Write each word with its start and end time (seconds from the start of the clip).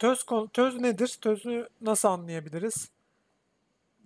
töz, 0.00 0.26
töz 0.52 0.76
nedir? 0.80 1.18
Tözü 1.20 1.68
nasıl 1.80 2.08
anlayabiliriz? 2.08 2.90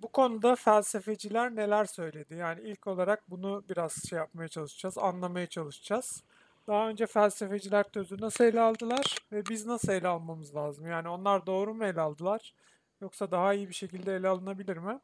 Bu 0.02 0.08
konuda 0.08 0.56
felsefeciler 0.56 1.56
neler 1.56 1.84
söyledi? 1.84 2.34
Yani 2.34 2.60
ilk 2.60 2.86
olarak 2.86 3.30
bunu 3.30 3.64
biraz 3.68 4.08
şey 4.08 4.18
yapmaya 4.18 4.48
çalışacağız, 4.48 4.98
anlamaya 4.98 5.46
çalışacağız. 5.46 6.22
Daha 6.66 6.88
önce 6.88 7.06
felsefeciler 7.06 7.84
tözü 7.84 8.20
nasıl 8.20 8.44
ele 8.44 8.60
aldılar 8.60 9.18
ve 9.32 9.46
biz 9.46 9.66
nasıl 9.66 9.92
ele 9.92 10.08
almamız 10.08 10.54
lazım? 10.54 10.86
Yani 10.86 11.08
onlar 11.08 11.46
doğru 11.46 11.74
mu 11.74 11.84
ele 11.84 12.00
aldılar 12.00 12.54
yoksa 13.00 13.30
daha 13.30 13.54
iyi 13.54 13.68
bir 13.68 13.74
şekilde 13.74 14.16
ele 14.16 14.28
alınabilir 14.28 14.76
mi? 14.76 15.00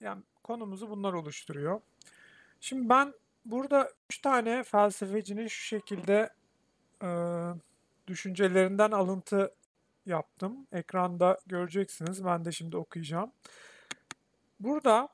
Yani 0.00 0.22
konumuzu 0.42 0.90
bunlar 0.90 1.12
oluşturuyor. 1.12 1.80
Şimdi 2.60 2.88
ben 2.88 3.14
burada 3.44 3.92
üç 4.10 4.18
tane 4.18 4.62
felsefecinin 4.62 5.46
şu 5.46 5.64
şekilde 5.64 6.30
e, 7.02 7.08
düşüncelerinden 8.06 8.90
alıntı 8.90 9.54
yaptım. 10.06 10.66
Ekranda 10.72 11.38
göreceksiniz. 11.46 12.24
Ben 12.24 12.44
de 12.44 12.52
şimdi 12.52 12.76
okuyacağım. 12.76 13.32
Burada 14.60 15.08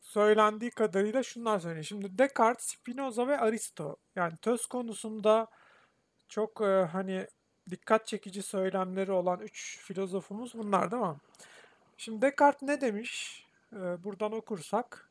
söylendiği 0.00 0.70
kadarıyla 0.70 1.22
şunlar 1.22 1.58
söyleniyor. 1.58 1.84
Şimdi 1.84 2.18
Descartes, 2.18 2.66
Spinoza 2.66 3.26
ve 3.28 3.38
Aristo. 3.38 3.96
Yani 4.16 4.36
töz 4.36 4.66
konusunda 4.66 5.46
çok 6.28 6.60
e, 6.60 6.88
hani 6.92 7.26
dikkat 7.70 8.06
çekici 8.06 8.42
söylemleri 8.42 9.12
olan 9.12 9.40
üç 9.40 9.78
filozofumuz 9.82 10.54
bunlar 10.54 10.90
değil 10.90 11.02
mi? 11.02 11.16
Şimdi 11.96 12.22
Descartes 12.22 12.68
ne 12.68 12.80
demiş? 12.80 13.44
E, 13.72 14.04
buradan 14.04 14.32
okursak. 14.32 15.08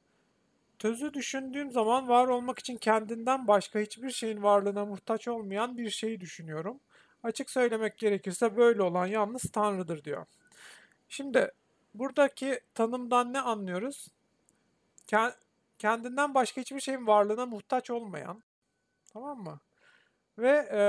Tözü 0.79 1.13
düşündüğüm 1.13 1.71
zaman 1.71 2.07
var 2.07 2.27
olmak 2.27 2.59
için 2.59 2.77
kendinden 2.77 3.47
başka 3.47 3.79
hiçbir 3.79 4.11
şeyin 4.11 4.43
varlığına 4.43 4.85
muhtaç 4.85 5.27
olmayan 5.27 5.77
bir 5.77 5.89
şeyi 5.89 6.21
düşünüyorum. 6.21 6.79
Açık 7.23 7.49
söylemek 7.49 7.97
gerekirse 7.97 8.57
böyle 8.57 8.81
olan 8.81 9.05
yalnız 9.05 9.51
Tanrı'dır 9.51 10.03
diyor. 10.03 10.25
Şimdi 11.09 11.51
buradaki 11.93 12.59
tanımdan 12.73 13.33
ne 13.33 13.41
anlıyoruz? 13.41 14.07
Kendinden 15.79 16.33
başka 16.33 16.61
hiçbir 16.61 16.79
şeyin 16.79 17.07
varlığına 17.07 17.45
muhtaç 17.45 17.89
olmayan, 17.89 18.43
tamam 19.13 19.39
mı? 19.39 19.59
Ve 20.37 20.69
e, 20.71 20.81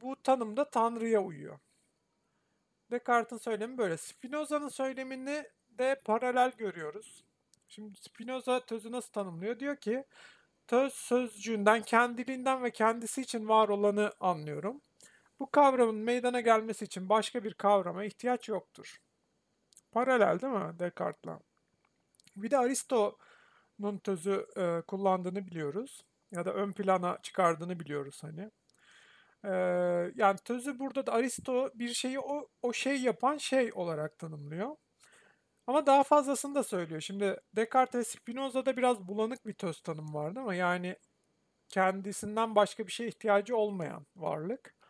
bu 0.00 0.22
tanım 0.22 0.56
da 0.56 0.70
Tanrı'ya 0.70 1.22
uyuyor. 1.22 1.58
Descartes'in 2.90 3.42
söylemi 3.42 3.78
böyle. 3.78 3.96
Spinoza'nın 3.96 4.68
söylemini 4.68 5.44
de 5.70 6.00
paralel 6.04 6.52
görüyoruz. 6.58 7.24
Şimdi 7.68 7.98
Spinoza 8.00 8.60
tözü 8.60 8.92
nasıl 8.92 9.12
tanımlıyor? 9.12 9.58
Diyor 9.58 9.76
ki, 9.76 10.04
töz 10.66 10.92
sözcüğünden, 10.92 11.82
kendiliğinden 11.82 12.62
ve 12.62 12.70
kendisi 12.70 13.22
için 13.22 13.48
var 13.48 13.68
olanı 13.68 14.12
anlıyorum. 14.20 14.80
Bu 15.42 15.50
kavramın 15.50 15.94
meydana 15.94 16.40
gelmesi 16.40 16.84
için 16.84 17.08
başka 17.08 17.44
bir 17.44 17.54
kavrama 17.54 18.04
ihtiyaç 18.04 18.48
yoktur. 18.48 19.00
Paralel 19.92 20.40
değil 20.40 20.52
mi 20.52 20.78
Descartes'la? 20.78 21.40
Bir 22.36 22.50
de 22.50 22.58
Aristo'nun 22.58 23.98
tözü 23.98 24.46
e, 24.56 24.82
kullandığını 24.86 25.46
biliyoruz. 25.46 26.04
Ya 26.30 26.44
da 26.44 26.54
ön 26.54 26.72
plana 26.72 27.18
çıkardığını 27.22 27.80
biliyoruz 27.80 28.22
hani. 28.22 28.50
E, 29.44 29.52
yani 30.14 30.38
tözü 30.44 30.78
burada 30.78 31.06
da 31.06 31.12
Aristo 31.12 31.70
bir 31.74 31.94
şeyi 31.94 32.20
o, 32.20 32.48
o 32.62 32.72
şey 32.72 33.00
yapan 33.02 33.36
şey 33.36 33.72
olarak 33.74 34.18
tanımlıyor. 34.18 34.76
Ama 35.66 35.86
daha 35.86 36.02
fazlasını 36.02 36.54
da 36.54 36.62
söylüyor. 36.62 37.00
Şimdi 37.00 37.40
Descartes 37.56 38.00
ve 38.00 38.04
Spinoza'da 38.04 38.76
biraz 38.76 39.08
bulanık 39.08 39.46
bir 39.46 39.54
töz 39.54 39.80
tanım 39.82 40.14
vardı 40.14 40.40
ama 40.40 40.54
yani 40.54 40.96
kendisinden 41.68 42.54
başka 42.54 42.86
bir 42.86 42.92
şeye 42.92 43.08
ihtiyacı 43.08 43.56
olmayan 43.56 44.06
varlık. 44.16 44.81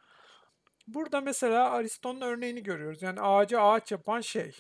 Burada 0.86 1.20
mesela 1.20 1.70
Aristo'nun 1.70 2.20
örneğini 2.20 2.62
görüyoruz. 2.62 3.02
Yani 3.02 3.20
ağacı 3.20 3.60
ağaç 3.60 3.92
yapan 3.92 4.20
şey. 4.20 4.56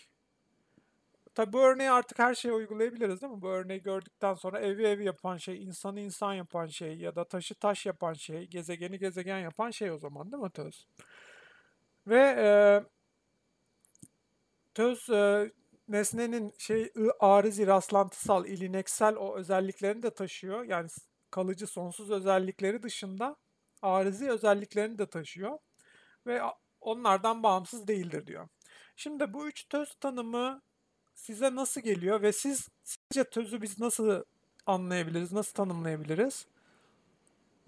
Tabi 1.34 1.52
bu 1.52 1.60
örneği 1.60 1.90
artık 1.90 2.18
her 2.18 2.34
şeye 2.34 2.52
uygulayabiliriz 2.52 3.22
değil 3.22 3.32
mi? 3.32 3.42
Bu 3.42 3.48
örneği 3.48 3.82
gördükten 3.82 4.34
sonra 4.34 4.60
evi 4.60 4.86
evi 4.86 5.04
yapan 5.04 5.36
şey, 5.36 5.64
insanı 5.64 6.00
insan 6.00 6.32
yapan 6.32 6.66
şey 6.66 6.96
ya 6.96 7.16
da 7.16 7.24
taşı 7.24 7.54
taş 7.54 7.86
yapan 7.86 8.12
şey, 8.12 8.46
gezegeni 8.46 8.98
gezegen 8.98 9.38
yapan 9.38 9.70
şey 9.70 9.90
o 9.90 9.98
zaman 9.98 10.32
değil 10.32 10.42
mi 10.42 10.50
töz? 10.50 10.86
Ve 12.06 12.34
e, 12.38 12.48
töz 14.74 15.10
e, 15.10 15.52
nesnenin 15.88 16.54
şey 16.58 16.92
arizi, 17.20 17.66
rastlantısal, 17.66 18.46
ilineksel 18.46 19.16
o 19.16 19.36
özelliklerini 19.36 20.02
de 20.02 20.10
taşıyor. 20.10 20.64
Yani 20.64 20.88
kalıcı 21.30 21.66
sonsuz 21.66 22.10
özellikleri 22.10 22.82
dışında 22.82 23.36
arizi 23.82 24.30
özelliklerini 24.30 24.98
de 24.98 25.06
taşıyor 25.06 25.58
ve 26.26 26.40
onlardan 26.80 27.42
bağımsız 27.42 27.88
değildir 27.88 28.26
diyor. 28.26 28.48
Şimdi 28.96 29.32
bu 29.32 29.48
üç 29.48 29.64
töz 29.64 29.94
tanımı 29.94 30.62
size 31.14 31.54
nasıl 31.54 31.80
geliyor 31.80 32.22
ve 32.22 32.32
siz 32.32 32.68
sizce 32.84 33.24
tözü 33.30 33.62
biz 33.62 33.80
nasıl 33.80 34.22
anlayabiliriz, 34.66 35.32
nasıl 35.32 35.52
tanımlayabiliriz? 35.52 36.46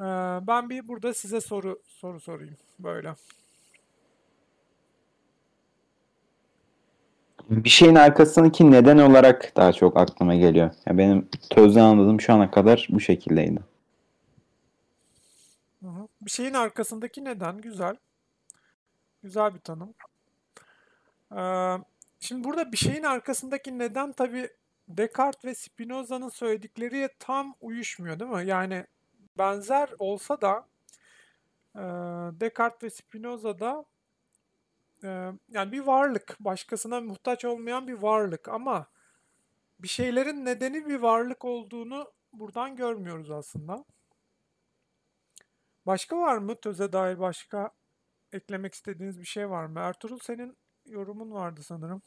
Ee, 0.01 0.05
ben 0.47 0.71
bir 0.71 0.89
burada 0.89 1.15
size 1.15 1.41
soru 1.41 1.83
soru 1.87 2.21
sorayım 2.21 2.57
böyle. 2.79 3.15
Bir 7.51 7.71
şeyin 7.71 7.95
arkasındaki 7.95 8.71
neden 8.71 8.99
olarak 8.99 9.53
daha 9.57 9.73
çok 9.73 9.97
aklıma 9.97 10.35
geliyor. 10.35 10.71
Ya 10.87 10.99
benim 10.99 11.29
tözden 11.51 11.81
anladığım 11.81 12.21
şu 12.21 12.33
ana 12.33 12.51
kadar 12.51 12.89
bu 12.91 13.01
şekildeydi. 13.01 13.61
Bir 16.21 16.31
şeyin 16.31 16.55
arkasındaki 16.55 17.25
neden 17.25 17.61
güzel. 17.61 17.97
Güzel 19.25 19.55
bir 19.55 19.61
tanım. 19.61 19.95
Ee, 21.37 21.85
şimdi 22.21 22.45
burada 22.45 22.73
bir 22.73 22.77
şeyin 22.77 23.03
arkasındaki 23.03 23.79
neden 23.79 24.12
tabii 24.12 24.51
Descartes 24.89 25.45
ve 25.45 25.55
Spinoza'nın 25.55 26.29
söyledikleri 26.29 27.09
tam 27.19 27.55
uyuşmuyor 27.61 28.21
değil 28.21 28.31
mi? 28.31 28.47
Yani 28.47 28.87
benzer 29.39 29.91
olsa 29.99 30.41
da 30.41 30.67
e, 31.77 31.83
Descartes 32.41 32.83
ve 32.83 32.91
Spinoza'da 32.91 33.85
e, 35.05 35.33
yani 35.49 35.73
bir 35.73 35.81
varlık, 35.81 36.37
başkasına 36.41 37.01
muhtaç 37.01 37.45
olmayan 37.45 37.89
bir 37.89 38.03
varlık 38.03 38.49
ama 38.49 38.87
bir 39.79 39.89
şeylerin 39.89 40.45
nedeni 40.45 40.87
bir 40.87 40.97
varlık 40.97 41.45
olduğunu 41.45 42.12
buradan 42.33 42.77
görmüyoruz 42.77 43.31
aslında. 43.31 43.85
Başka 45.87 46.19
var 46.19 46.39
mı 46.39 46.61
töze 46.61 46.93
dair 46.93 47.19
başka 47.19 47.71
eklemek 48.34 48.75
istediğiniz 48.75 49.21
bir 49.21 49.27
şey 49.27 49.50
var 49.50 49.67
mı? 49.67 49.81
Ertuğrul 49.81 50.19
senin 50.19 50.56
yorumun 50.87 51.33
vardı 51.33 51.62
sanırım. 51.62 52.03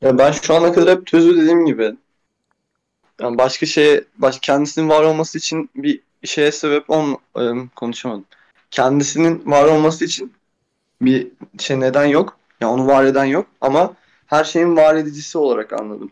Ya 0.00 0.18
ben 0.18 0.32
şu 0.32 0.54
ana 0.54 0.72
kadar 0.72 0.98
hep 0.98 1.06
tözü 1.06 1.36
dediğim 1.36 1.66
gibi 1.66 1.96
yani 3.20 3.38
başka 3.38 3.66
şeye, 3.66 4.04
baş, 4.18 4.38
kendisinin 4.42 4.88
var 4.88 5.02
olması 5.02 5.38
için 5.38 5.70
bir 5.74 6.00
şeye 6.24 6.52
sebep 6.52 6.90
on 6.90 7.18
e, 7.38 7.68
konuşamadım. 7.76 8.24
Kendisinin 8.70 9.50
var 9.50 9.64
olması 9.64 10.04
için 10.04 10.32
bir 11.02 11.32
şey 11.58 11.80
neden 11.80 12.04
yok. 12.04 12.38
Yani 12.60 12.72
onu 12.72 12.86
var 12.86 13.04
eden 13.04 13.24
yok 13.24 13.46
ama 13.60 13.94
her 14.26 14.44
şeyin 14.44 14.76
var 14.76 14.94
edicisi 14.94 15.38
olarak 15.38 15.72
anladım. 15.72 16.10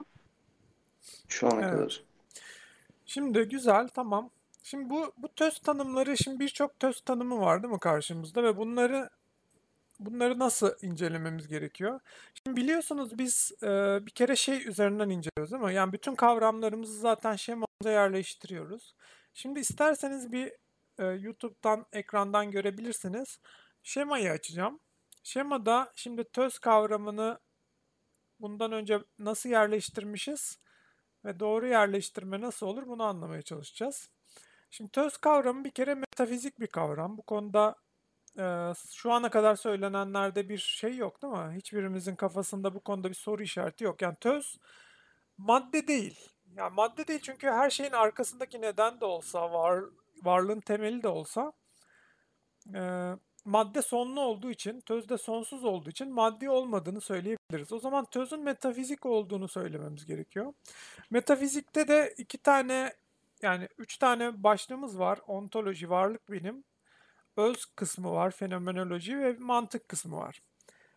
Şu 1.29 1.47
ana 1.47 1.61
evet. 1.61 1.73
kadar. 1.73 2.03
Şimdi 3.07 3.43
güzel 3.43 3.89
tamam. 3.89 4.31
Şimdi 4.63 4.91
bu 4.91 5.13
bu 5.17 5.29
töz 5.29 5.59
tanımları 5.59 6.17
şimdi 6.17 6.41
birçok 6.41 6.81
töz 6.81 7.01
tanımı 7.01 7.41
var 7.41 7.63
değil 7.63 7.75
mi 7.75 7.81
karşımızda 7.81 8.43
ve 8.43 8.57
bunları 8.57 9.11
bunları 10.01 10.39
nasıl 10.39 10.71
incelememiz 10.83 11.49
gerekiyor? 11.49 12.01
Şimdi 12.35 12.61
biliyorsunuz 12.61 13.19
biz 13.19 13.53
e, 13.63 13.67
bir 14.07 14.11
kere 14.11 14.37
şey 14.37 14.69
üzerinden 14.69 15.09
inceliyoruz 15.11 15.53
mi? 15.53 15.75
Yani 15.75 15.93
bütün 15.93 16.15
kavramlarımızı 16.15 17.01
zaten 17.01 17.37
şemamıza 17.37 17.91
yerleştiriyoruz. 17.91 18.95
Şimdi 19.35 19.61
isterseniz 19.61 20.33
bir 20.33 20.53
e, 20.99 21.05
YouTube'dan 21.05 21.87
ekrandan 21.93 22.51
görebilirsiniz. 22.51 23.41
Şemayı 23.83 24.31
açacağım. 24.31 24.81
Şemada 25.23 25.93
şimdi 25.97 26.25
töz 26.25 26.59
kavramını 26.59 27.39
bundan 28.41 28.73
önce 28.73 28.99
nasıl 29.19 29.49
yerleştirmişiz 29.49 30.59
ve 31.25 31.41
doğru 31.41 31.67
yerleştirme 31.67 32.41
nasıl 32.41 32.67
olur 32.67 32.87
bunu 32.87 33.03
anlamaya 33.03 33.43
çalışacağız. 33.43 34.11
Şimdi 34.73 34.91
töz 34.91 35.17
kavramı 35.17 35.65
bir 35.65 35.71
kere 35.71 35.95
metafizik 35.95 36.61
bir 36.61 36.67
kavram. 36.67 37.19
Bu 37.19 37.23
konuda 37.23 37.77
e, 38.39 38.73
şu 38.93 39.13
ana 39.13 39.31
kadar 39.31 39.57
söylenenlerde 39.57 40.49
bir 40.49 40.59
şey 40.59 40.97
yok 40.97 41.23
değil 41.23 41.33
mi? 41.33 41.57
Hiçbirimizin 41.57 42.17
kafasında 42.17 42.75
bu 42.75 42.81
konuda 42.81 43.09
bir 43.09 43.15
soru 43.15 43.43
işareti 43.43 43.85
yok. 43.85 44.03
Yani 44.03 44.17
töz 44.21 44.59
madde 45.39 45.89
değil. 45.89 46.29
Yani 46.57 46.75
madde 46.75 47.07
değil 47.07 47.21
çünkü 47.23 47.47
her 47.47 47.71
şeyin 47.71 47.93
arkasındaki 47.93 48.61
neden 48.61 49.01
de 49.01 49.05
olsa, 49.05 49.53
var, 49.53 49.85
varlığın 50.23 50.61
temeli 50.61 51.03
de 51.03 51.09
olsa 51.09 51.53
e, 52.75 53.13
madde 53.45 53.83
sonlu 53.83 54.21
olduğu 54.21 54.51
için, 54.51 54.81
töz 54.81 55.09
de 55.09 55.19
sonsuz 55.19 55.65
olduğu 55.65 55.91
için 55.91 56.13
maddi 56.13 56.51
olmadığını 56.51 57.01
söyleyebiliriz. 57.01 57.73
O 57.73 57.79
zaman 57.79 58.05
tözün 58.05 58.41
metafizik 58.41 59.07
olduğunu 59.07 59.49
söylememiz 59.49 60.07
gerekiyor. 60.07 60.53
Metafizikte 61.11 61.89
de 61.89 62.15
iki 62.19 62.39
tane 62.39 62.93
yani 63.43 63.69
üç 63.79 63.97
tane 63.97 64.43
başlığımız 64.43 64.99
var. 64.99 65.19
Ontoloji, 65.27 65.91
varlık 65.91 66.31
bilim, 66.31 66.65
öz 67.37 67.65
kısmı 67.65 68.13
var, 68.13 68.31
fenomenoloji 68.31 69.19
ve 69.19 69.33
mantık 69.33 69.89
kısmı 69.89 70.17
var. 70.17 70.43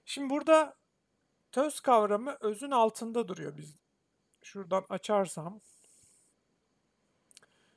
Şimdi 0.05 0.29
burada 0.29 0.75
töz 1.51 1.79
kavramı 1.79 2.37
özün 2.39 2.71
altında 2.71 3.27
duruyor 3.27 3.57
biz. 3.57 3.75
Şuradan 4.43 4.85
açarsam. 4.89 5.59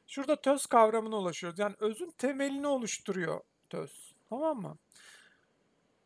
Şurada 0.06 0.40
töz 0.40 0.66
kavramına 0.66 1.16
ulaşıyoruz. 1.16 1.58
Yani 1.58 1.74
özün 1.78 2.10
temelini 2.18 2.66
oluşturuyor 2.66 3.40
töz. 3.70 4.14
Tamam 4.30 4.60
mı? 4.60 4.78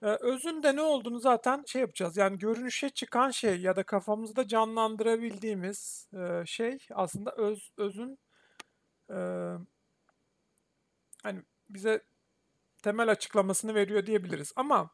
Ee, 0.02 0.06
özün 0.06 0.62
de 0.62 0.76
ne 0.76 0.82
olduğunu 0.82 1.18
zaten 1.18 1.64
şey 1.66 1.80
yapacağız. 1.80 2.16
Yani 2.16 2.38
görünüşe 2.38 2.90
çıkan 2.90 3.30
şey 3.30 3.60
ya 3.60 3.76
da 3.76 3.82
kafamızda 3.82 4.48
canlandırabildiğimiz 4.48 6.08
e, 6.14 6.46
şey 6.46 6.78
aslında 6.94 7.32
öz 7.32 7.70
özün 7.76 8.18
e, 9.12 9.18
hani 11.22 11.42
bize 11.68 12.02
temel 12.82 13.10
açıklamasını 13.10 13.74
veriyor 13.74 14.06
diyebiliriz. 14.06 14.52
Ama 14.56 14.90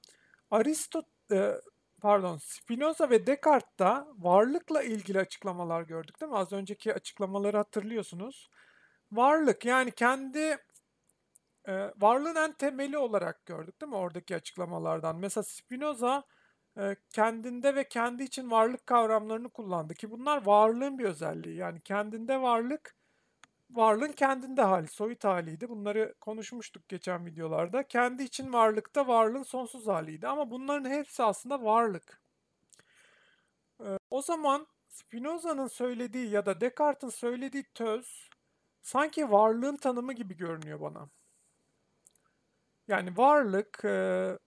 Aristot 0.50 1.06
e, 1.32 1.54
pardon 2.00 2.36
Spinoza 2.36 3.10
ve 3.10 3.26
Descartes'ta 3.26 4.08
varlıkla 4.18 4.82
ilgili 4.82 5.20
açıklamalar 5.20 5.82
gördük 5.82 6.20
değil 6.20 6.32
mi? 6.32 6.38
Az 6.38 6.52
önceki 6.52 6.94
açıklamaları 6.94 7.56
hatırlıyorsunuz. 7.56 8.50
Varlık 9.12 9.64
yani 9.64 9.90
kendi 9.90 10.58
e, 11.68 11.92
varlığın 11.96 12.36
en 12.36 12.52
temeli 12.52 12.98
olarak 12.98 13.46
gördük 13.46 13.80
değil 13.80 13.90
mi 13.90 13.96
oradaki 13.96 14.36
açıklamalardan? 14.36 15.16
Mesela 15.16 15.44
Spinoza 15.44 16.24
e, 16.78 16.96
kendinde 17.12 17.74
ve 17.74 17.88
kendi 17.88 18.22
için 18.22 18.50
varlık 18.50 18.86
kavramlarını 18.86 19.50
kullandı 19.50 19.94
ki 19.94 20.10
bunlar 20.10 20.46
varlığın 20.46 20.98
bir 20.98 21.04
özelliği. 21.04 21.56
Yani 21.56 21.80
kendinde 21.80 22.40
varlık 22.42 22.94
varlığın 23.70 24.12
kendinde 24.12 24.62
hali, 24.62 24.88
soyut 24.88 25.24
haliydi. 25.24 25.68
Bunları 25.68 26.14
konuşmuştuk 26.20 26.88
geçen 26.88 27.26
videolarda. 27.26 27.82
Kendi 27.82 28.22
için 28.22 28.52
varlıkta 28.52 29.06
varlığın 29.06 29.42
sonsuz 29.42 29.86
haliydi. 29.86 30.28
Ama 30.28 30.50
bunların 30.50 30.90
hepsi 30.90 31.22
aslında 31.22 31.62
varlık. 31.64 32.22
Ee, 33.80 33.98
o 34.10 34.22
zaman 34.22 34.66
Spinoza'nın 34.88 35.68
söylediği 35.68 36.30
ya 36.30 36.46
da 36.46 36.60
Descartes'in 36.60 37.16
söylediği 37.18 37.64
töz 37.74 38.30
sanki 38.82 39.30
varlığın 39.30 39.76
tanımı 39.76 40.12
gibi 40.12 40.36
görünüyor 40.36 40.80
bana. 40.80 41.08
Yani 42.88 43.16
varlık, 43.16 43.84
e, 43.84 44.38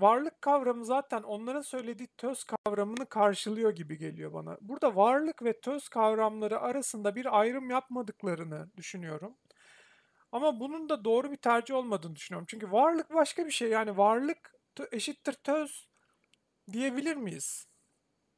varlık 0.00 0.42
kavramı 0.42 0.84
zaten 0.84 1.22
onların 1.22 1.60
söylediği 1.60 2.08
töz 2.16 2.44
kavramını 2.44 3.06
karşılıyor 3.06 3.70
gibi 3.70 3.98
geliyor 3.98 4.32
bana. 4.32 4.58
Burada 4.60 4.96
varlık 4.96 5.44
ve 5.44 5.60
töz 5.60 5.88
kavramları 5.88 6.60
arasında 6.60 7.14
bir 7.14 7.38
ayrım 7.40 7.70
yapmadıklarını 7.70 8.70
düşünüyorum. 8.76 9.36
Ama 10.32 10.60
bunun 10.60 10.88
da 10.88 11.04
doğru 11.04 11.32
bir 11.32 11.36
tercih 11.36 11.74
olmadığını 11.74 12.16
düşünüyorum. 12.16 12.46
Çünkü 12.50 12.72
varlık 12.72 13.14
başka 13.14 13.46
bir 13.46 13.50
şey. 13.50 13.68
Yani 13.68 13.96
varlık 13.96 14.54
eşittir 14.92 15.32
töz 15.32 15.88
diyebilir 16.72 17.16
miyiz? 17.16 17.66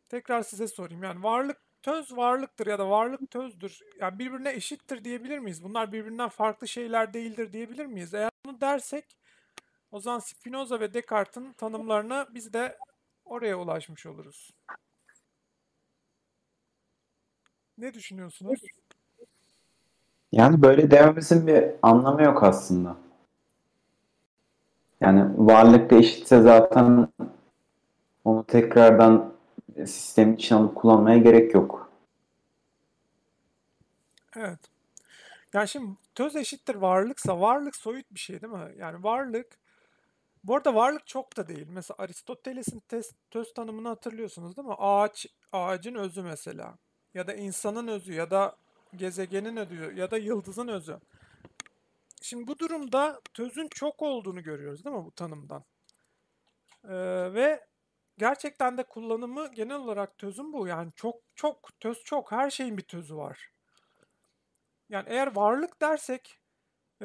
Tekrar 0.08 0.42
size 0.42 0.68
sorayım. 0.68 1.02
Yani 1.02 1.22
varlık 1.22 1.60
töz 1.82 2.16
varlıktır 2.16 2.66
ya 2.66 2.78
da 2.78 2.90
varlık 2.90 3.30
tözdür. 3.30 3.80
Yani 4.00 4.18
birbirine 4.18 4.52
eşittir 4.52 5.04
diyebilir 5.04 5.38
miyiz? 5.38 5.64
Bunlar 5.64 5.92
birbirinden 5.92 6.28
farklı 6.28 6.68
şeyler 6.68 7.14
değildir 7.14 7.52
diyebilir 7.52 7.86
miyiz? 7.86 8.14
Eğer 8.14 8.30
bunu 8.46 8.60
dersek 8.60 9.16
o 9.92 10.00
zaman 10.00 10.18
Spinoza 10.18 10.80
ve 10.80 10.94
Descartes'in 10.94 11.52
tanımlarına 11.52 12.26
biz 12.34 12.52
de 12.52 12.78
oraya 13.24 13.58
ulaşmış 13.58 14.06
oluruz. 14.06 14.50
Ne 17.78 17.94
düşünüyorsunuz? 17.94 18.60
Yani 20.32 20.62
böyle 20.62 20.90
dememizin 20.90 21.46
bir 21.46 21.64
anlamı 21.82 22.22
yok 22.22 22.42
aslında. 22.42 22.96
Yani 25.00 25.48
varlıkla 25.48 25.96
eşitse 25.96 26.40
zaten 26.40 27.08
onu 28.24 28.46
tekrardan 28.46 29.34
sistemin 29.76 30.36
içine 30.36 30.58
alıp 30.58 30.74
kullanmaya 30.74 31.18
gerek 31.18 31.54
yok. 31.54 31.92
Evet. 34.36 34.60
Yani 35.52 35.68
şimdi 35.68 35.96
töz 36.14 36.36
eşittir 36.36 36.74
varlıksa 36.74 37.40
varlık 37.40 37.76
soyut 37.76 38.10
bir 38.10 38.18
şey 38.18 38.42
değil 38.42 38.52
mi? 38.52 38.74
Yani 38.76 39.02
varlık 39.02 39.61
bu 40.44 40.56
arada 40.56 40.74
varlık 40.74 41.06
çok 41.06 41.36
da 41.36 41.48
değil. 41.48 41.66
Mesela 41.68 41.96
Aristoteles'in 41.98 42.80
tes- 42.80 43.14
töz 43.30 43.54
tanımını 43.54 43.88
hatırlıyorsunuz 43.88 44.56
değil 44.56 44.68
mi? 44.68 44.74
Ağaç, 44.78 45.26
ağacın 45.52 45.94
özü 45.94 46.22
mesela. 46.22 46.78
Ya 47.14 47.26
da 47.26 47.34
insanın 47.34 47.88
özü 47.88 48.12
ya 48.12 48.30
da 48.30 48.56
gezegenin 48.96 49.56
özü 49.56 49.94
ya 49.96 50.10
da 50.10 50.18
yıldızın 50.18 50.68
özü. 50.68 50.98
Şimdi 52.22 52.46
bu 52.46 52.58
durumda 52.58 53.20
tözün 53.34 53.68
çok 53.68 54.02
olduğunu 54.02 54.42
görüyoruz 54.42 54.84
değil 54.84 54.96
mi 54.96 55.04
bu 55.04 55.10
tanımdan? 55.10 55.64
Ee, 56.84 57.34
ve 57.34 57.66
gerçekten 58.18 58.78
de 58.78 58.82
kullanımı 58.82 59.52
genel 59.52 59.76
olarak 59.76 60.18
tözün 60.18 60.52
bu. 60.52 60.66
Yani 60.66 60.92
çok 60.96 61.16
çok 61.34 61.80
töz 61.80 62.04
çok 62.04 62.32
her 62.32 62.50
şeyin 62.50 62.78
bir 62.78 62.82
tözü 62.82 63.16
var. 63.16 63.50
Yani 64.88 65.08
eğer 65.08 65.36
varlık 65.36 65.80
dersek 65.80 66.41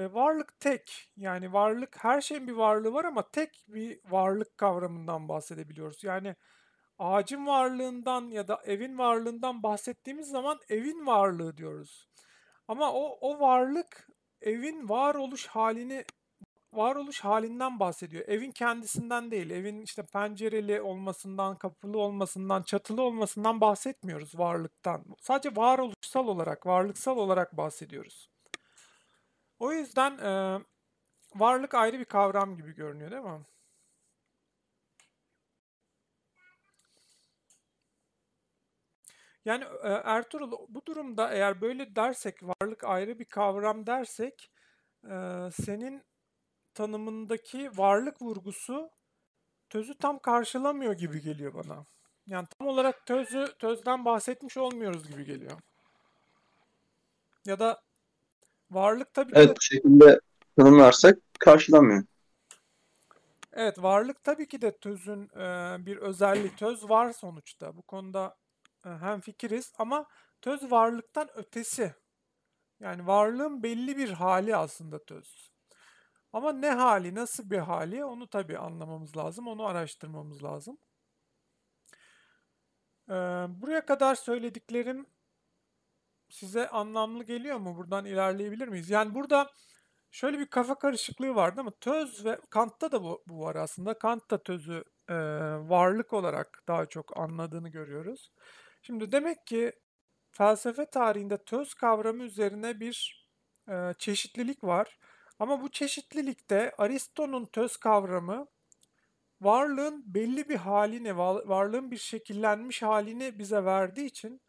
varlık 0.06 0.60
tek. 0.60 1.12
Yani 1.18 1.54
varlık 1.54 2.04
her 2.04 2.22
şeyin 2.22 2.48
bir 2.48 2.54
varlığı 2.54 2.94
var 2.94 3.06
ama 3.06 3.30
tek 3.32 3.66
bir 3.68 4.00
varlık 4.10 4.58
kavramından 4.58 5.30
bahsedebiliyoruz. 5.30 6.04
Yani 6.04 6.36
ağacın 7.00 7.46
varlığından 7.46 8.30
ya 8.30 8.48
da 8.48 8.62
evin 8.66 8.98
varlığından 8.98 9.64
bahsettiğimiz 9.64 10.28
zaman 10.30 10.60
evin 10.70 11.06
varlığı 11.06 11.58
diyoruz. 11.58 12.10
Ama 12.68 12.94
o 12.94 13.18
o 13.22 13.40
varlık 13.40 14.08
evin 14.42 14.90
varoluş 14.90 15.48
halini 15.48 16.06
varoluş 16.74 17.22
halinden 17.22 17.80
bahsediyor. 17.80 18.28
Evin 18.28 18.52
kendisinden 18.52 19.32
değil. 19.32 19.50
Evin 19.50 19.82
işte 19.82 20.04
pencereli 20.06 20.82
olmasından, 20.82 21.56
kapılı 21.56 22.00
olmasından, 22.00 22.64
çatılı 22.64 23.02
olmasından 23.02 23.62
bahsetmiyoruz 23.62 24.40
varlıktan. 24.40 25.06
Sadece 25.22 25.56
varoluşsal 25.56 26.28
olarak, 26.28 26.66
varlıksal 26.66 27.18
olarak 27.18 27.58
bahsediyoruz. 27.58 28.30
O 29.60 29.72
yüzden 29.74 30.18
e, 30.18 30.60
varlık 31.36 31.74
ayrı 31.74 32.00
bir 32.00 32.06
kavram 32.06 32.58
gibi 32.58 32.76
görünüyor 32.76 33.12
değil 33.12 33.24
mi? 33.24 33.46
Yani 39.46 39.64
e, 39.84 39.88
Ertuğrul 39.90 40.52
bu 40.70 40.86
durumda 40.86 41.32
eğer 41.32 41.62
böyle 41.62 41.96
dersek, 41.96 42.44
varlık 42.44 42.84
ayrı 42.84 43.20
bir 43.20 43.26
kavram 43.26 43.86
dersek, 43.88 44.52
e, 45.04 45.16
senin 45.66 46.04
tanımındaki 46.74 47.72
varlık 47.78 48.22
vurgusu 48.22 48.90
tözü 49.70 49.98
tam 49.98 50.20
karşılamıyor 50.20 50.94
gibi 50.94 51.22
geliyor 51.22 51.54
bana. 51.54 51.86
Yani 52.28 52.48
tam 52.60 52.68
olarak 52.68 53.06
tözü 53.06 53.48
tözden 53.60 54.06
bahsetmiş 54.06 54.58
olmuyoruz 54.58 55.10
gibi 55.10 55.26
geliyor. 55.26 55.60
Ya 57.46 57.60
da 57.60 57.82
varlık 58.72 59.14
tabii 59.14 59.38
ki 59.38 59.40
Evet 59.40 59.58
bu 59.58 59.62
şekilde 59.62 60.20
tanımlarsak 60.58 61.18
karşılamıyor. 61.40 62.04
evet 63.54 63.84
varlık 63.84 64.24
tabii 64.24 64.48
ki 64.48 64.62
de 64.62 64.78
tözün 64.78 65.30
e, 65.40 65.78
bir 65.86 65.98
özelliği. 65.98 66.56
Töz 66.56 66.90
var 66.90 67.14
sonuçta. 67.14 67.78
Bu 67.78 67.82
konuda 67.82 68.36
e, 68.86 68.90
hemfikiriz 68.90 69.74
ama 69.78 70.08
töz 70.42 70.72
varlıktan 70.72 71.30
ötesi. 71.38 71.96
Yani 72.80 73.08
varlığın 73.08 73.64
belli 73.64 73.98
bir 73.98 74.10
hali 74.10 74.56
aslında 74.56 75.06
töz. 75.06 75.52
Ama 76.34 76.54
ne 76.54 76.70
hali, 76.72 77.16
nasıl 77.16 77.50
bir 77.50 77.58
hali 77.58 78.06
onu 78.06 78.28
tabii 78.28 78.58
anlamamız 78.58 79.18
lazım, 79.18 79.48
onu 79.48 79.66
araştırmamız 79.66 80.44
lazım. 80.44 80.78
Ee, 83.10 83.14
buraya 83.50 83.86
kadar 83.86 84.16
söylediklerim 84.16 85.06
size 86.30 86.70
anlamlı 86.70 87.24
geliyor 87.24 87.58
mu? 87.58 87.78
Buradan 87.78 88.06
ilerleyebilir 88.06 88.68
miyiz? 88.68 88.90
Yani 88.90 89.16
burada 89.16 89.52
şöyle 90.12 90.40
bir 90.40 90.46
kafa 90.46 90.76
karışıklığı 90.80 91.36
var 91.36 91.58
değil 91.58 91.66
mi? 91.66 91.74
Töz 91.82 92.26
ve 92.26 92.40
Kant'ta 92.50 92.92
da 92.92 93.04
bu, 93.04 93.24
bu 93.28 93.40
var 93.40 93.56
aslında. 93.56 94.00
Kant 94.00 94.32
da 94.32 94.44
tözü 94.44 94.84
e, 95.10 95.16
varlık 95.70 96.14
olarak 96.14 96.64
daha 96.68 96.86
çok 96.86 97.18
anladığını 97.18 97.70
görüyoruz. 97.70 98.32
Şimdi 98.82 99.12
demek 99.12 99.48
ki 99.48 99.72
felsefe 100.32 100.86
tarihinde 100.86 101.38
töz 101.38 101.74
kavramı 101.74 102.24
üzerine 102.24 102.80
bir 102.80 103.28
e, 103.70 103.94
çeşitlilik 103.98 104.64
var. 104.64 105.00
Ama 105.40 105.62
bu 105.62 105.72
çeşitlilikte 105.72 106.72
Aristo'nun 106.78 107.46
töz 107.46 107.78
kavramı 107.78 108.48
varlığın 109.42 110.04
belli 110.14 110.50
bir 110.50 110.56
halini, 110.56 111.18
varlığın 111.18 111.92
bir 111.92 111.98
şekillenmiş 111.98 112.82
halini 112.82 113.40
bize 113.40 113.66
verdiği 113.66 114.06
için 114.06 114.42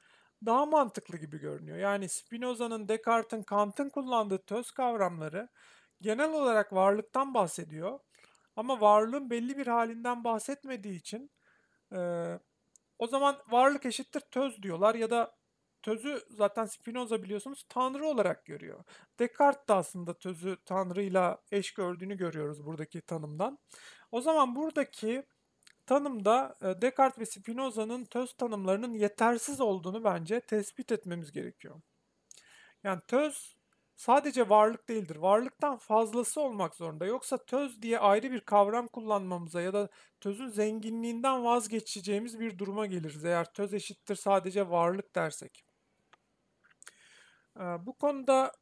daha 0.47 0.67
mantıklı 0.67 1.19
gibi 1.19 1.39
görünüyor. 1.39 1.79
Yani 1.79 2.09
Spinoza'nın, 2.09 2.89
Descartes'in, 2.89 3.43
Kant'ın 3.43 3.89
kullandığı 3.89 4.39
töz 4.39 4.71
kavramları 4.71 5.49
genel 6.01 6.33
olarak 6.33 6.73
varlıktan 6.73 7.35
bahsediyor. 7.35 8.01
Ama 8.57 8.81
varlığın 8.81 9.31
belli 9.31 9.59
bir 9.59 9.67
halinden 9.67 10.25
bahsetmediği 10.25 10.95
için 10.95 11.31
e, 11.93 11.99
o 12.99 13.07
zaman 13.07 13.37
varlık 13.51 13.87
eşittir 13.87 14.21
töz 14.21 14.63
diyorlar 14.63 14.95
ya 14.95 15.11
da 15.11 15.39
tözü 15.83 16.21
zaten 16.31 16.67
Spinoza 16.67 17.23
biliyorsunuz 17.23 17.65
tanrı 17.69 18.07
olarak 18.07 18.47
görüyor. 18.47 18.85
Descartes 19.19 19.69
de 19.69 19.73
aslında 19.73 20.15
tözü 20.15 20.57
tanrıyla 20.65 21.39
eş 21.53 21.75
gördüğünü 21.75 22.17
görüyoruz 22.17 22.67
buradaki 22.67 23.01
tanımdan. 23.01 23.59
O 24.13 24.21
zaman 24.21 24.57
buradaki 24.57 25.23
tanımda 25.89 26.57
e, 26.63 26.83
Descartes 26.83 27.19
ve 27.19 27.27
Spinoza'nın 27.27 28.05
töz 28.05 28.37
tanımlarının 28.37 28.95
yetersiz 28.95 29.61
olduğunu 29.61 30.05
bence 30.05 30.41
tespit 30.41 30.93
etmemiz 30.93 31.33
gerekiyor. 31.33 31.81
Yani 32.85 33.01
töz 33.09 33.57
sadece 33.97 34.49
varlık 34.49 34.89
değildir. 34.89 35.17
Varlıktan 35.17 35.77
fazlası 35.77 36.41
olmak 36.41 36.75
zorunda. 36.75 37.07
Yoksa 37.07 37.45
töz 37.45 37.83
diye 37.83 37.99
ayrı 37.99 38.33
bir 38.33 38.41
kavram 38.41 38.89
kullanmamıza 38.89 39.61
ya 39.61 39.73
da 39.73 39.89
tözün 40.21 40.49
zenginliğinden 40.49 41.45
vazgeçeceğimiz 41.45 42.41
bir 42.41 42.59
duruma 42.59 42.87
geliriz. 42.87 43.25
Eğer 43.25 43.53
töz 43.53 43.75
eşittir 43.75 44.17
sadece 44.17 44.71
varlık 44.71 45.15
dersek. 45.15 45.65
Ee, 47.57 47.63
bu 47.87 47.93
konuda 47.93 48.53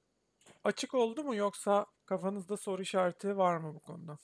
açık 0.64 0.94
oldu 0.94 1.24
mu 1.24 1.36
yoksa 1.36 1.86
kafanızda 2.06 2.56
soru 2.56 2.82
işareti 2.82 3.36
var 3.36 3.56
mı 3.56 3.74
bu 3.74 3.80
konuda? 3.80 4.18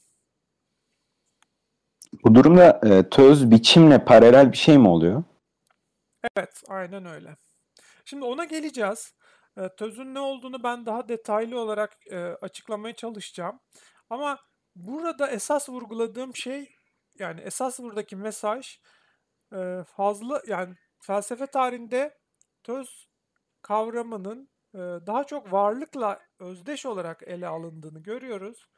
Bu 2.25 2.35
durumda 2.35 2.81
e, 2.85 3.09
töz 3.09 3.51
biçimle 3.51 4.05
paralel 4.05 4.53
bir 4.53 4.57
şey 4.57 4.79
mi 4.79 4.89
oluyor? 4.89 5.25
Evet, 6.37 6.63
aynen 6.69 7.07
öyle. 7.07 7.37
Şimdi 8.05 8.25
ona 8.25 8.45
geleceğiz. 8.45 9.15
E, 9.57 9.69
tözün 9.69 10.15
ne 10.15 10.21
olduğunu 10.21 10.63
ben 10.63 10.87
daha 10.87 11.09
detaylı 11.09 11.61
olarak 11.61 11.97
e, 12.11 12.19
açıklamaya 12.19 12.95
çalışacağım. 12.95 13.61
Ama 14.11 14.39
burada 14.77 15.31
esas 15.31 15.69
vurguladığım 15.69 16.37
şey 16.37 16.75
yani 17.19 17.41
esas 17.41 17.79
buradaki 17.79 18.17
mesaj 18.17 18.79
e, 19.55 19.85
fazla 19.87 20.43
yani 20.47 20.75
felsefe 21.01 21.47
tarihinde 21.47 22.19
töz 22.63 23.09
kavramının 23.63 24.49
e, 24.75 24.79
daha 24.79 25.25
çok 25.25 25.53
varlıkla 25.53 26.21
özdeş 26.39 26.87
olarak 26.87 27.23
ele 27.27 27.49
alındığını 27.49 27.99
görüyoruz. 28.03 28.69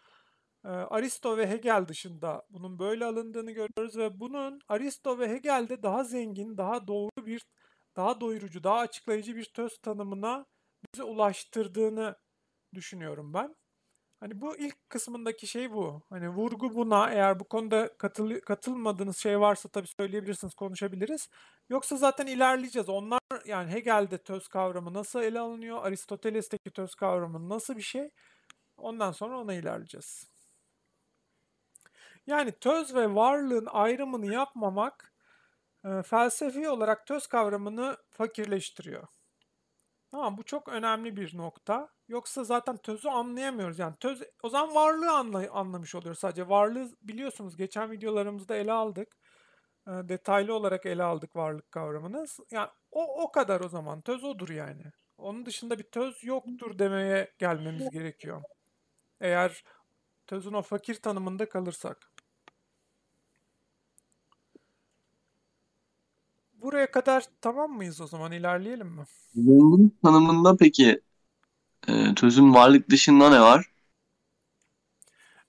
Aristo 0.65 1.37
ve 1.37 1.51
Hegel 1.51 1.89
dışında 1.89 2.43
bunun 2.51 2.79
böyle 2.79 3.05
alındığını 3.05 3.51
görüyoruz 3.51 3.97
ve 3.97 4.21
bunun 4.21 4.61
Aristo 4.69 5.19
ve 5.19 5.29
Hegel'de 5.29 5.83
daha 5.83 6.05
zengin, 6.05 6.57
daha 6.59 6.87
doğru 6.87 7.27
bir, 7.27 7.43
daha 7.97 8.21
doyurucu, 8.21 8.65
daha 8.65 8.79
açıklayıcı 8.79 9.37
bir 9.37 9.45
töz 9.45 9.79
tanımına 9.79 10.47
bize 10.95 11.03
ulaştırdığını 11.03 12.17
düşünüyorum 12.75 13.35
ben. 13.35 13.55
Hani 14.21 14.41
bu 14.41 14.57
ilk 14.57 14.91
kısmındaki 14.91 15.47
şey 15.47 15.73
bu. 15.73 16.03
Hani 16.11 16.29
vurgu 16.29 16.75
buna. 16.75 17.11
Eğer 17.11 17.41
bu 17.41 17.45
konuda 17.45 17.97
katıl 17.99 18.41
katılmadığınız 18.41 19.17
şey 19.19 19.41
varsa 19.41 19.69
tabii 19.69 19.89
söyleyebilirsiniz, 20.01 20.55
konuşabiliriz. 20.55 21.29
Yoksa 21.69 21.97
zaten 21.97 22.27
ilerleyeceğiz. 22.27 22.89
Onlar 22.89 23.21
yani 23.47 23.73
Hegel'de 23.73 24.19
töz 24.19 24.49
kavramı 24.49 24.95
nasıl 24.95 25.23
ele 25.23 25.41
alınıyor? 25.41 25.85
Aristoteles'teki 25.85 26.71
töz 26.71 26.95
kavramı 26.95 27.49
nasıl 27.49 27.77
bir 27.77 27.83
şey? 27.83 28.11
Ondan 28.77 29.13
sonra 29.13 29.39
ona 29.41 29.55
ilerleyeceğiz. 29.55 30.34
Yani 32.27 32.53
töz 32.53 32.95
ve 32.95 33.15
varlığın 33.15 33.67
ayrımını 33.67 34.33
yapmamak 34.33 35.13
e, 35.85 36.03
felsefi 36.03 36.69
olarak 36.69 37.07
töz 37.07 37.27
kavramını 37.27 37.97
fakirleştiriyor. 38.11 39.07
Tamam 40.11 40.39
bu 40.39 40.43
çok 40.43 40.69
önemli 40.69 41.17
bir 41.17 41.37
nokta. 41.37 41.89
Yoksa 42.09 42.45
zaten 42.45 42.77
tözü 42.77 43.09
anlayamıyoruz. 43.09 43.79
Yani 43.79 43.95
töz 44.01 44.23
o 44.43 44.49
zaman 44.49 44.75
varlığı 44.75 45.13
anlay 45.13 45.49
anlamış 45.53 45.95
oluyoruz 45.95 46.19
sadece. 46.19 46.49
Varlığı 46.49 46.91
biliyorsunuz 47.03 47.57
geçen 47.57 47.91
videolarımızda 47.91 48.57
ele 48.57 48.73
aldık. 48.73 49.17
E, 49.87 49.91
detaylı 49.91 50.55
olarak 50.55 50.87
ele 50.87 51.03
aldık 51.03 51.37
varlık 51.37 51.73
kavramını. 51.73 52.27
Yani 52.51 52.69
o 52.93 53.23
o 53.23 53.33
kadar 53.33 53.61
o 53.61 53.69
zaman. 53.69 54.01
Töz 54.01 54.25
odur 54.25 54.49
yani. 54.49 54.85
Onun 55.19 55.47
dışında 55.47 55.79
bir 55.79 55.85
töz 55.85 56.25
yoktur 56.25 56.79
demeye 56.79 57.33
gelmemiz 57.39 57.91
gerekiyor. 57.91 58.43
Eğer 59.21 59.65
tözün 60.27 60.53
o 60.53 60.63
fakir 60.63 60.95
tanımında 60.95 61.49
kalırsak. 61.49 62.14
Buraya 66.65 66.91
kadar 66.91 67.25
tamam 67.41 67.73
mıyız 67.73 68.01
o 68.01 68.07
zaman? 68.07 68.33
İlerleyelim 68.33 68.87
mi? 68.89 69.07
Zengin 69.35 69.99
tanımında 70.03 70.57
peki 70.57 71.01
e, 71.89 72.15
tözün 72.17 72.55
varlık 72.55 72.91
dışında 72.91 73.31
ne 73.31 73.41
var? 73.41 73.67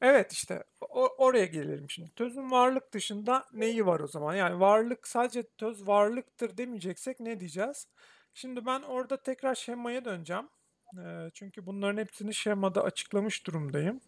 Evet 0.02 0.32
işte 0.34 0.64
o- 0.82 1.16
oraya 1.18 1.46
gelelim 1.46 1.90
şimdi. 1.90 2.12
Tözün 2.16 2.52
varlık 2.52 2.94
dışında 2.94 3.46
neyi 3.54 3.86
var 3.86 4.00
o 4.00 4.08
zaman? 4.08 4.36
Yani 4.36 4.60
varlık 4.60 5.08
sadece 5.08 5.44
töz 5.44 5.88
varlıktır 5.88 6.58
demeyeceksek 6.58 7.20
ne 7.20 7.40
diyeceğiz? 7.40 7.88
Şimdi 8.34 8.66
ben 8.66 8.82
orada 8.82 9.18
tekrar 9.24 9.56
şemaya 9.56 10.06
döneceğim. 10.06 10.50
Ee, 11.00 11.32
çünkü 11.34 11.66
bunların 11.66 11.98
hepsini 12.02 12.34
şemada 12.34 12.84
açıklamış 12.84 13.48
durumdayım. 13.48 14.02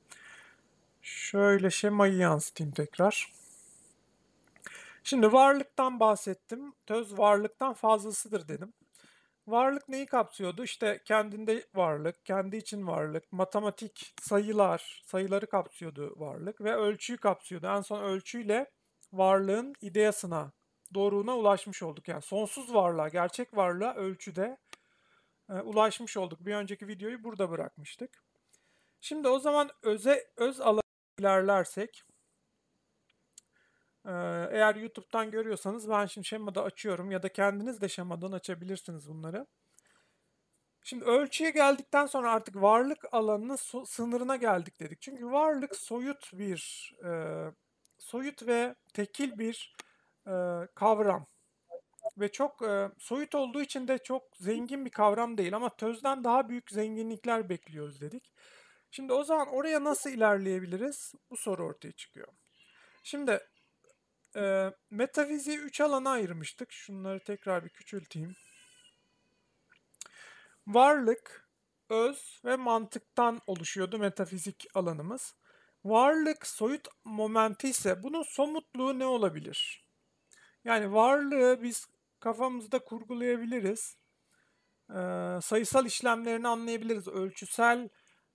Şöyle 1.02 1.70
şemayı 1.72 2.14
yansıtayım 2.14 2.72
tekrar. 2.74 3.32
Şimdi 5.08 5.34
varlıktan 5.34 6.00
bahsettim. 6.00 6.74
Töz 6.86 7.18
varlıktan 7.18 7.74
fazlasıdır 7.74 8.48
dedim. 8.48 8.74
Varlık 9.48 9.90
neyi 9.90 10.06
kapsıyordu? 10.06 10.64
İşte 10.64 11.02
kendinde 11.06 11.66
varlık, 11.76 12.26
kendi 12.26 12.58
için 12.58 12.88
varlık, 12.88 13.32
matematik, 13.32 14.14
sayılar, 14.22 15.02
sayıları 15.06 15.48
kapsıyordu 15.48 16.14
varlık 16.18 16.62
ve 16.62 16.76
ölçüyü 16.76 17.18
kapsıyordu. 17.18 17.68
En 17.68 17.82
son 17.82 18.04
ölçüyle 18.04 18.72
varlığın 19.14 19.76
ideasına, 19.82 20.52
doğruğuna 20.94 21.38
ulaşmış 21.38 21.84
olduk. 21.84 22.08
Yani 22.08 22.22
sonsuz 22.22 22.74
varlığa, 22.74 23.08
gerçek 23.08 23.58
varlığa 23.58 23.96
ölçüde 23.96 24.58
e, 25.50 25.54
ulaşmış 25.54 26.18
olduk. 26.18 26.46
Bir 26.46 26.56
önceki 26.56 26.88
videoyu 26.88 27.24
burada 27.24 27.50
bırakmıştık. 27.52 28.24
Şimdi 29.02 29.28
o 29.28 29.40
zaman 29.40 29.70
öze 29.84 30.28
öz 30.38 30.62
alanı 30.62 30.82
ilerlersek 31.20 32.04
Eğer 34.52 34.76
YouTube'dan 34.76 35.32
görüyorsanız 35.32 35.90
ben 35.90 36.06
şimdi 36.06 36.28
şemada 36.28 36.64
açıyorum 36.64 37.12
ya 37.12 37.24
da 37.24 37.30
kendiniz 37.30 37.82
de 37.82 37.90
şemadan 37.90 38.32
açabilirsiniz 38.32 39.10
bunları. 39.10 39.48
Şimdi 40.84 41.06
ölçüye 41.06 41.50
geldikten 41.50 42.06
sonra 42.06 42.32
artık 42.32 42.56
varlık 42.56 43.06
alanının 43.12 43.84
sınırına 43.86 44.36
geldik 44.36 44.80
dedik. 44.80 45.02
Çünkü 45.02 45.26
varlık 45.26 45.76
soyut 45.76 46.34
bir 46.34 46.92
e, 47.06 47.12
soyut 47.98 48.48
ve 48.48 48.76
tekil 48.94 49.38
bir 49.38 49.76
e, 50.28 50.34
kavram 50.76 51.28
ve 52.18 52.32
çok 52.32 52.62
e, 52.62 52.90
soyut 52.98 53.36
olduğu 53.36 53.62
için 53.62 53.88
de 53.88 53.98
çok 53.98 54.24
zengin 54.38 54.86
bir 54.86 54.92
kavram 54.92 55.38
değil 55.38 55.56
ama 55.56 55.70
tözden 55.70 56.24
daha 56.24 56.50
büyük 56.50 56.72
zenginlikler 56.72 57.50
bekliyoruz 57.50 58.02
dedik. 58.02 58.34
Şimdi 58.92 59.14
o 59.14 59.24
zaman 59.24 59.48
oraya 59.48 59.84
nasıl 59.84 60.10
ilerleyebiliriz? 60.10 61.14
Bu 61.30 61.38
soru 61.38 61.66
ortaya 61.66 61.92
çıkıyor. 61.92 62.28
Şimdi 63.04 63.40
e, 64.38 64.74
metafiziği 64.90 65.58
üç 65.58 65.82
alana 65.82 66.10
ayırmıştık. 66.10 66.72
Şunları 66.72 67.20
tekrar 67.20 67.66
bir 67.66 67.70
küçülteyim. 67.70 68.36
Varlık, 70.68 71.50
öz 71.90 72.42
ve 72.46 72.56
mantıktan 72.56 73.42
oluşuyordu 73.48 74.00
metafizik 74.00 74.68
alanımız. 74.74 75.36
Varlık 75.86 76.48
soyut 76.48 76.88
momenti 77.04 77.70
ise 77.70 78.04
bunun 78.04 78.24
somutluğu 78.24 79.00
ne 79.00 79.06
olabilir? 79.06 79.88
Yani 80.66 80.94
varlığı 80.94 81.64
biz 81.64 81.88
kafamızda 82.20 82.80
kurgulayabiliriz. 82.80 83.98
Ee, 84.90 85.40
sayısal 85.42 85.86
işlemlerini 85.86 86.48
anlayabiliriz. 86.48 87.08
Ölçüsel 87.08 87.90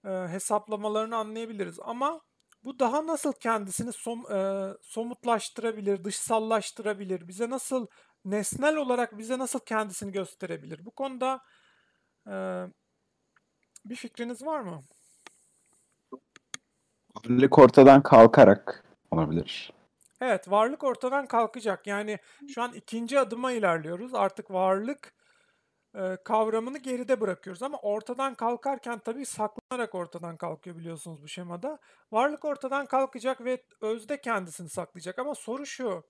e, 0.05 0.09
hesaplamalarını 0.09 1.17
anlayabiliriz. 1.17 1.79
Ama 1.83 2.21
bu 2.65 2.79
daha 2.79 3.07
nasıl 3.07 3.33
kendisini 3.33 3.93
som, 3.93 4.33
e, 4.33 4.69
somutlaştırabilir, 4.83 6.05
dışsallaştırabilir? 6.05 7.29
Bize 7.29 7.51
nasıl 7.51 7.87
nesnel 8.25 8.77
olarak 8.77 9.19
bize 9.19 9.39
nasıl 9.39 9.59
kendisini 9.59 10.13
gösterebilir? 10.13 10.85
Bu 10.85 10.91
konuda 10.91 11.41
e, 12.27 12.35
bir 13.85 13.97
fikriniz 13.97 14.47
var 14.47 14.61
mı? 14.61 14.85
Varlık 17.15 17.59
ortadan 17.59 18.03
kalkarak 18.03 18.85
olabilir. 19.11 19.73
Evet, 20.21 20.51
varlık 20.51 20.85
ortadan 20.85 21.27
kalkacak. 21.27 21.87
Yani 21.87 22.19
şu 22.55 22.63
an 22.63 22.73
ikinci 22.73 23.21
adıma 23.21 23.53
ilerliyoruz. 23.53 24.15
Artık 24.15 24.51
varlık 24.51 25.15
e, 25.97 26.17
kavramını 26.25 26.79
geride 26.79 27.21
bırakıyoruz 27.21 27.63
ama 27.63 27.79
ortadan 27.79 28.35
kalkarken 28.35 28.99
tabii 28.99 29.27
saklanarak 29.27 29.95
ortadan 29.95 30.37
kalkıyor 30.37 30.77
biliyorsunuz 30.77 31.23
bu 31.23 31.29
şemada. 31.29 31.79
Varlık 32.13 32.45
ortadan 32.45 32.87
kalkacak 32.87 33.45
ve 33.45 33.63
özde 33.81 34.21
kendisini 34.21 34.69
saklayacak 34.69 35.19
ama 35.19 35.35
soru 35.35 35.67
şu. 35.67 36.05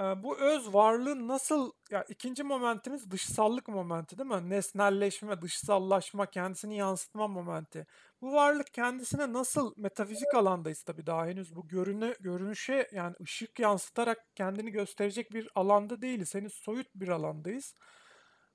e, 0.00 0.02
bu 0.22 0.38
öz 0.38 0.74
varlığın 0.74 1.28
nasıl 1.28 1.72
ya 1.90 2.04
ikinci 2.08 2.42
momentimiz 2.42 3.10
dışsallık 3.10 3.68
momenti 3.68 4.18
değil 4.18 4.30
mi? 4.30 4.50
Nesnelleşme, 4.50 5.42
dışsallaşma, 5.42 6.26
kendisini 6.26 6.76
yansıtma 6.76 7.28
momenti. 7.28 7.86
Bu 8.20 8.32
varlık 8.34 8.74
kendisine 8.74 9.32
nasıl 9.32 9.74
metafizik 9.76 10.34
alandayız 10.34 10.82
tabii 10.82 11.06
daha 11.06 11.26
henüz 11.26 11.56
bu 11.56 11.68
görünü, 11.68 12.14
görünüşe 12.20 12.88
yani 12.92 13.16
ışık 13.22 13.58
yansıtarak 13.60 14.18
kendini 14.36 14.70
gösterecek 14.70 15.32
bir 15.32 15.48
alanda 15.54 16.02
değiliz. 16.02 16.34
Henüz 16.34 16.54
soyut 16.54 16.88
bir 16.94 17.08
alandayız. 17.08 17.74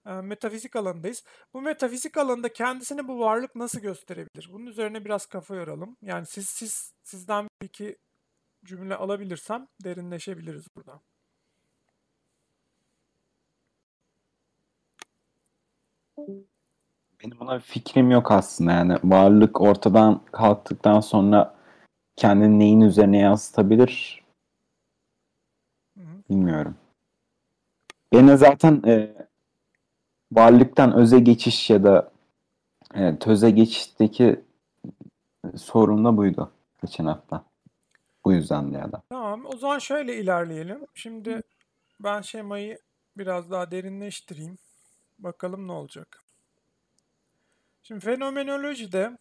Metafizik 0.05 0.75
alanındayız. 0.75 1.23
Bu 1.53 1.61
metafizik 1.61 2.17
alanında 2.17 2.53
kendisini 2.53 3.07
bu 3.07 3.19
varlık 3.19 3.55
nasıl 3.55 3.79
gösterebilir? 3.79 4.49
Bunun 4.51 4.65
üzerine 4.65 5.05
biraz 5.05 5.25
kafa 5.25 5.55
yoralım. 5.55 5.97
Yani 6.01 6.25
siz 6.25 6.49
siz 6.49 6.93
sizden 7.03 7.47
bir 7.61 7.67
iki 7.67 7.97
cümle 8.65 8.95
alabilirsem 8.95 9.67
derinleşebiliriz 9.83 10.67
burada. 10.75 11.01
Benim 17.23 17.39
buna 17.39 17.55
bir 17.55 17.61
fikrim 17.61 18.11
yok 18.11 18.31
aslında 18.31 18.71
yani 18.71 18.97
varlık 19.03 19.61
ortadan 19.61 20.25
kalktıktan 20.31 20.99
sonra 20.99 21.55
kendini 22.15 22.59
neyin 22.59 22.81
üzerine 22.81 23.17
yansıtabilir 23.17 24.23
bilmiyorum. 26.29 26.75
Beni 28.13 28.37
zaten 28.37 28.81
e, 28.85 29.15
varlıktan 30.31 30.93
öze 30.93 31.19
geçiş 31.19 31.69
ya 31.69 31.83
da 31.83 32.11
e, 32.95 33.19
töze 33.19 33.51
geçişteki 33.51 34.39
sorun 35.57 36.05
da 36.05 36.17
buydu 36.17 36.51
geçen 36.81 37.05
hafta. 37.05 37.43
Bu 38.25 38.33
yüzden 38.33 38.71
ya 38.71 38.91
da. 38.91 39.01
Tamam, 39.09 39.45
o 39.45 39.57
zaman 39.57 39.79
şöyle 39.79 40.17
ilerleyelim. 40.17 40.85
Şimdi 40.93 41.41
ben 41.99 42.21
şemayı 42.21 42.79
biraz 43.17 43.51
daha 43.51 43.71
derinleştireyim. 43.71 44.57
Bakalım 45.19 45.67
ne 45.67 45.71
olacak. 45.71 46.23
Şimdi 47.83 48.05
fenomenolojide 48.05 49.17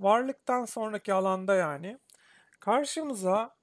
varlıktan 0.00 0.64
sonraki 0.64 1.14
alanda 1.14 1.54
yani 1.54 1.98
karşımıza 2.60 3.56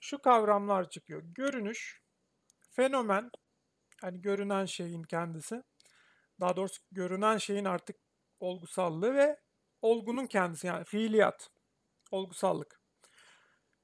şu 0.00 0.22
kavramlar 0.22 0.90
çıkıyor. 0.90 1.22
Görünüş, 1.34 2.00
fenomen, 2.70 3.30
yani 4.02 4.22
görünen 4.22 4.64
şeyin 4.64 5.02
kendisi. 5.02 5.62
Daha 6.40 6.56
doğrusu 6.56 6.82
görünen 6.92 7.38
şeyin 7.38 7.64
artık 7.64 7.96
olgusallığı 8.40 9.14
ve 9.14 9.40
olgunun 9.82 10.26
kendisi 10.26 10.66
yani 10.66 10.84
fiiliyat, 10.84 11.50
olgusallık. 12.10 12.80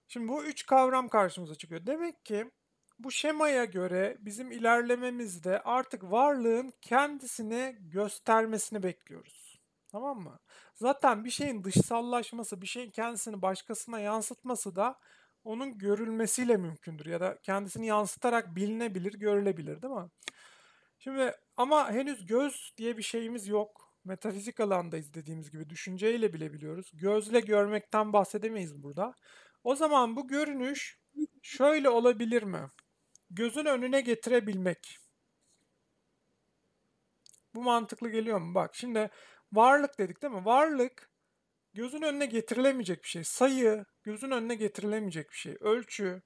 Şimdi 0.08 0.28
bu 0.28 0.44
üç 0.44 0.66
kavram 0.66 1.08
karşımıza 1.08 1.54
çıkıyor. 1.54 1.86
Demek 1.86 2.24
ki 2.24 2.50
bu 2.98 3.10
şemaya 3.10 3.64
göre 3.64 4.16
bizim 4.20 4.52
ilerlememizde 4.52 5.62
artık 5.62 6.02
varlığın 6.02 6.72
kendisini 6.80 7.76
göstermesini 7.80 8.82
bekliyoruz. 8.82 9.60
Tamam 9.88 10.20
mı? 10.20 10.38
Zaten 10.74 11.24
bir 11.24 11.30
şeyin 11.30 11.64
dışsallaşması, 11.64 12.62
bir 12.62 12.66
şeyin 12.66 12.90
kendisini 12.90 13.42
başkasına 13.42 14.00
yansıtması 14.00 14.76
da 14.76 14.98
onun 15.44 15.78
görülmesiyle 15.78 16.56
mümkündür 16.56 17.06
ya 17.06 17.20
da 17.20 17.38
kendisini 17.42 17.86
yansıtarak 17.86 18.56
bilinebilir, 18.56 19.12
görülebilir, 19.12 19.82
değil 19.82 19.94
mi? 19.94 20.10
Şimdi 21.04 21.34
ama 21.56 21.92
henüz 21.92 22.26
göz 22.26 22.72
diye 22.76 22.96
bir 22.96 23.02
şeyimiz 23.02 23.48
yok. 23.48 23.94
Metafizik 24.04 24.60
alandayız 24.60 25.14
dediğimiz 25.14 25.50
gibi 25.50 25.70
düşünceyle 25.70 26.32
bile 26.32 26.52
biliyoruz. 26.52 26.90
Gözle 26.94 27.40
görmekten 27.40 28.12
bahsedemeyiz 28.12 28.82
burada. 28.82 29.14
O 29.64 29.74
zaman 29.74 30.16
bu 30.16 30.28
görünüş 30.28 31.00
şöyle 31.42 31.88
olabilir 31.88 32.42
mi? 32.42 32.68
Gözün 33.30 33.64
önüne 33.64 34.00
getirebilmek. 34.00 34.98
Bu 37.54 37.62
mantıklı 37.62 38.10
geliyor 38.10 38.40
mu? 38.40 38.54
Bak 38.54 38.74
şimdi 38.74 39.10
varlık 39.52 39.98
dedik 39.98 40.22
değil 40.22 40.34
mi? 40.34 40.44
Varlık 40.44 41.10
gözün 41.74 42.02
önüne 42.02 42.26
getirilemeyecek 42.26 43.02
bir 43.02 43.08
şey. 43.08 43.24
Sayı 43.24 43.84
gözün 44.02 44.30
önüne 44.30 44.54
getirilemeyecek 44.54 45.30
bir 45.30 45.36
şey. 45.36 45.56
Ölçü 45.60 46.22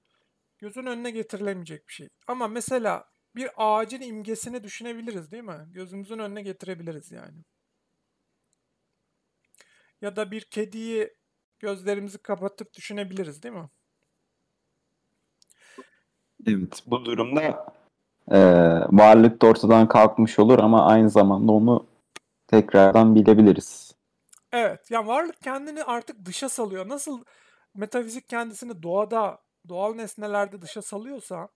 gözün 0.59 0.87
önüne 0.87 1.11
getirilemeyecek 1.11 1.89
bir 1.89 1.93
şey. 1.93 2.09
Ama 2.27 2.49
mesela 2.49 3.18
bir 3.37 3.51
ağacın 3.57 4.01
imgesini 4.01 4.65
düşünebiliriz 4.65 5.33
değil 5.33 5.45
mi? 5.45 5.67
Gözümüzün 5.71 6.19
önüne 6.19 6.43
getirebiliriz 6.43 7.13
yani. 7.13 7.45
Ya 10.01 10.17
da 10.17 10.31
bir 10.31 10.41
kediyi 10.41 11.15
gözlerimizi 11.59 12.19
kapatıp 12.19 12.75
düşünebiliriz 12.75 13.43
değil 13.43 13.55
mi? 13.55 13.69
Evet, 16.47 16.83
bu 16.87 17.05
durumda 17.05 17.75
e, 18.31 18.39
varlık 18.89 19.43
da 19.43 19.47
ortadan 19.47 19.89
kalkmış 19.89 20.39
olur 20.39 20.59
ama 20.59 20.87
aynı 20.87 21.11
zamanda 21.11 21.53
onu 21.53 21.87
tekrardan 22.47 23.15
bilebiliriz. 23.15 23.95
Evet, 24.53 24.91
yani 24.91 25.07
varlık 25.07 25.43
kendini 25.43 25.85
artık 25.85 26.25
dışa 26.25 26.49
salıyor. 26.49 26.89
Nasıl 26.89 27.25
metafizik 27.75 28.29
kendisini 28.29 28.83
doğada, 28.83 29.39
doğal 29.69 29.95
nesnelerde 29.95 30.63
dışa 30.63 30.83
salıyorsa, 30.83 31.49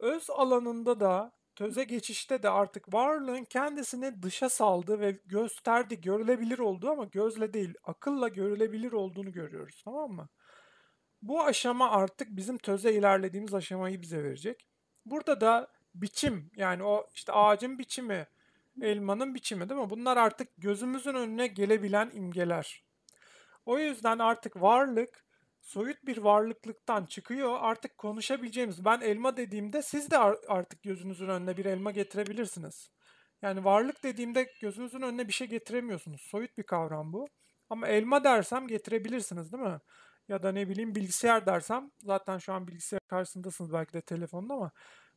öz 0.00 0.30
alanında 0.30 1.00
da, 1.00 1.32
töze 1.56 1.84
geçişte 1.84 2.42
de 2.42 2.50
artık 2.50 2.94
varlığın 2.94 3.44
kendisini 3.44 4.22
dışa 4.22 4.48
saldığı 4.48 5.00
ve 5.00 5.10
gösterdiği, 5.26 6.00
görülebilir 6.00 6.58
olduğu 6.58 6.90
ama 6.90 7.04
gözle 7.04 7.52
değil, 7.52 7.74
akılla 7.84 8.28
görülebilir 8.28 8.92
olduğunu 8.92 9.32
görüyoruz, 9.32 9.82
tamam 9.84 10.10
mı? 10.10 10.28
Bu 11.22 11.44
aşama 11.44 11.90
artık 11.90 12.28
bizim 12.30 12.58
töze 12.58 12.92
ilerlediğimiz 12.92 13.54
aşamayı 13.54 14.02
bize 14.02 14.24
verecek. 14.24 14.66
Burada 15.04 15.40
da 15.40 15.72
biçim, 15.94 16.50
yani 16.56 16.84
o 16.84 17.06
işte 17.14 17.32
ağacın 17.32 17.78
biçimi, 17.78 18.26
elmanın 18.82 19.34
biçimi 19.34 19.68
değil 19.68 19.80
mi? 19.80 19.90
Bunlar 19.90 20.16
artık 20.16 20.48
gözümüzün 20.58 21.14
önüne 21.14 21.46
gelebilen 21.46 22.10
imgeler. 22.14 22.84
O 23.66 23.78
yüzden 23.78 24.18
artık 24.18 24.60
varlık 24.60 25.24
soyut 25.70 26.06
bir 26.06 26.18
varlıklıktan 26.18 27.06
çıkıyor. 27.06 27.58
Artık 27.60 27.98
konuşabileceğimiz. 27.98 28.84
Ben 28.84 29.00
elma 29.00 29.36
dediğimde 29.36 29.82
siz 29.82 30.10
de 30.10 30.18
ar- 30.18 30.38
artık 30.48 30.82
gözünüzün 30.82 31.28
önüne 31.28 31.56
bir 31.56 31.64
elma 31.64 31.90
getirebilirsiniz. 31.90 32.90
Yani 33.42 33.64
varlık 33.64 34.02
dediğimde 34.04 34.52
gözünüzün 34.62 35.00
önüne 35.02 35.28
bir 35.28 35.32
şey 35.32 35.46
getiremiyorsunuz. 35.48 36.20
Soyut 36.20 36.58
bir 36.58 36.62
kavram 36.62 37.12
bu. 37.12 37.28
Ama 37.70 37.88
elma 37.88 38.24
dersem 38.24 38.66
getirebilirsiniz 38.68 39.52
değil 39.52 39.64
mi? 39.64 39.78
Ya 40.28 40.42
da 40.42 40.52
ne 40.52 40.68
bileyim 40.68 40.94
bilgisayar 40.94 41.46
dersem 41.46 41.90
zaten 42.02 42.38
şu 42.38 42.52
an 42.52 42.68
bilgisayar 42.68 43.00
karşısındasınız 43.08 43.72
belki 43.72 43.92
de 43.92 44.00
telefonda 44.00 44.54
ama 44.54 44.70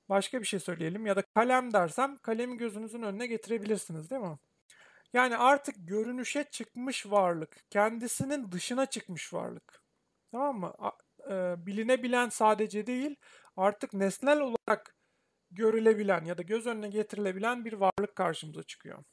başka 0.09 0.39
bir 0.41 0.45
şey 0.45 0.59
söyleyelim. 0.59 1.05
Ya 1.05 1.15
da 1.15 1.21
kalem 1.21 1.73
dersem 1.73 2.17
kalemi 2.17 2.57
gözünüzün 2.57 3.01
önüne 3.01 3.27
getirebilirsiniz 3.27 4.09
değil 4.11 4.21
mi? 4.21 4.37
Yani 5.13 5.37
artık 5.37 5.75
görünüşe 5.79 6.43
çıkmış 6.43 7.11
varlık, 7.11 7.57
kendisinin 7.69 8.51
dışına 8.51 8.85
çıkmış 8.85 9.33
varlık. 9.33 9.82
Tamam 10.33 10.59
mı? 10.59 10.73
E, 11.29 11.65
bilinebilen 11.65 12.29
sadece 12.29 12.87
değil, 12.87 13.15
artık 13.57 13.93
nesnel 13.93 14.39
olarak 14.39 14.95
görülebilen 15.51 16.25
ya 16.25 16.37
da 16.37 16.41
göz 16.41 16.67
önüne 16.67 16.89
getirilebilen 16.89 17.65
bir 17.65 17.73
varlık 17.73 18.15
karşımıza 18.15 18.63
çıkıyor. 18.63 19.03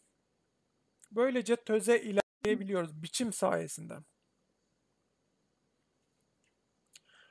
Böylece 1.13 1.57
töze 1.57 2.01
ilerleyebiliyoruz 2.01 3.03
biçim 3.03 3.33
sayesinde. 3.33 3.95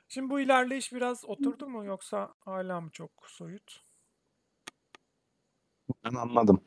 Şimdi 0.08 0.30
bu 0.30 0.40
ilerleyiş 0.40 0.92
biraz 0.92 1.24
oturdu 1.24 1.68
mu 1.68 1.84
yoksa 1.84 2.34
hala 2.38 2.80
mı 2.80 2.90
çok 2.90 3.10
soyut? 3.26 3.84
Ben 6.04 6.14
anladım. 6.14 6.64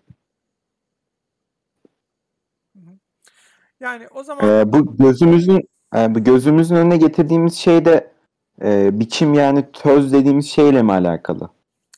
Yani 3.80 4.08
o 4.08 4.24
zaman 4.24 4.48
Ee, 4.50 4.74
bu 4.74 4.98
gözümüzün 4.98 5.73
e, 5.96 6.16
bu 6.16 6.24
gözümüzün 6.24 6.76
önüne 6.76 6.98
getirdiğimiz 6.98 7.56
şey 7.56 7.86
de 7.86 8.14
e, 8.62 9.00
biçim 9.00 9.34
yani 9.34 9.72
töz 9.72 10.14
dediğimiz 10.14 10.50
şeyle 10.50 10.82
mi 10.82 10.92
alakalı? 10.92 11.50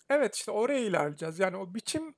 evet 0.09 0.35
işte 0.35 0.51
oraya 0.51 0.79
ilerleyeceğiz. 0.79 1.39
Yani 1.39 1.57
o 1.57 1.73
biçim 1.73 2.15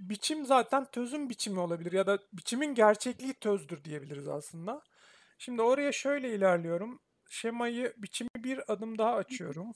biçim 0.00 0.46
zaten 0.46 0.84
tözün 0.84 1.30
biçimi 1.30 1.60
olabilir 1.60 1.92
ya 1.92 2.06
da 2.06 2.18
biçimin 2.32 2.74
gerçekliği 2.74 3.34
tözdür 3.34 3.84
diyebiliriz 3.84 4.28
aslında. 4.28 4.82
Şimdi 5.38 5.62
oraya 5.62 5.92
şöyle 5.92 6.34
ilerliyorum. 6.34 7.00
Şemayı, 7.28 7.94
biçimi 7.96 8.30
bir 8.36 8.72
adım 8.72 8.98
daha 8.98 9.14
açıyorum. 9.14 9.74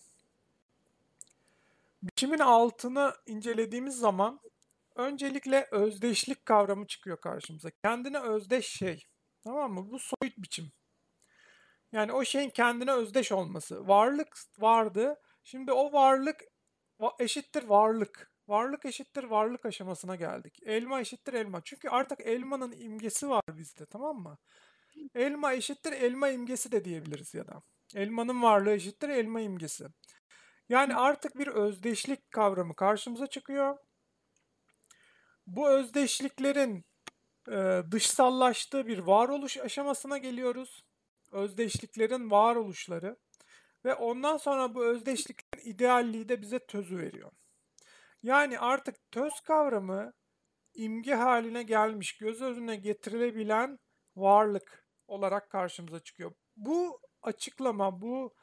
Biçimin 2.03 2.39
altını 2.39 3.15
incelediğimiz 3.27 3.99
zaman 3.99 4.41
öncelikle 4.97 5.69
özdeşlik 5.71 6.47
kavramı 6.47 6.87
çıkıyor 6.87 7.21
karşımıza. 7.21 7.71
Kendine 7.85 8.19
özdeş 8.19 8.67
şey. 8.67 9.07
Tamam 9.45 9.73
mı? 9.73 9.91
Bu 9.91 9.99
soyut 9.99 10.39
biçim. 10.39 10.73
Yani 11.93 12.13
o 12.13 12.25
şeyin 12.25 12.51
kendine 12.51 12.93
özdeş 12.93 13.33
olması. 13.33 13.89
Varlık 13.89 14.39
vardı. 14.59 15.21
Şimdi 15.45 15.73
o 15.73 15.93
varlık 15.93 16.45
va- 17.01 17.23
eşittir 17.23 17.65
varlık. 17.65 18.33
Varlık 18.49 18.85
eşittir 18.85 19.25
varlık 19.25 19.67
aşamasına 19.67 20.17
geldik. 20.17 20.59
Elma 20.67 21.01
eşittir 21.01 21.35
elma. 21.35 21.61
Çünkü 21.65 21.89
artık 21.89 22.21
elmanın 22.21 22.73
imgesi 22.73 23.29
var 23.29 23.43
bizde 23.49 23.87
tamam 23.87 24.17
mı? 24.17 24.39
Elma 25.15 25.53
eşittir 25.53 25.93
elma 25.93 26.29
imgesi 26.29 26.73
de 26.73 26.85
diyebiliriz 26.85 27.35
ya 27.35 27.47
da. 27.47 27.63
Elmanın 27.95 28.43
varlığı 28.43 28.73
eşittir 28.73 29.09
elma 29.09 29.41
imgesi. 29.41 29.87
Yani 30.69 30.97
artık 30.97 31.39
bir 31.39 31.47
özdeşlik 31.47 32.31
kavramı 32.31 32.77
karşımıza 32.77 33.27
çıkıyor. 33.27 33.77
Bu 35.47 35.69
özdeşliklerin 35.71 36.85
e, 37.49 37.83
dışsallaştığı 37.91 38.87
bir 38.87 38.99
varoluş 38.99 39.59
aşamasına 39.59 40.19
geliyoruz. 40.19 40.85
Özdeşliklerin 41.33 42.31
varoluşları 42.31 43.17
ve 43.85 43.95
ondan 43.95 44.37
sonra 44.37 44.75
bu 44.75 44.85
özdeşliklerin 44.85 45.71
idealliği 45.71 46.29
de 46.29 46.43
bize 46.43 46.59
tözü 46.59 46.99
veriyor. 46.99 47.33
Yani 48.23 48.59
artık 48.59 49.11
töz 49.11 49.41
kavramı 49.41 50.13
imge 50.75 51.15
haline 51.15 51.63
gelmiş, 51.63 52.17
göz 52.19 52.43
önüne 52.43 52.77
getirilebilen 52.77 53.79
varlık 54.17 54.87
olarak 55.07 55.51
karşımıza 55.51 56.01
çıkıyor. 56.01 56.33
Bu 56.57 57.01
açıklama, 57.23 58.01
bu 58.01 58.35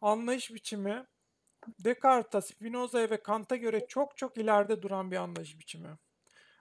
anlayış 0.00 0.54
biçimi 0.54 1.06
Descartes'a, 1.78 2.40
Spinoza'ya 2.40 3.10
ve 3.10 3.22
Kant'a 3.22 3.56
göre 3.56 3.86
çok 3.88 4.16
çok 4.16 4.38
ileride 4.38 4.82
duran 4.82 5.10
bir 5.10 5.16
anlayış 5.16 5.58
biçimi. 5.58 5.88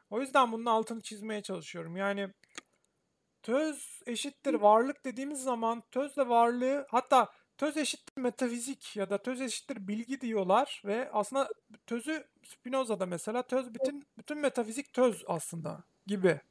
O 0.10 0.22
yüzden 0.22 0.52
bunun 0.52 0.66
altını 0.66 1.02
çizmeye 1.02 1.42
çalışıyorum. 1.42 1.98
Yani 1.98 2.34
töz 3.44 4.02
eşittir 4.06 4.54
varlık 4.54 5.06
dediğimiz 5.06 5.44
zaman 5.44 5.84
tözle 5.92 6.30
varlığı 6.30 6.88
hatta 6.90 7.32
töz 7.58 7.78
eşittir 7.78 8.22
metafizik 8.22 8.96
ya 8.96 9.10
da 9.10 9.18
töz 9.18 9.42
eşittir 9.42 9.88
bilgi 9.88 10.22
diyorlar 10.22 10.82
ve 10.86 11.10
aslında 11.14 11.50
tözü 11.86 12.28
Spinoza'da 12.44 13.06
mesela 13.06 13.44
töz 13.44 13.74
bütün 13.74 14.08
bütün 14.18 14.38
metafizik 14.38 14.94
töz 14.94 15.24
aslında 15.28 15.84
gibi. 16.06 16.42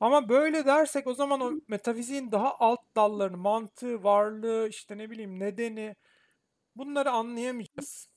Ama 0.00 0.28
böyle 0.28 0.66
dersek 0.66 1.06
o 1.06 1.14
zaman 1.14 1.40
o 1.40 1.52
metafiziğin 1.68 2.32
daha 2.32 2.58
alt 2.58 2.80
dallarını, 2.96 3.36
mantığı, 3.36 4.04
varlığı, 4.04 4.68
işte 4.68 4.98
ne 4.98 5.10
bileyim 5.10 5.40
nedeni 5.40 5.96
bunları 6.76 7.10
anlayamayacağız. 7.10 8.08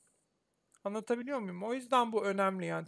Anlatabiliyor 0.84 1.39
muyum? 1.39 1.63
O 1.63 1.74
yüzden 1.74 2.12
bu 2.12 2.26
önemli 2.26 2.65
yani. 2.65 2.88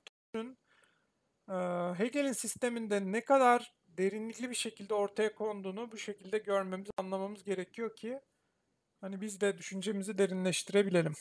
Hegel'in 1.98 2.34
sisteminde 2.34 3.12
ne 3.12 3.24
kadar 3.24 3.74
derinlikli 4.00 4.50
bir 4.50 4.56
şekilde 4.56 4.96
ortaya 4.96 5.36
konduğunu 5.36 5.92
bu 5.94 5.98
şekilde 5.98 6.38
görmemiz, 6.38 6.90
anlamamız 6.98 7.44
gerekiyor 7.44 7.96
ki 7.96 8.22
hani 9.02 9.22
biz 9.22 9.42
de 9.42 9.60
düşüncemizi 9.60 10.20
derinleştirebilelim. 10.20 11.14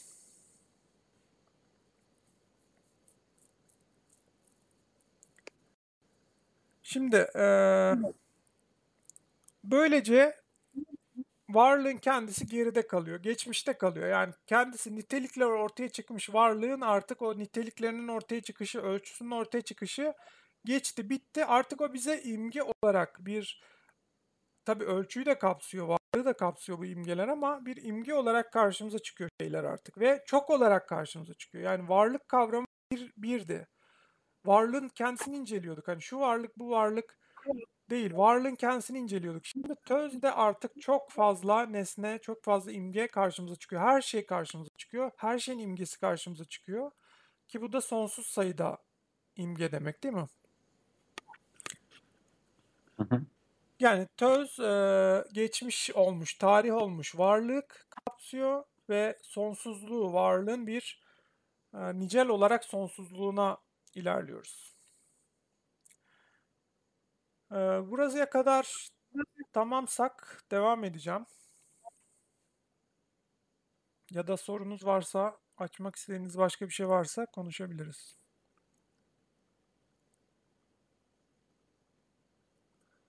Şimdi 6.82 7.26
eee, 7.34 7.94
böylece 9.64 10.36
varlığın 11.48 11.96
kendisi 11.96 12.46
geride 12.46 12.86
kalıyor, 12.86 13.22
geçmişte 13.22 13.72
kalıyor. 13.72 14.08
Yani 14.08 14.32
kendisi 14.46 14.96
nitelikler 14.96 15.46
ortaya 15.46 15.88
çıkmış 15.88 16.34
varlığın 16.34 16.80
artık 16.80 17.22
o 17.22 17.38
niteliklerinin 17.38 18.08
ortaya 18.08 18.40
çıkışı, 18.40 18.80
ölçüsünün 18.80 19.30
ortaya 19.30 19.62
çıkışı 19.62 20.14
geçti, 20.68 21.10
bitti. 21.10 21.44
Artık 21.46 21.80
o 21.80 21.94
bize 21.94 22.22
imge 22.22 22.60
olarak 22.62 23.18
bir 23.26 23.62
tabii 24.64 24.84
ölçüyü 24.84 25.26
de 25.26 25.38
kapsıyor, 25.38 25.86
varlığı 25.88 26.24
da 26.26 26.32
kapsıyor 26.32 26.78
bu 26.78 26.86
imgeler 26.86 27.28
ama 27.28 27.66
bir 27.66 27.84
imge 27.84 28.14
olarak 28.14 28.52
karşımıza 28.52 28.98
çıkıyor 28.98 29.30
şeyler 29.40 29.64
artık 29.64 29.98
ve 30.00 30.22
çok 30.26 30.50
olarak 30.50 30.88
karşımıza 30.88 31.34
çıkıyor. 31.34 31.64
Yani 31.64 31.88
varlık 31.88 32.28
kavramı 32.28 32.66
bir 32.92 33.12
birdi. 33.16 33.68
Varlığın 34.46 34.88
kendisini 34.88 35.36
inceliyorduk. 35.36 35.88
Hani 35.88 36.02
şu 36.02 36.20
varlık, 36.20 36.58
bu 36.58 36.70
varlık 36.70 37.18
değil. 37.90 38.16
Varlığın 38.16 38.54
kendisini 38.54 38.98
inceliyorduk. 38.98 39.46
Şimdi 39.46 39.74
tözde 39.86 40.32
artık 40.32 40.80
çok 40.80 41.10
fazla 41.10 41.66
nesne, 41.66 42.18
çok 42.22 42.44
fazla 42.44 42.72
imge 42.72 43.08
karşımıza 43.08 43.56
çıkıyor. 43.56 43.82
Her 43.82 44.00
şey 44.00 44.26
karşımıza 44.26 44.70
çıkıyor. 44.78 45.10
Her 45.16 45.38
şeyin 45.38 45.58
imgesi 45.58 46.00
karşımıza 46.00 46.44
çıkıyor. 46.44 46.90
Ki 47.48 47.62
bu 47.62 47.72
da 47.72 47.80
sonsuz 47.80 48.26
sayıda 48.26 48.78
imge 49.36 49.72
demek 49.72 50.04
değil 50.04 50.14
mi? 50.14 50.26
Hı 52.98 53.04
hı. 53.16 53.20
Yani 53.80 54.08
töz 54.16 54.60
e, 54.60 55.24
geçmiş 55.32 55.90
olmuş, 55.94 56.34
tarih 56.38 56.74
olmuş 56.74 57.18
varlık 57.18 57.86
kapsıyor 57.90 58.64
ve 58.90 59.18
sonsuzluğu, 59.22 60.12
varlığın 60.12 60.66
bir 60.66 61.02
e, 61.74 62.00
nicel 62.00 62.28
olarak 62.28 62.64
sonsuzluğuna 62.64 63.58
ilerliyoruz. 63.94 64.76
E, 67.52 67.56
burasıya 67.90 68.30
kadar 68.30 68.88
tamamsak 69.52 70.44
devam 70.50 70.84
edeceğim. 70.84 71.26
Ya 74.10 74.26
da 74.26 74.36
sorunuz 74.36 74.84
varsa, 74.86 75.38
açmak 75.56 75.96
istediğiniz 75.96 76.38
başka 76.38 76.66
bir 76.66 76.72
şey 76.72 76.88
varsa 76.88 77.26
konuşabiliriz. 77.26 78.16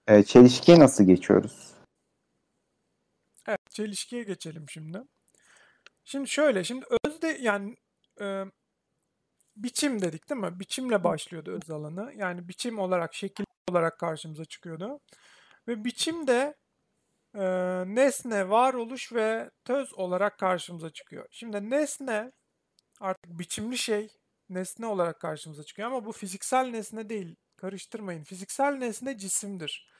Ee, 0.09 0.23
çelişkiye 0.23 0.79
nasıl 0.79 1.03
geçiyoruz? 1.03 1.73
Evet, 3.47 3.69
çelişkiye 3.69 4.23
geçelim 4.23 4.69
şimdi. 4.69 5.01
Şimdi 6.05 6.29
şöyle, 6.29 6.63
şimdi 6.63 6.85
özde 7.05 7.27
yani 7.41 7.75
e, 8.21 8.43
biçim 9.55 10.01
dedik 10.01 10.29
değil 10.29 10.41
mi? 10.41 10.59
Biçimle 10.59 11.03
başlıyordu 11.03 11.51
öz 11.63 11.71
alanı. 11.71 12.13
Yani 12.15 12.47
biçim 12.47 12.79
olarak, 12.79 13.13
şekil 13.15 13.43
olarak 13.69 13.99
karşımıza 13.99 14.45
çıkıyordu. 14.45 14.99
Ve 15.67 15.83
biçim 15.83 16.27
de 16.27 16.55
e, 17.35 17.43
nesne, 17.95 18.49
varoluş 18.49 19.13
ve 19.13 19.51
töz 19.65 19.93
olarak 19.93 20.39
karşımıza 20.39 20.89
çıkıyor. 20.89 21.25
Şimdi 21.31 21.69
nesne 21.69 22.31
artık 23.01 23.39
biçimli 23.39 23.77
şey 23.77 24.09
nesne 24.49 24.85
olarak 24.85 25.19
karşımıza 25.21 25.63
çıkıyor 25.63 25.87
ama 25.87 26.05
bu 26.05 26.11
fiziksel 26.11 26.65
nesne 26.65 27.09
değil. 27.09 27.35
Karıştırmayın. 27.57 28.23
Fiziksel 28.23 28.73
nesne 28.73 29.17
cisimdir. 29.17 29.98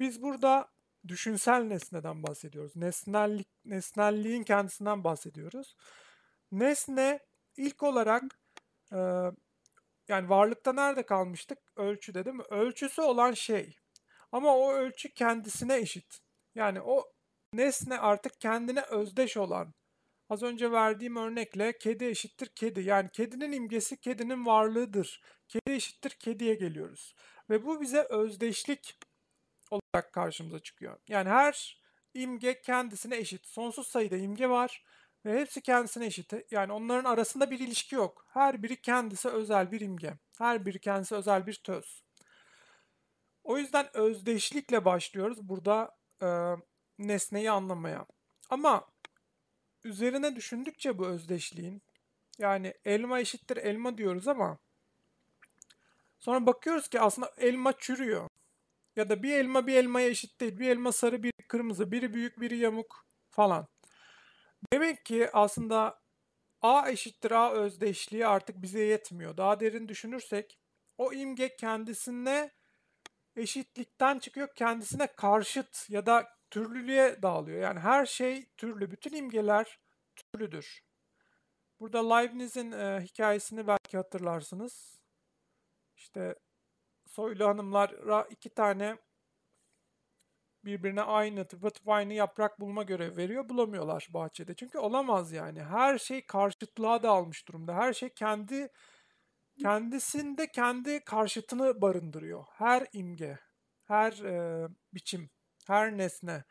Biz 0.00 0.22
burada 0.22 0.68
düşünsel 1.08 1.62
nesneden 1.62 2.22
bahsediyoruz. 2.22 2.76
Nesnellik, 2.76 3.48
nesnelliğin 3.64 4.42
kendisinden 4.42 5.04
bahsediyoruz. 5.04 5.76
Nesne 6.52 7.20
ilk 7.56 7.82
olarak 7.82 8.22
e, 8.92 8.98
yani 10.08 10.28
varlıkta 10.28 10.72
nerede 10.72 11.02
kalmıştık? 11.02 11.58
Ölçüde 11.76 12.24
değil 12.24 12.36
mi? 12.36 12.44
Ölçüsü 12.50 13.02
olan 13.02 13.32
şey. 13.32 13.76
Ama 14.32 14.56
o 14.56 14.72
ölçü 14.72 15.14
kendisine 15.14 15.76
eşit. 15.76 16.18
Yani 16.54 16.80
o 16.80 17.04
nesne 17.52 17.98
artık 17.98 18.40
kendine 18.40 18.82
özdeş 18.82 19.36
olan. 19.36 19.74
Az 20.28 20.42
önce 20.42 20.72
verdiğim 20.72 21.16
örnekle 21.16 21.78
kedi 21.78 22.04
eşittir 22.04 22.46
kedi. 22.46 22.80
Yani 22.80 23.08
kedinin 23.12 23.52
imgesi 23.52 24.00
kedinin 24.00 24.46
varlığıdır. 24.46 25.22
Kedi 25.48 25.70
eşittir 25.70 26.10
kediye 26.10 26.54
geliyoruz. 26.54 27.14
Ve 27.50 27.64
bu 27.66 27.80
bize 27.80 28.02
özdeşlik 28.10 28.98
olarak 29.70 30.12
karşımıza 30.12 30.58
çıkıyor. 30.58 30.98
Yani 31.08 31.28
her 31.28 31.82
imge 32.14 32.60
kendisine 32.60 33.16
eşit. 33.16 33.46
Sonsuz 33.46 33.86
sayıda 33.86 34.16
imge 34.16 34.48
var 34.48 34.84
ve 35.24 35.40
hepsi 35.40 35.62
kendisine 35.62 36.06
eşit. 36.06 36.32
Yani 36.50 36.72
onların 36.72 37.10
arasında 37.10 37.50
bir 37.50 37.58
ilişki 37.58 37.94
yok. 37.94 38.26
Her 38.28 38.62
biri 38.62 38.80
kendisi 38.80 39.28
özel 39.28 39.72
bir 39.72 39.80
imge. 39.80 40.12
Her 40.38 40.66
biri 40.66 40.80
kendisi 40.80 41.14
özel 41.14 41.46
bir 41.46 41.54
töz. 41.54 42.02
O 43.44 43.58
yüzden 43.58 43.96
özdeşlikle 43.96 44.84
başlıyoruz 44.84 45.48
burada 45.48 45.96
e, 46.22 46.28
nesneyi 46.98 47.50
anlamaya. 47.50 48.06
Ama 48.50 48.86
üzerine 49.84 50.36
düşündükçe 50.36 50.98
bu 50.98 51.06
özdeşliğin 51.06 51.82
yani 52.38 52.74
elma 52.84 53.20
eşittir 53.20 53.56
elma 53.56 53.98
diyoruz 53.98 54.28
ama 54.28 54.58
sonra 56.18 56.46
bakıyoruz 56.46 56.88
ki 56.88 57.00
aslında 57.00 57.32
elma 57.38 57.72
çürüyor. 57.72 58.28
Ya 58.98 59.08
da 59.08 59.22
bir 59.22 59.32
elma 59.32 59.66
bir 59.66 59.74
elmaya 59.74 60.08
eşit 60.08 60.40
değil. 60.40 60.58
Bir 60.58 60.68
elma 60.68 60.92
sarı, 60.92 61.22
biri 61.22 61.42
kırmızı, 61.48 61.92
biri 61.92 62.14
büyük, 62.14 62.40
biri 62.40 62.58
yamuk 62.58 63.06
falan. 63.30 63.66
Demek 64.72 65.04
ki 65.04 65.30
aslında 65.32 66.00
A 66.62 66.90
eşittir 66.90 67.30
A 67.30 67.52
özdeşliği 67.52 68.26
artık 68.26 68.62
bize 68.62 68.80
yetmiyor. 68.82 69.36
Daha 69.36 69.60
derin 69.60 69.88
düşünürsek 69.88 70.58
o 70.98 71.12
imge 71.12 71.56
kendisine 71.56 72.50
eşitlikten 73.36 74.18
çıkıyor, 74.18 74.48
kendisine 74.56 75.06
karşıt 75.06 75.90
ya 75.90 76.06
da 76.06 76.28
türlülüğe 76.50 77.22
dağılıyor. 77.22 77.60
Yani 77.60 77.80
her 77.80 78.06
şey 78.06 78.50
türlü, 78.56 78.90
bütün 78.90 79.16
imgeler 79.16 79.78
türlüdür. 80.16 80.84
Burada 81.80 82.14
Leibniz'in 82.14 82.72
e, 82.72 83.00
hikayesini 83.00 83.66
belki 83.66 83.96
hatırlarsınız. 83.96 85.00
İşte 85.96 86.34
soylu 87.08 87.46
hanımlara 87.46 88.22
iki 88.30 88.50
tane 88.50 88.96
birbirine 90.64 91.02
aynı, 91.02 91.48
tıpatıp 91.48 91.88
aynı 91.88 92.14
yaprak 92.14 92.60
bulma 92.60 92.82
görevi 92.82 93.16
veriyor. 93.16 93.48
Bulamıyorlar 93.48 94.08
bahçede. 94.10 94.54
Çünkü 94.54 94.78
olamaz 94.78 95.32
yani. 95.32 95.62
Her 95.62 95.98
şey 95.98 96.26
karşıtlığa 96.26 97.02
dağılmış 97.02 97.48
durumda. 97.48 97.74
Her 97.74 97.92
şey 97.92 98.08
kendi 98.08 98.68
kendisinde 99.58 100.46
kendi 100.52 101.04
karşıtını 101.04 101.80
barındırıyor. 101.80 102.44
Her 102.52 102.86
imge, 102.92 103.38
her 103.84 104.12
e, 104.12 104.68
biçim, 104.94 105.30
her 105.66 105.98
nesne 105.98 106.44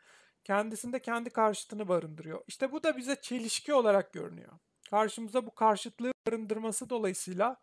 kendisinde 0.44 1.02
kendi 1.02 1.30
karşıtını 1.30 1.88
barındırıyor. 1.88 2.44
İşte 2.46 2.72
bu 2.72 2.82
da 2.82 2.96
bize 2.96 3.20
çelişki 3.20 3.74
olarak 3.74 4.12
görünüyor. 4.12 4.52
Karşımıza 4.90 5.46
bu 5.46 5.54
karşıtlığı 5.54 6.12
barındırması 6.26 6.90
dolayısıyla 6.90 7.56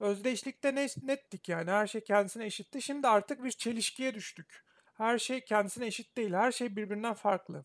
özdeşlikte 0.00 0.74
ne, 0.74 0.88
nettik 1.02 1.48
yani 1.48 1.70
her 1.70 1.86
şey 1.86 2.04
kendisine 2.04 2.44
eşitti. 2.46 2.82
Şimdi 2.82 3.08
artık 3.08 3.44
bir 3.44 3.50
çelişkiye 3.50 4.14
düştük. 4.14 4.64
Her 4.94 5.18
şey 5.18 5.44
kendisine 5.44 5.86
eşit 5.86 6.16
değil. 6.16 6.32
Her 6.32 6.52
şey 6.52 6.76
birbirinden 6.76 7.14
farklı. 7.14 7.64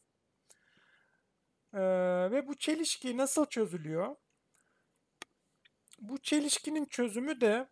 Ee, 1.74 1.80
ve 2.32 2.48
bu 2.48 2.58
çelişki 2.58 3.18
nasıl 3.18 3.46
çözülüyor? 3.46 4.16
Bu 6.00 6.18
çelişkinin 6.18 6.86
çözümü 6.86 7.42
de 7.42 7.68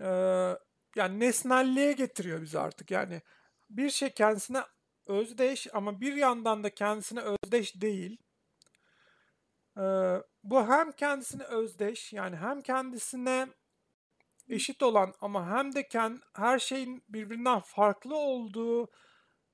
e, 0.00 0.08
yani 0.96 1.20
nesnelliğe 1.20 1.92
getiriyor 1.92 2.42
bizi 2.42 2.58
artık. 2.58 2.90
Yani 2.90 3.22
bir 3.70 3.90
şey 3.90 4.10
kendisine 4.10 4.62
özdeş 5.06 5.66
ama 5.74 6.00
bir 6.00 6.14
yandan 6.14 6.64
da 6.64 6.74
kendisine 6.74 7.20
özdeş 7.20 7.80
değil. 7.80 8.18
Ee, 9.78 10.22
bu 10.44 10.68
hem 10.68 10.92
kendisine 10.92 11.44
özdeş 11.44 12.12
yani 12.12 12.36
hem 12.36 12.62
kendisine 12.62 13.48
eşit 14.48 14.82
olan 14.82 15.14
ama 15.20 15.46
hem 15.50 15.74
de 15.74 15.88
kend, 15.88 16.18
her 16.36 16.58
şeyin 16.58 17.04
birbirinden 17.08 17.60
farklı 17.60 18.16
olduğu 18.16 18.88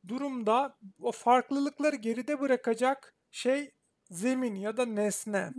durumda 0.09 0.79
o 1.01 1.13
farklılıkları 1.13 1.97
geride 1.97 2.41
bırakacak 2.41 3.15
şey 3.31 3.73
zemin 4.11 4.55
ya 4.57 4.77
da 4.77 4.87
nesne. 4.87 5.51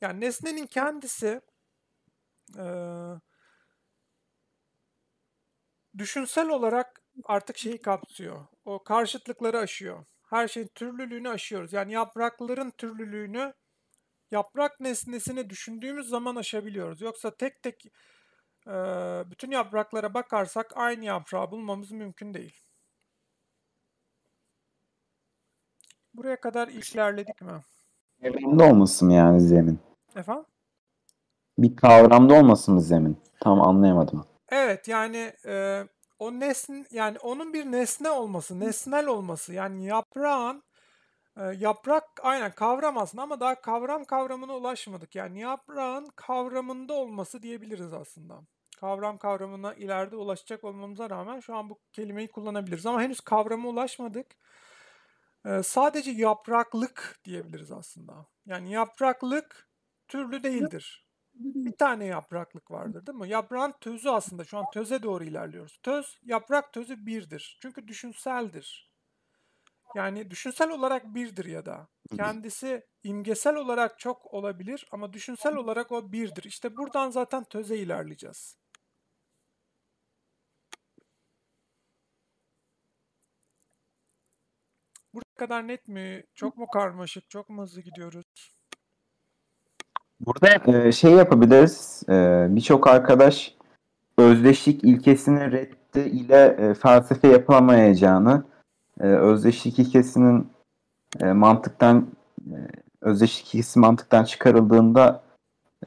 Yani 0.00 0.20
nesnenin 0.20 0.66
kendisi 0.66 1.40
eee, 2.56 3.20
düşünsel 5.98 6.48
olarak 6.48 7.02
artık 7.24 7.58
şeyi 7.58 7.78
kapsıyor. 7.82 8.46
O 8.64 8.84
karşıtlıkları 8.84 9.58
aşıyor. 9.58 10.04
Her 10.30 10.48
şeyin 10.48 10.68
türlülüğünü 10.74 11.28
aşıyoruz. 11.28 11.72
Yani 11.72 11.92
yaprakların 11.92 12.70
türlülüğünü 12.70 13.54
yaprak 14.30 14.80
nesnesini 14.80 15.50
düşündüğümüz 15.50 16.08
zaman 16.08 16.36
aşabiliyoruz. 16.36 17.00
Yoksa 17.00 17.36
tek 17.36 17.62
tek 17.62 17.84
eee, 18.66 19.24
bütün 19.30 19.50
yapraklara 19.50 20.14
bakarsak 20.14 20.72
aynı 20.74 21.04
yaprağı 21.04 21.50
bulmamız 21.50 21.90
mümkün 21.90 22.34
değil. 22.34 22.60
Buraya 26.14 26.40
kadar 26.40 26.68
ilerledik 26.68 27.40
mi? 27.42 27.60
Kavramda 28.22 28.64
olmasın 28.64 29.10
yani 29.10 29.40
zemin? 29.40 29.78
Efendim? 30.16 30.44
Bir 31.58 31.76
kavramda 31.76 32.34
olmasın 32.34 32.74
mı 32.74 32.80
zemin? 32.80 33.18
Tam 33.40 33.62
anlayamadım. 33.62 34.26
Evet 34.48 34.88
yani 34.88 35.32
e, 35.46 35.84
o 36.18 36.32
nesne 36.32 36.84
yani 36.90 37.18
onun 37.18 37.52
bir 37.52 37.64
nesne 37.64 38.10
olması, 38.10 38.60
nesnel 38.60 39.06
olması 39.06 39.54
yani 39.54 39.86
yaprağın 39.86 40.62
yaprak 41.58 42.04
aynen 42.22 42.52
kavram 42.52 42.98
aslında 42.98 43.22
ama 43.22 43.40
daha 43.40 43.60
kavram 43.60 44.04
kavramına 44.04 44.56
ulaşmadık. 44.56 45.14
Yani 45.14 45.40
yaprağın 45.40 46.08
kavramında 46.16 46.94
olması 46.94 47.42
diyebiliriz 47.42 47.92
aslında. 47.92 48.40
Kavram 48.80 49.18
kavramına 49.18 49.74
ileride 49.74 50.16
ulaşacak 50.16 50.64
olmamıza 50.64 51.10
rağmen 51.10 51.40
şu 51.40 51.56
an 51.56 51.70
bu 51.70 51.78
kelimeyi 51.92 52.28
kullanabiliriz 52.28 52.86
ama 52.86 53.02
henüz 53.02 53.20
kavrama 53.20 53.68
ulaşmadık. 53.68 54.26
Sadece 55.62 56.10
yapraklık 56.10 57.20
diyebiliriz 57.24 57.72
aslında. 57.72 58.26
Yani 58.46 58.72
yapraklık 58.72 59.68
türlü 60.08 60.42
değildir. 60.42 61.06
Bir 61.34 61.76
tane 61.76 62.04
yapraklık 62.04 62.70
vardır 62.70 63.06
değil 63.06 63.18
mi? 63.18 63.28
Yaprağın 63.28 63.74
tözü 63.80 64.08
aslında 64.08 64.44
şu 64.44 64.58
an 64.58 64.64
töze 64.72 65.02
doğru 65.02 65.24
ilerliyoruz. 65.24 65.78
Töz, 65.82 66.18
yaprak 66.22 66.72
tözü 66.72 67.06
birdir. 67.06 67.58
Çünkü 67.62 67.88
düşünseldir. 67.88 68.95
Yani 69.96 70.30
düşünsel 70.30 70.70
olarak 70.70 71.14
birdir 71.14 71.44
ya 71.44 71.66
da. 71.66 71.88
Kendisi 72.16 72.82
imgesel 73.02 73.54
olarak 73.56 73.98
çok 73.98 74.34
olabilir 74.34 74.86
ama 74.92 75.12
düşünsel 75.12 75.56
olarak 75.56 75.92
o 75.92 76.12
birdir. 76.12 76.44
İşte 76.44 76.76
buradan 76.76 77.10
zaten 77.10 77.44
töze 77.44 77.76
ilerleyeceğiz. 77.76 78.56
Buraya 85.14 85.34
kadar 85.38 85.68
net 85.68 85.88
mi? 85.88 86.24
Çok 86.34 86.56
mu 86.56 86.66
karmaşık? 86.66 87.30
Çok 87.30 87.48
mu 87.48 87.62
hızlı 87.62 87.80
gidiyoruz? 87.80 88.24
Burada 90.20 90.72
e, 90.72 90.92
şey 90.92 91.12
yapabiliriz. 91.12 92.02
E, 92.08 92.46
Birçok 92.50 92.86
arkadaş 92.86 93.54
özdeşlik 94.18 94.84
ilkesinin 94.84 95.52
reddi 95.52 96.00
ile 96.00 96.56
e, 96.58 96.74
felsefe 96.74 97.28
yapılamayacağını, 97.28 98.55
e, 99.00 99.06
özdeşlik 99.06 99.78
ilkesinin 99.78 100.52
e, 101.20 101.24
mantıktan 101.24 102.08
e, 102.46 102.56
özdeşlik 103.00 103.54
ilkesi 103.54 103.78
mantıktan 103.78 104.24
çıkarıldığında 104.24 105.22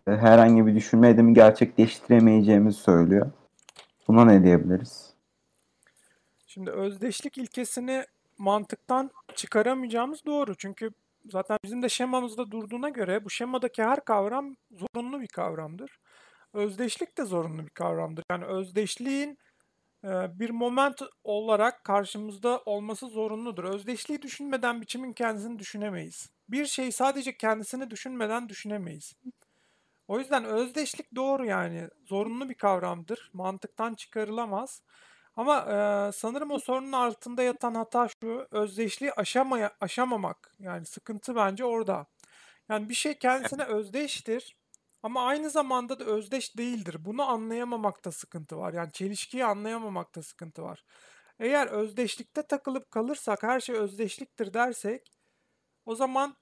e, 0.07 0.11
herhangi 0.11 0.67
bir 0.67 0.75
düşünme 0.75 1.09
edimi 1.09 1.33
gerçekleştiremeyeceğimizi 1.33 2.77
söylüyor. 2.77 3.31
Buna 4.07 4.25
ne 4.25 4.43
diyebiliriz? 4.43 5.13
Şimdi 6.47 6.71
özdeşlik 6.71 7.37
ilkesini 7.37 8.05
mantıktan 8.37 9.11
çıkaramayacağımız 9.35 10.25
doğru. 10.25 10.55
Çünkü 10.55 10.91
zaten 11.31 11.57
bizim 11.63 11.81
de 11.81 11.89
şemamızda 11.89 12.51
durduğuna 12.51 12.89
göre 12.89 13.25
bu 13.25 13.29
şemadaki 13.29 13.83
her 13.83 14.05
kavram 14.05 14.55
zorunlu 14.71 15.21
bir 15.21 15.27
kavramdır. 15.27 15.99
Özdeşlik 16.53 17.17
de 17.17 17.25
zorunlu 17.25 17.65
bir 17.65 17.69
kavramdır. 17.69 18.23
Yani 18.31 18.45
özdeşliğin 18.45 19.37
bir 20.39 20.49
moment 20.49 21.01
olarak 21.23 21.83
karşımızda 21.83 22.61
olması 22.65 23.07
zorunludur. 23.07 23.63
Özdeşliği 23.63 24.21
düşünmeden 24.21 24.81
biçimin 24.81 25.13
kendisini 25.13 25.59
düşünemeyiz. 25.59 26.29
Bir 26.49 26.65
şeyi 26.65 26.91
sadece 26.91 27.37
kendisini 27.37 27.91
düşünmeden 27.91 28.49
düşünemeyiz. 28.49 29.15
O 30.07 30.19
yüzden 30.19 30.45
özdeşlik 30.45 31.15
doğru 31.15 31.45
yani 31.45 31.89
zorunlu 32.05 32.49
bir 32.49 32.53
kavramdır. 32.53 33.29
Mantıktan 33.33 33.95
çıkarılamaz. 33.95 34.81
Ama 35.35 35.57
e, 35.59 36.11
sanırım 36.11 36.51
o 36.51 36.59
sorunun 36.59 36.91
altında 36.91 37.43
yatan 37.43 37.75
hata 37.75 38.07
şu, 38.21 38.47
özdeşliği 38.51 39.13
aşamaya, 39.13 39.71
aşamamak. 39.81 40.55
Yani 40.59 40.85
sıkıntı 40.85 41.35
bence 41.35 41.65
orada. 41.65 42.05
Yani 42.69 42.89
bir 42.89 42.93
şey 42.93 43.19
kendisine 43.19 43.63
özdeştir 43.63 44.58
ama 45.03 45.21
aynı 45.27 45.49
zamanda 45.49 45.99
da 45.99 46.03
özdeş 46.05 46.57
değildir. 46.57 46.95
Bunu 47.05 47.23
anlayamamakta 47.29 48.11
sıkıntı 48.11 48.57
var. 48.57 48.73
Yani 48.73 48.91
çelişkiyi 48.91 49.45
anlayamamakta 49.45 50.23
sıkıntı 50.23 50.63
var. 50.63 50.83
Eğer 51.39 51.67
özdeşlikte 51.67 52.43
takılıp 52.47 52.91
kalırsak, 52.91 53.43
her 53.43 53.59
şey 53.59 53.75
özdeşliktir 53.75 54.53
dersek, 54.53 55.11
o 55.85 55.95
zaman 55.95 56.37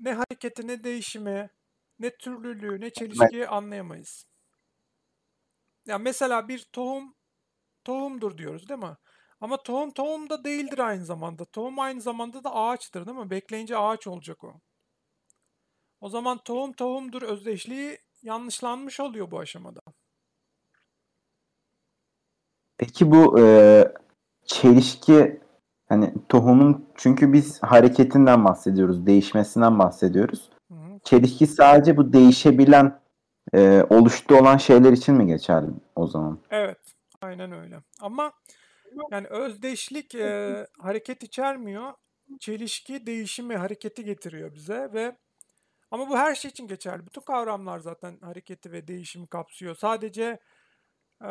ne 0.00 0.12
hareketi, 0.14 0.66
ne 0.68 0.84
değişimi, 0.84 1.50
ne 1.98 2.16
türlülüğü, 2.16 2.80
ne 2.80 2.90
çelişkiyi 2.90 3.48
anlayamayız. 3.48 4.26
Ya 5.86 5.98
mesela 5.98 6.48
bir 6.48 6.62
tohum 6.72 7.14
tohumdur 7.84 8.38
diyoruz 8.38 8.68
değil 8.68 8.80
mi? 8.80 8.96
Ama 9.40 9.62
tohum 9.62 9.92
tohum 9.92 10.30
da 10.30 10.44
değildir 10.44 10.78
aynı 10.78 11.04
zamanda. 11.06 11.44
Tohum 11.44 11.78
aynı 11.80 12.00
zamanda 12.00 12.44
da 12.44 12.54
ağaçtır 12.54 13.06
değil 13.06 13.18
mi? 13.18 13.30
Bekleyince 13.30 13.78
ağaç 13.78 14.06
olacak 14.06 14.44
o. 14.44 14.60
O 16.04 16.08
zaman 16.08 16.38
tohum 16.38 16.72
tohumdur 16.72 17.22
özdeşliği 17.22 17.98
yanlışlanmış 18.22 19.00
oluyor 19.00 19.30
bu 19.30 19.38
aşamada. 19.38 19.80
Peki 22.78 23.10
bu 23.10 23.40
e, 23.40 23.84
çelişki 24.46 25.40
hani 25.88 26.14
tohumun 26.28 26.88
çünkü 26.96 27.32
biz 27.32 27.62
hareketinden 27.62 28.44
bahsediyoruz, 28.44 29.06
değişmesinden 29.06 29.78
bahsediyoruz. 29.78 30.50
Hı 30.68 30.74
hı. 30.74 31.00
Çelişki 31.04 31.46
sadece 31.46 31.96
bu 31.96 32.12
değişebilen 32.12 33.00
e, 33.54 33.82
oluştu 33.90 34.36
olan 34.36 34.56
şeyler 34.56 34.92
için 34.92 35.14
mi 35.14 35.26
geçerli 35.26 35.70
o 35.96 36.06
zaman? 36.06 36.38
Evet, 36.50 36.94
aynen 37.22 37.52
öyle. 37.52 37.80
Ama 38.00 38.32
yani 39.10 39.26
özdeşlik 39.26 40.14
e, 40.14 40.66
hareket 40.78 41.22
içermiyor. 41.22 41.92
Çelişki 42.40 43.06
değişimi, 43.06 43.56
hareketi 43.56 44.04
getiriyor 44.04 44.54
bize 44.54 44.90
ve 44.92 45.16
ama 45.94 46.08
bu 46.08 46.18
her 46.18 46.34
şey 46.34 46.48
için 46.48 46.68
geçerli. 46.68 47.06
Bütün 47.06 47.20
kavramlar 47.20 47.78
zaten 47.78 48.18
hareketi 48.20 48.72
ve 48.72 48.88
değişimi 48.88 49.26
kapsıyor. 49.26 49.74
Sadece 49.74 50.38
e, 51.24 51.30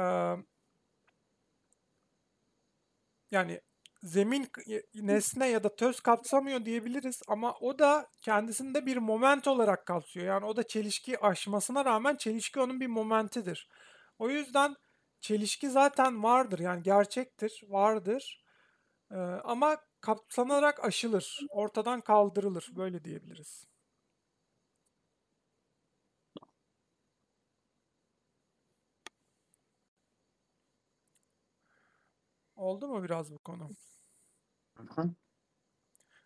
yani 3.32 3.62
zemin 4.04 4.48
nesne 4.96 5.48
ya 5.48 5.64
da 5.64 5.76
töz 5.76 6.00
kapsamıyor 6.00 6.66
diyebiliriz 6.66 7.22
ama 7.28 7.54
o 7.54 7.80
da 7.80 8.10
kendisinde 8.22 8.86
bir 8.86 8.98
moment 8.98 9.48
olarak 9.48 9.86
kapsıyor. 9.86 10.26
Yani 10.26 10.46
o 10.46 10.56
da 10.56 10.64
çelişki 10.68 11.20
aşmasına 11.20 11.86
rağmen 11.86 12.16
çelişki 12.16 12.60
onun 12.60 12.80
bir 12.80 12.88
momentidir. 12.88 13.70
O 14.20 14.30
yüzden 14.30 14.76
çelişki 15.22 15.70
zaten 15.70 16.24
vardır 16.24 16.60
yani 16.60 16.84
gerçektir, 16.84 17.64
vardır. 17.70 18.44
Ee, 19.12 19.16
ama 19.44 19.78
kapsanarak 20.02 20.86
aşılır, 20.86 21.40
ortadan 21.50 22.02
kaldırılır 22.02 22.70
böyle 22.76 23.04
diyebiliriz. 23.06 23.73
Oldu 32.64 32.88
mu 32.88 33.04
biraz 33.04 33.34
bu 33.34 33.40
konu? 33.40 33.70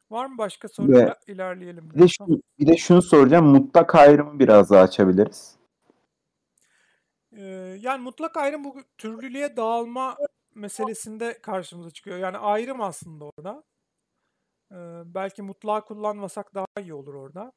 Var 0.10 0.26
mı 0.26 0.38
başka 0.38 0.68
soru? 0.68 0.92
Ve- 0.92 0.98
İler- 0.98 1.18
İlerleyelim. 1.28 1.90
Bir 1.90 1.96
de, 1.96 1.98
biraz. 2.00 2.12
şu, 2.12 2.42
bir 2.60 2.68
de 2.68 2.78
şunu 2.78 3.02
soracağım. 3.02 3.46
Mutlak 3.46 3.96
ayrımı 3.96 4.40
biraz 4.40 4.70
daha 4.70 4.82
açabiliriz. 4.82 5.58
Ee, 7.32 7.42
yani 7.82 8.04
mutlak 8.04 8.38
ayrım 8.38 8.64
bu 8.64 8.82
türlülüğe 8.98 9.58
dağılma 9.58 10.18
meselesinde 10.56 11.42
karşımıza 11.42 11.92
çıkıyor. 11.92 12.18
Yani 12.18 12.38
ayrım 12.38 12.82
aslında 12.82 13.26
orada. 13.26 13.64
Ee, 14.72 14.76
belki 15.06 15.42
mutlağı 15.42 15.86
kullanmasak 15.86 16.54
daha 16.56 16.68
iyi 16.82 16.94
olur 16.94 17.14
orada. 17.14 17.52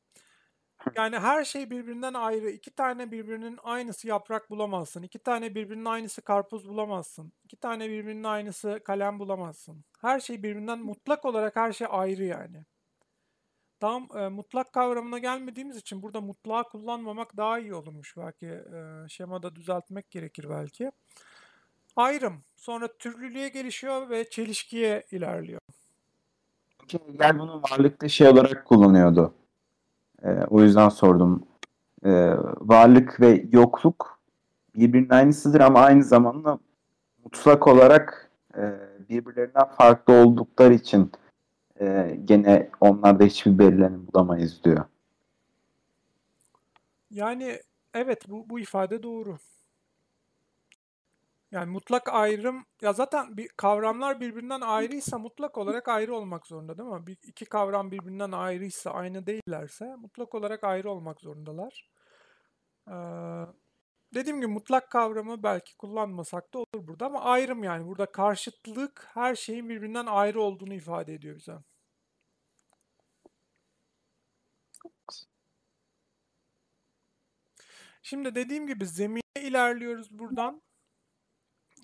Yani 0.96 1.18
her 1.18 1.44
şey 1.44 1.70
birbirinden 1.70 2.14
ayrı. 2.14 2.50
İki 2.50 2.70
tane 2.70 3.10
birbirinin 3.12 3.58
aynısı 3.62 4.08
yaprak 4.08 4.50
bulamazsın. 4.50 5.02
İki 5.02 5.18
tane 5.18 5.54
birbirinin 5.54 5.84
aynısı 5.84 6.22
karpuz 6.22 6.68
bulamazsın. 6.68 7.32
İki 7.44 7.56
tane 7.56 7.90
birbirinin 7.90 8.24
aynısı 8.24 8.80
kalem 8.84 9.18
bulamazsın. 9.18 9.84
Her 10.00 10.20
şey 10.20 10.42
birbirinden 10.42 10.78
mutlak 10.78 11.24
olarak 11.24 11.56
her 11.56 11.72
şey 11.72 11.86
ayrı 11.90 12.24
yani. 12.24 12.64
Tam 13.80 14.08
e, 14.16 14.28
mutlak 14.28 14.72
kavramına 14.72 15.18
gelmediğimiz 15.18 15.76
için 15.76 16.02
burada 16.02 16.20
mutlağı 16.20 16.64
kullanmamak 16.64 17.36
daha 17.36 17.58
iyi 17.58 17.74
olurmuş 17.74 18.16
belki. 18.16 18.46
E, 18.46 19.08
şemada 19.08 19.56
düzeltmek 19.56 20.10
gerekir 20.10 20.46
belki. 20.50 20.92
Ayrım. 21.96 22.44
Sonra 22.56 22.88
türlülüğe 22.98 23.48
gelişiyor 23.48 24.10
ve 24.10 24.30
çelişkiye 24.30 25.06
ilerliyor. 25.10 25.60
Hegel 27.08 27.38
bunu 27.38 27.62
varlıkta 27.62 28.08
şey 28.08 28.28
olarak 28.28 28.64
kullanıyordu. 28.64 29.34
Ee, 30.24 30.28
o 30.50 30.62
yüzden 30.62 30.88
sordum. 30.88 31.46
Ee, 32.04 32.34
varlık 32.60 33.20
ve 33.20 33.44
yokluk 33.52 34.20
birbirinin 34.74 35.10
aynısıdır 35.10 35.60
ama 35.60 35.80
aynı 35.80 36.04
zamanda 36.04 36.58
mutlak 37.24 37.68
olarak 37.68 38.30
e, 38.56 38.62
birbirlerinden 39.08 39.68
farklı 39.78 40.14
oldukları 40.14 40.74
için 40.74 41.12
e, 41.80 42.18
gene 42.24 42.70
onlarda 42.80 43.24
hiçbir 43.24 43.58
belirlenim 43.58 44.06
bulamayız 44.12 44.64
diyor. 44.64 44.84
Yani 47.10 47.58
evet 47.94 48.28
bu, 48.28 48.50
bu 48.50 48.60
ifade 48.60 49.02
doğru. 49.02 49.38
Yani 51.50 51.70
mutlak 51.70 52.08
ayrım 52.08 52.66
ya 52.82 52.92
zaten 52.92 53.36
bir 53.36 53.48
kavramlar 53.48 54.20
birbirinden 54.20 54.60
ayrıysa 54.60 55.18
mutlak 55.18 55.58
olarak 55.58 55.88
ayrı 55.88 56.14
olmak 56.16 56.46
zorunda 56.46 56.78
değil 56.78 56.88
mi? 56.88 57.06
Bir, 57.06 57.16
iki 57.22 57.44
kavram 57.44 57.90
birbirinden 57.90 58.32
ayrıysa 58.32 58.90
aynı 58.90 59.26
değillerse 59.26 59.96
mutlak 59.96 60.34
olarak 60.34 60.64
ayrı 60.64 60.90
olmak 60.90 61.20
zorundalar. 61.20 61.90
Ee, 62.88 62.92
dediğim 64.14 64.40
gibi 64.40 64.46
mutlak 64.52 64.90
kavramı 64.90 65.42
belki 65.42 65.76
kullanmasak 65.76 66.54
da 66.54 66.58
olur 66.58 66.88
burada 66.88 67.06
ama 67.06 67.20
ayrım 67.22 67.64
yani 67.64 67.86
burada 67.86 68.06
karşıtlık 68.06 69.08
her 69.14 69.34
şeyin 69.34 69.68
birbirinden 69.68 70.06
ayrı 70.06 70.40
olduğunu 70.42 70.74
ifade 70.74 71.14
ediyor 71.14 71.36
bize. 71.36 71.58
Şimdi 78.02 78.34
dediğim 78.34 78.66
gibi 78.66 78.86
zemine 78.86 79.20
ilerliyoruz 79.40 80.18
buradan. 80.18 80.62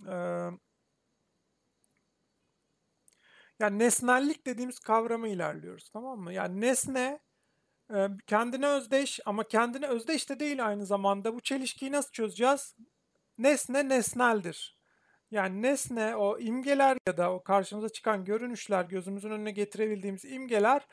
Ee, 0.09 0.51
yani 3.61 3.79
nesnellik 3.79 4.47
dediğimiz 4.47 4.79
kavrama 4.79 5.29
ilerliyoruz 5.29 5.91
tamam 5.91 6.21
mı? 6.21 6.33
Yani 6.33 6.61
nesne 6.61 7.21
kendine 8.27 8.69
özdeş 8.69 9.21
ama 9.27 9.45
kendine 9.45 9.87
özdeş 9.87 10.31
de 10.31 10.41
değil 10.41 10.67
aynı 10.67 10.87
zamanda. 10.87 11.35
Bu 11.35 11.41
çelişkiyi 11.41 11.93
nasıl 11.93 12.13
çözeceğiz? 12.13 12.75
Nesne 13.39 13.89
nesneldir. 13.89 14.77
Yani 15.31 15.63
nesne 15.63 16.17
o 16.17 16.39
imgeler 16.39 16.99
ya 17.09 17.17
da 17.17 17.33
o 17.33 17.43
karşımıza 17.43 17.89
çıkan 17.89 18.25
görünüşler, 18.25 18.85
gözümüzün 18.85 19.31
önüne 19.31 19.51
getirebildiğimiz 19.51 20.25
imgeler 20.25 20.87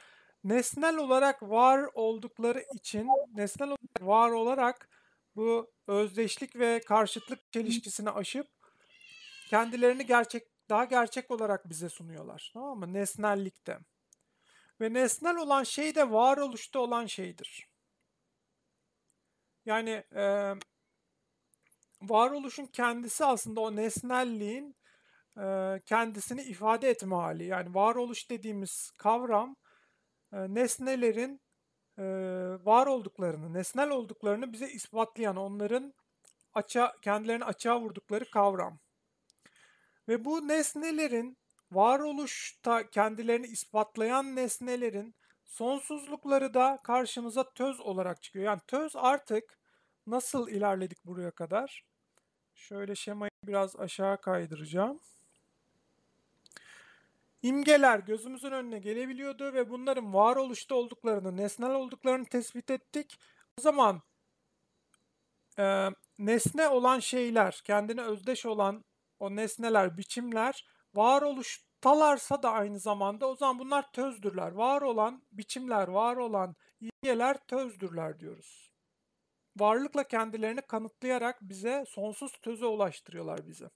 nesnel 0.44 0.98
olarak 0.98 1.44
var 1.44 1.90
oldukları 1.94 2.64
için, 2.76 3.08
nesnel 3.34 3.68
olarak 3.68 4.02
var 4.02 4.32
olarak 4.32 4.90
bu 5.36 5.72
özdeşlik 5.88 6.56
ve 6.56 6.82
karşıtlık 6.88 7.52
çelişkisini 7.52 8.10
aşıp 8.10 8.48
kendilerini 9.50 10.06
gerçek 10.06 10.44
daha 10.70 10.86
gerçek 10.86 11.32
olarak 11.32 11.70
bize 11.70 11.90
sunuyorlar. 11.90 12.52
Tamam 12.54 12.80
mı? 12.80 12.94
Nesnellikte. 12.94 13.80
Ve 14.82 14.94
nesnel 14.94 15.38
olan 15.38 15.64
şey 15.64 15.96
de 15.96 16.12
varoluşta 16.12 16.80
olan 16.80 17.06
şeydir. 17.06 17.68
Yani 19.66 20.04
e, 20.16 20.54
varoluşun 22.02 22.66
kendisi 22.66 23.26
aslında 23.26 23.62
o 23.62 23.76
nesnelliğin 23.76 24.76
e, 25.38 25.82
kendisini 25.86 26.42
ifade 26.42 26.90
etme 26.90 27.16
hali. 27.16 27.46
Yani 27.46 27.76
varoluş 27.76 28.30
dediğimiz 28.30 28.92
kavram 28.98 29.56
e, 30.34 30.38
nesnelerin 30.54 31.42
e, 31.98 32.04
var 32.66 32.88
olduklarını, 32.88 33.54
nesnel 33.54 33.90
olduklarını 33.90 34.54
bize 34.54 34.72
ispatlayan, 34.72 35.36
onların 35.36 35.94
açığa, 36.54 36.96
kendilerini 37.02 37.46
açığa 37.46 37.82
vurdukları 37.82 38.32
kavram. 38.32 38.80
Ve 40.08 40.26
bu 40.26 40.48
nesnelerin 40.48 41.38
varoluşta 41.72 42.90
kendilerini 42.90 43.48
ispatlayan 43.48 44.36
nesnelerin 44.36 45.16
sonsuzlukları 45.46 46.54
da 46.54 46.80
karşımıza 46.84 47.54
töz 47.54 47.80
olarak 47.80 48.24
çıkıyor. 48.24 48.46
Yani 48.46 48.62
töz 48.68 48.96
artık 48.96 49.58
nasıl 50.08 50.50
ilerledik 50.50 51.06
buraya 51.06 51.32
kadar? 51.32 51.86
Şöyle 52.56 52.96
şemayı 52.96 53.32
biraz 53.48 53.76
aşağı 53.76 54.22
kaydıracağım. 54.22 55.00
İmgeler 57.42 58.00
gözümüzün 58.00 58.52
önüne 58.52 58.80
gelebiliyordu 58.80 59.54
ve 59.54 59.70
bunların 59.70 60.14
varoluşta 60.14 60.76
olduklarını, 60.76 61.38
nesnel 61.38 61.72
olduklarını 61.72 62.26
tespit 62.26 62.72
ettik. 62.72 63.20
O 63.60 63.62
zaman 63.62 64.02
e, 65.60 65.90
nesne 66.20 66.68
olan 66.68 67.00
şeyler, 67.00 67.62
kendine 67.64 68.02
özdeş 68.02 68.46
olan 68.46 68.84
o 69.24 69.36
nesneler, 69.36 69.98
biçimler 69.98 70.66
varoluştalarsa 70.94 72.44
da 72.44 72.52
aynı 72.52 72.80
zamanda 72.80 73.28
o 73.28 73.36
zaman 73.36 73.60
bunlar 73.60 73.92
tözdürler. 73.92 74.52
Var 74.52 74.82
olan 74.82 75.24
biçimler, 75.32 75.88
var 75.88 76.16
olan 76.18 76.56
imgeler 76.80 77.38
tözdürler 77.48 78.20
diyoruz. 78.20 78.72
Varlıkla 79.58 80.04
kendilerini 80.04 80.62
kanıtlayarak 80.62 81.42
bize 81.42 81.86
sonsuz 81.88 82.32
töze 82.42 82.66
ulaştırıyorlar 82.66 83.48
bizi. 83.48 83.70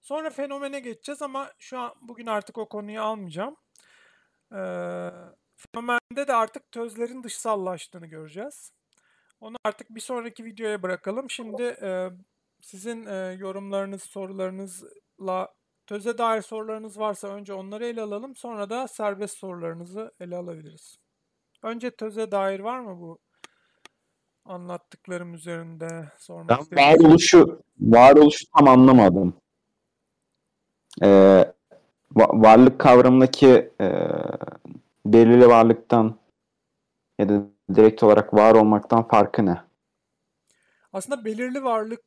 Sonra 0.00 0.30
fenomene 0.30 0.80
geçeceğiz 0.80 1.22
ama 1.22 1.52
şu 1.58 1.78
an 1.78 1.94
bugün 2.00 2.26
artık 2.26 2.58
o 2.58 2.68
konuyu 2.68 3.02
almayacağım. 3.02 3.56
Ee, 4.52 5.10
fenomende 5.56 6.28
de 6.28 6.34
artık 6.34 6.72
tözlerin 6.72 7.22
dışsallaştığını 7.22 8.06
göreceğiz. 8.06 8.72
Onu 9.42 9.56
artık 9.64 9.94
bir 9.94 10.00
sonraki 10.00 10.44
videoya 10.44 10.82
bırakalım. 10.82 11.30
Şimdi 11.30 11.62
e, 11.62 12.08
sizin 12.60 13.06
e, 13.06 13.36
yorumlarınız, 13.38 14.02
sorularınızla 14.02 15.48
töze 15.86 16.18
dair 16.18 16.42
sorularınız 16.42 16.98
varsa 16.98 17.28
önce 17.28 17.54
onları 17.54 17.86
ele 17.86 18.02
alalım. 18.02 18.36
Sonra 18.36 18.70
da 18.70 18.88
serbest 18.88 19.38
sorularınızı 19.38 20.12
ele 20.20 20.36
alabiliriz. 20.36 20.98
Önce 21.62 21.90
töze 21.90 22.30
dair 22.30 22.60
var 22.60 22.80
mı 22.80 23.00
bu 23.00 23.18
anlattıklarım 24.44 25.34
üzerinde 25.34 26.12
sormak 26.18 26.60
Ben 26.72 26.94
varoluşu, 26.94 27.62
varoluşu 27.80 28.44
tam 28.58 28.68
anlamadım. 28.68 29.34
Ee, 31.02 31.06
va- 32.14 32.42
varlık 32.42 32.78
kavramındaki 32.78 33.70
e, 33.80 34.08
belirli 35.06 35.48
varlıktan 35.48 36.21
ya 37.22 37.28
da 37.28 37.42
direkt 37.74 38.02
olarak 38.02 38.34
var 38.34 38.54
olmaktan 38.54 39.08
farkı 39.08 39.46
ne? 39.46 39.60
Aslında 40.92 41.24
belirli 41.24 41.64
varlık 41.64 42.00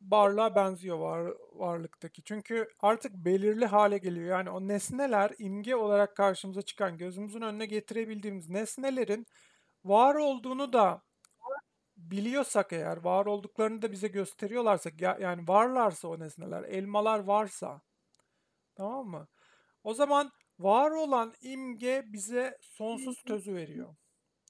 varlığa 0.00 0.54
benziyor 0.54 0.98
var, 0.98 1.32
varlıktaki. 1.52 2.22
Çünkü 2.22 2.68
artık 2.80 3.12
belirli 3.14 3.66
hale 3.66 3.98
geliyor. 3.98 4.28
Yani 4.28 4.50
o 4.50 4.68
nesneler 4.68 5.32
imge 5.38 5.74
olarak 5.76 6.16
karşımıza 6.16 6.62
çıkan, 6.62 6.98
gözümüzün 6.98 7.40
önüne 7.40 7.66
getirebildiğimiz 7.66 8.48
nesnelerin 8.48 9.26
var 9.84 10.14
olduğunu 10.14 10.72
da 10.72 11.02
biliyorsak 11.96 12.72
eğer, 12.72 12.96
var 12.96 13.26
olduklarını 13.26 13.82
da 13.82 13.92
bize 13.92 14.08
gösteriyorlarsa, 14.08 14.90
ya- 15.00 15.18
yani 15.20 15.48
varlarsa 15.48 16.08
o 16.08 16.18
nesneler, 16.20 16.62
elmalar 16.62 17.18
varsa, 17.18 17.80
tamam 18.74 19.06
mı? 19.06 19.26
O 19.84 19.94
zaman 19.94 20.30
var 20.58 20.90
olan 20.90 21.34
imge 21.40 22.04
bize 22.06 22.58
sonsuz 22.60 23.22
tözü 23.22 23.54
veriyor. 23.54 23.94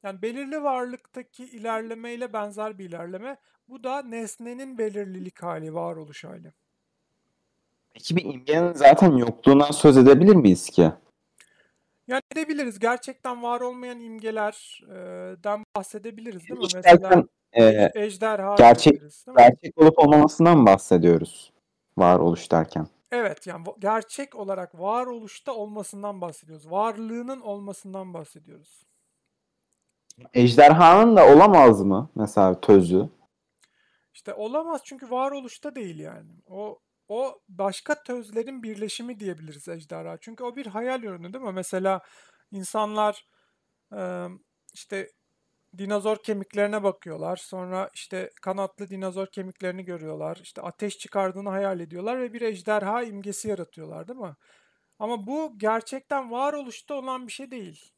Yani 0.03 0.23
belirli 0.23 0.63
varlıktaki 0.63 1.45
ilerlemeyle 1.45 2.33
benzer 2.33 2.79
bir 2.79 2.85
ilerleme. 2.85 3.37
Bu 3.69 3.85
da 3.85 4.03
nesnenin 4.03 4.79
belirlilik 4.79 5.43
hali, 5.43 5.75
varoluş 5.75 6.25
hali. 6.25 6.53
Peki 7.95 8.17
bir 8.17 8.25
imgenin 8.25 8.73
zaten 8.73 9.17
yokluğundan 9.17 9.71
söz 9.71 9.97
edebilir 9.97 10.35
miyiz 10.35 10.71
ki? 10.71 10.93
Yani 12.07 12.23
edebiliriz. 12.33 12.79
Gerçekten 12.79 13.43
var 13.43 13.61
olmayan 13.61 14.01
imgelerden 14.01 15.65
bahsedebiliriz 15.77 16.49
değil 16.49 16.61
mi? 16.61 16.67
Mesela 16.75 17.25
e, 17.53 17.91
ejderha 17.95 18.55
gerçek- 18.55 19.03
mi? 19.03 19.11
gerçek 19.39 19.79
olup 19.79 19.99
olmamasından 19.99 20.67
bahsediyoruz? 20.67 21.53
Varoluş 21.99 22.53
derken. 22.53 22.87
Evet 23.13 23.47
yani 23.47 23.65
gerçek 23.79 24.35
olarak 24.35 24.81
varoluşta 24.81 25.55
olmasından 25.55 26.21
bahsediyoruz. 26.21 26.71
Varlığının 26.71 27.41
olmasından 27.41 28.15
bahsediyoruz. 28.15 28.87
Ejderhanın 30.35 31.17
da 31.17 31.29
olamaz 31.35 31.83
mı 31.83 32.11
mesela 32.15 32.61
tözü? 32.61 33.09
İşte 34.15 34.35
olamaz 34.35 34.81
çünkü 34.85 35.11
varoluşta 35.11 35.75
değil 35.75 35.99
yani. 35.99 36.31
O 36.49 36.79
o 37.09 37.41
başka 37.49 38.03
tözlerin 38.03 38.63
birleşimi 38.63 39.21
diyebiliriz 39.21 39.69
ejderha. 39.69 40.17
Çünkü 40.21 40.45
o 40.45 40.57
bir 40.57 40.67
hayal 40.67 41.03
ürünü 41.03 41.33
değil 41.33 41.45
mi? 41.45 41.53
Mesela 41.53 42.01
İnsanlar 42.53 43.27
işte 44.75 45.11
dinozor 45.79 46.17
kemiklerine 46.17 46.83
bakıyorlar. 46.83 47.37
Sonra 47.37 47.91
işte 47.95 48.31
kanatlı 48.43 48.89
dinozor 48.89 49.27
kemiklerini 49.27 49.85
görüyorlar. 49.85 50.39
İşte 50.43 50.63
ateş 50.63 50.99
çıkardığını 50.99 51.49
hayal 51.49 51.81
ediyorlar 51.81 52.21
ve 52.21 52.33
bir 52.33 52.41
ejderha 52.41 53.03
imgesi 53.03 53.49
yaratıyorlar, 53.49 54.09
değil 54.09 54.21
mi? 54.21 54.35
Ama 54.99 55.27
bu 55.27 55.59
gerçekten 55.59 56.31
varoluşta 56.31 56.95
olan 56.95 57.27
bir 57.27 57.33
şey 57.33 57.51
değil. 57.51 57.93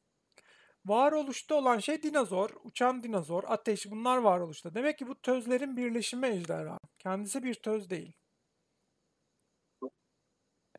Varoluşta 0.89 1.55
olan 1.55 1.79
şey 1.79 2.03
dinozor, 2.03 2.51
uçan 2.65 3.03
dinozor, 3.03 3.43
ateş 3.47 3.91
bunlar 3.91 4.19
varoluşta. 4.19 4.75
Demek 4.75 4.99
ki 4.99 5.07
bu 5.07 5.15
tözlerin 5.15 5.77
birleşimi 5.77 6.27
ejderha. 6.27 6.79
Kendisi 6.99 7.43
bir 7.43 7.55
töz 7.55 7.91
değil. 7.91 8.13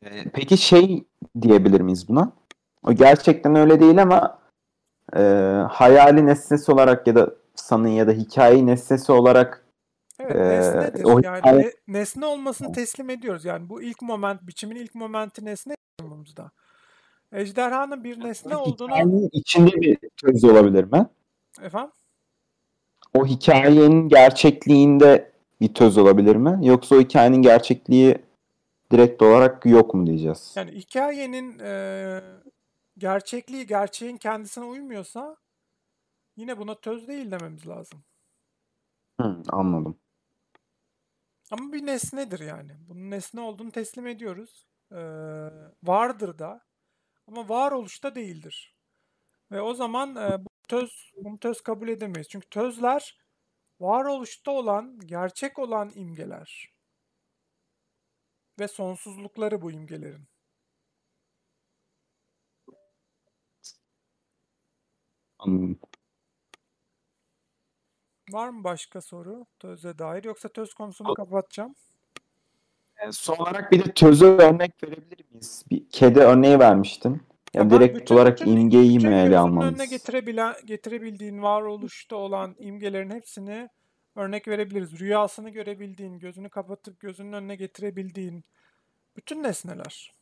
Ee, 0.03 0.24
peki 0.34 0.57
şey 0.57 1.03
diyebilir 1.41 1.82
miyiz 1.82 2.10
buna? 2.10 2.32
O 2.84 2.93
gerçekten 2.93 3.55
öyle 3.55 3.80
değil 3.80 4.01
ama 4.01 4.39
e, 5.16 5.20
hayali 5.70 6.26
nesnesi 6.26 6.72
olarak 6.72 7.07
ya 7.07 7.16
da 7.16 7.36
sanın 7.55 7.88
ya 7.88 8.07
da 8.07 8.12
hikaye 8.12 8.66
nesnesi 8.66 9.12
olarak 9.12 9.66
Evet, 10.20 10.36
Ee, 10.36 10.49
nesnedir. 10.49 11.03
o 11.03 11.20
Yani 11.24 11.72
nesne 11.88 12.26
olmasını 12.26 12.72
teslim 12.72 13.10
ediyoruz. 13.10 13.45
Yani 13.45 13.70
bu 13.70 13.82
ilk 13.82 14.01
moment, 14.01 14.41
biçimin 14.41 14.76
ilk 14.76 14.95
momenti 14.95 15.45
nesne 15.45 15.76
yorumumuzda. 16.01 16.51
Ejderhanın 17.32 18.03
bir 18.03 18.19
nesne 18.19 18.55
olduğunu 18.55 18.91
hikayenin 18.91 19.30
içinde 19.32 19.71
bir 19.71 19.97
töz 20.17 20.43
olabilir 20.43 20.84
mi? 20.84 21.09
efendim 21.61 21.91
O 23.13 23.25
hikayenin 23.25 24.09
gerçekliğinde 24.09 25.32
bir 25.61 25.73
töz 25.73 25.97
olabilir 25.97 26.36
mi? 26.36 26.59
Yoksa 26.61 26.95
o 26.95 26.99
hikayenin 26.99 27.41
gerçekliği 27.41 28.17
direkt 28.91 29.21
olarak 29.21 29.65
yok 29.65 29.93
mu 29.93 30.07
diyeceğiz? 30.07 30.53
yani 30.55 30.71
hikayenin 30.71 31.59
e, 31.59 32.21
gerçekliği 32.97 33.67
gerçeğin 33.67 34.17
kendisine 34.17 34.65
uymuyorsa 34.65 35.38
yine 36.38 36.57
buna 36.57 36.75
töz 36.75 37.07
değil 37.07 37.32
dememiz 37.32 37.67
lazım. 37.67 37.99
Hı, 39.21 39.41
anladım. 39.49 39.97
Ama 41.51 41.73
bir 41.73 41.86
nesnedir 41.86 42.39
yani. 42.39 42.71
Bunun 42.89 43.11
nesne 43.11 43.41
olduğunu 43.41 43.71
teslim 43.71 44.07
ediyoruz. 44.07 44.67
Ee, 44.91 44.97
vardır 45.84 46.39
da. 46.39 46.61
Ama 47.30 47.49
varoluşta 47.49 48.15
değildir. 48.15 48.75
Ve 49.51 49.61
o 49.61 49.73
zaman 49.73 50.15
e, 50.15 50.45
bu 50.45 50.49
töz, 50.67 51.11
bunu 51.17 51.39
töz 51.39 51.61
kabul 51.61 51.88
edemeyiz. 51.88 52.27
Çünkü 52.30 52.49
tözler 52.49 53.17
varoluşta 53.80 54.51
olan, 54.51 54.99
gerçek 55.05 55.59
olan 55.59 55.91
imgeler. 55.95 56.73
Ve 58.59 58.67
sonsuzlukları 58.67 59.61
bu 59.61 59.71
imgelerin. 59.71 60.27
Anladım. 65.39 65.80
Var 68.32 68.49
mı 68.49 68.63
başka 68.63 69.01
soru 69.01 69.45
töze 69.59 69.97
dair? 69.99 70.23
Yoksa 70.23 70.49
töz 70.49 70.73
konusunu 70.73 71.13
kapatacağım. 71.13 71.75
E, 73.00 73.12
son 73.12 73.36
olarak 73.38 73.72
bir 73.72 73.86
de 73.86 73.93
töze 73.93 74.26
örnek 74.26 74.84
verebilir 74.84 75.26
miyiz? 75.32 75.64
Bir 75.72 75.89
kedi 75.89 76.20
örneği 76.20 76.60
vermiştin. 76.60 77.22
Ya 77.54 77.62
Ama 77.62 77.70
direkt 77.72 77.97
bütün- 78.00 78.16
olarak 78.16 78.39
bütün- 78.41 78.58
imgeyi 78.58 78.97
bütün 78.97 79.10
mi 79.10 79.16
ele 79.16 79.38
almalıyız? 79.38 79.74
önüne 79.74 79.86
getirebilen, 79.86 80.56
getirebildiğin 80.66 81.41
varoluşta 81.41 82.16
olan 82.16 82.56
imgelerin 82.60 83.10
hepsini 83.12 83.70
örnek 84.16 84.47
verebiliriz. 84.47 85.00
Rüyasını 85.00 85.50
görebildiğin, 85.50 86.20
gözünü 86.20 86.50
kapatıp 86.50 87.00
gözünün 87.00 87.34
önüne 87.34 87.56
getirebildiğin 87.56 88.43
bütün 89.18 89.43
nesneler. 89.43 90.14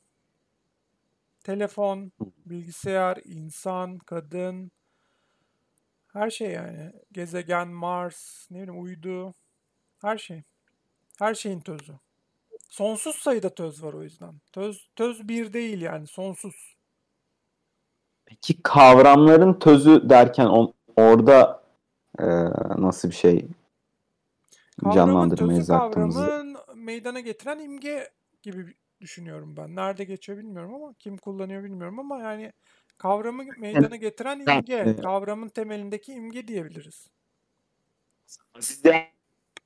Telefon, 1.44 2.12
bilgisayar, 2.46 3.20
insan, 3.26 3.98
kadın, 3.98 4.72
her 6.14 6.30
şey 6.30 6.52
yani. 6.52 6.92
Gezegen, 7.12 7.68
Mars, 7.68 8.48
ne 8.52 8.58
bileyim 8.62 8.84
uydu, 8.84 9.34
her 10.02 10.18
şey. 10.18 10.44
Her 11.20 11.34
şeyin 11.36 11.60
tözü. 11.60 11.94
Sonsuz 12.70 13.16
sayıda 13.16 13.50
töz 13.50 13.84
var 13.84 13.94
o 13.94 14.04
yüzden. 14.04 14.34
Töz, 14.52 14.90
töz 14.96 15.30
bir 15.30 15.54
değil 15.54 15.82
yani 15.82 16.08
sonsuz. 16.08 16.78
Peki 18.26 18.64
kavramların 18.64 19.60
tözü 19.60 20.10
derken 20.10 20.46
on- 20.46 20.74
orada 20.96 21.64
e, 22.20 22.26
nasıl 22.78 23.10
bir 23.10 23.16
şey 23.16 23.48
Kavramın 24.84 24.96
canlandırmayı 24.96 25.66
aklımızda? 25.70 26.22
kavramın 26.22 26.58
meydana 26.76 27.20
getiren 27.20 27.60
imge 27.60 28.10
gibi 28.42 28.74
düşünüyorum 29.02 29.58
ben. 29.58 29.76
Nerede 29.76 30.04
geçiyor 30.04 30.38
bilmiyorum 30.38 30.74
ama 30.74 30.94
kim 31.00 31.18
kullanıyor 31.18 31.64
bilmiyorum 31.64 32.00
ama 32.00 32.20
yani 32.20 32.54
kavramı 32.98 33.44
meydana 33.58 33.96
getiren 33.96 34.40
imge, 34.40 34.96
kavramın 35.02 35.50
temelindeki 35.50 36.14
imge 36.14 36.48
diyebiliriz. 36.48 37.08
Aziz 38.54 38.82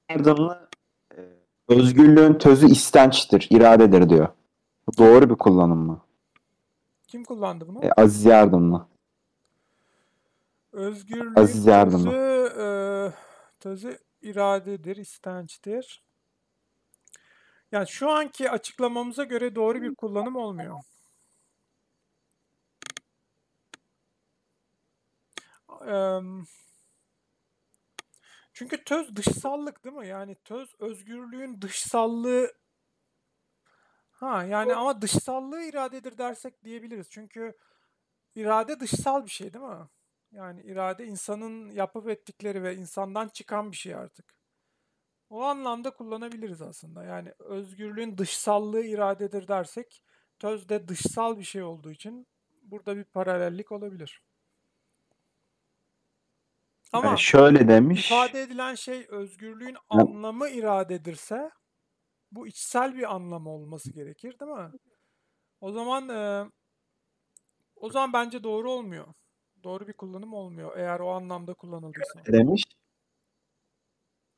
Yardımlı 0.10 0.70
e, 1.18 1.20
özgürlüğün 1.72 2.34
tözü 2.34 2.68
istençtir, 2.68 3.48
iradedir 3.50 4.10
diyor. 4.10 4.28
Doğru 4.98 5.30
bir 5.30 5.36
kullanım 5.36 5.80
mı? 5.80 6.02
Kim 7.08 7.24
kullandı 7.24 7.68
bunu? 7.68 7.86
E, 7.86 7.92
Aziz 7.92 8.26
Yardımlı. 8.26 8.88
Özgürlüğün 10.72 11.36
Aziz 11.36 11.66
Yardımlı. 11.66 12.12
tözü, 12.12 12.62
e, 12.62 12.68
tözü 13.60 14.00
iradedir, 14.22 14.96
istençtir. 14.98 16.04
Yani 17.72 17.88
şu 17.88 18.10
anki 18.10 18.52
açıklamamıza 18.52 19.24
göre 19.24 19.56
doğru 19.56 19.82
bir 19.82 19.96
kullanım 19.96 20.36
olmuyor. 20.36 20.80
Em, 25.88 26.46
çünkü 28.62 28.84
töz 28.84 29.16
dışsallık 29.16 29.84
değil 29.84 29.96
mi? 29.96 30.08
Yani 30.08 30.36
töz 30.36 30.76
özgürlüğün 30.80 31.62
dışsallığı 31.62 32.54
ha 34.12 34.44
yani 34.44 34.76
ama 34.76 35.02
dışsallığı 35.02 35.64
iradedir 35.64 36.18
dersek 36.18 36.64
diyebiliriz. 36.64 37.08
Çünkü 37.10 37.58
irade 38.36 38.80
dışsal 38.80 39.26
bir 39.26 39.30
şey 39.30 39.54
değil 39.54 39.66
mi? 39.66 39.88
Yani 40.32 40.62
irade 40.62 41.06
insanın 41.06 41.72
yapıp 41.72 42.10
ettikleri 42.10 42.64
ve 42.64 42.76
insandan 42.76 43.28
çıkan 43.28 43.72
bir 43.72 43.78
şey 43.78 43.96
artık. 43.96 44.36
O 45.30 45.42
anlamda 45.42 45.94
kullanabiliriz 45.94 46.62
aslında. 46.62 47.04
Yani 47.04 47.34
özgürlüğün 47.40 48.18
dışsallığı 48.18 48.84
iradedir 48.84 49.48
dersek 49.48 50.04
töz 50.40 50.70
de 50.70 50.88
dışsal 50.88 51.38
bir 51.40 51.44
şey 51.44 51.64
olduğu 51.64 51.92
için 51.92 52.28
burada 52.62 52.98
bir 52.98 53.04
paralellik 53.04 53.72
olabilir. 53.72 54.24
Ama 56.94 57.06
Yani 57.06 57.20
şöyle 57.20 57.68
demiş. 57.68 58.12
ifade 58.12 58.42
edilen 58.42 58.76
şey 58.76 59.06
özgürlüğün 59.10 59.78
anlamı 59.90 60.50
iradedirse 60.50 61.52
bu 62.32 62.48
içsel 62.48 62.96
bir 62.96 63.16
anlamı 63.16 63.50
olması 63.50 63.94
gerekir, 63.94 64.40
değil 64.40 64.52
mi? 64.52 64.72
O 65.62 65.72
zaman 65.72 66.10
e, 66.10 66.50
o 67.76 67.90
zaman 67.90 68.14
bence 68.14 68.44
doğru 68.44 68.72
olmuyor. 68.72 69.06
Doğru 69.64 69.88
bir 69.88 69.94
kullanım 69.94 70.34
olmuyor 70.34 70.78
eğer 70.78 71.00
o 71.00 71.10
anlamda 71.10 71.54
kullanıldıysa. 71.54 72.26
demiş. 72.26 72.64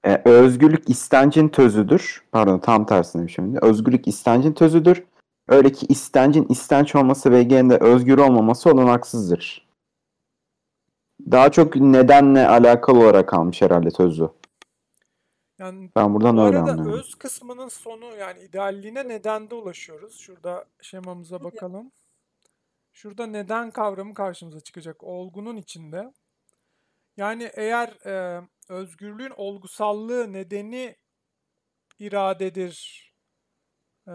E, 0.03 0.21
özgürlük 0.25 0.89
istencin 0.89 1.49
tözüdür. 1.49 2.23
Pardon 2.31 2.59
tam 2.59 2.85
tersine 2.85 3.27
şimdi. 3.27 3.59
Özgürlük 3.61 4.07
istencin 4.07 4.53
tözüdür. 4.53 5.03
Öyle 5.47 5.71
ki 5.71 5.85
istencin 5.89 6.45
istenç 6.49 6.95
olması 6.95 7.31
ve 7.31 7.43
gene 7.43 7.75
özgür 7.75 8.17
olmaması 8.17 8.69
olanaksızdır. 8.69 9.67
Daha 11.31 11.51
çok 11.51 11.75
nedenle 11.75 12.47
alakalı 12.47 12.99
olarak 12.99 13.33
almış 13.33 13.61
herhalde 13.61 13.89
tözü. 13.89 14.29
Yani 15.59 15.89
Ben 15.95 16.13
buradan 16.13 16.37
bu 16.37 16.41
öyle 16.41 16.57
arada 16.57 16.71
anlıyorum. 16.71 16.99
öz 16.99 17.15
kısmının 17.15 17.67
sonu 17.67 18.15
yani 18.15 18.43
idealliğine 18.43 19.07
nedende 19.07 19.55
ulaşıyoruz. 19.55 20.19
Şurada 20.19 20.65
şemamıza 20.81 21.43
bakalım. 21.43 21.91
Şurada 22.93 23.25
neden 23.27 23.71
kavramı 23.71 24.13
karşımıza 24.13 24.59
çıkacak 24.59 25.03
olgunun 25.03 25.57
içinde. 25.57 26.13
Yani 27.17 27.51
eğer 27.53 27.87
e, 28.05 28.41
özgürlüğün 28.69 29.33
olgusallığı 29.37 30.33
nedeni 30.33 30.95
iradedir 31.99 33.03
e, 34.07 34.11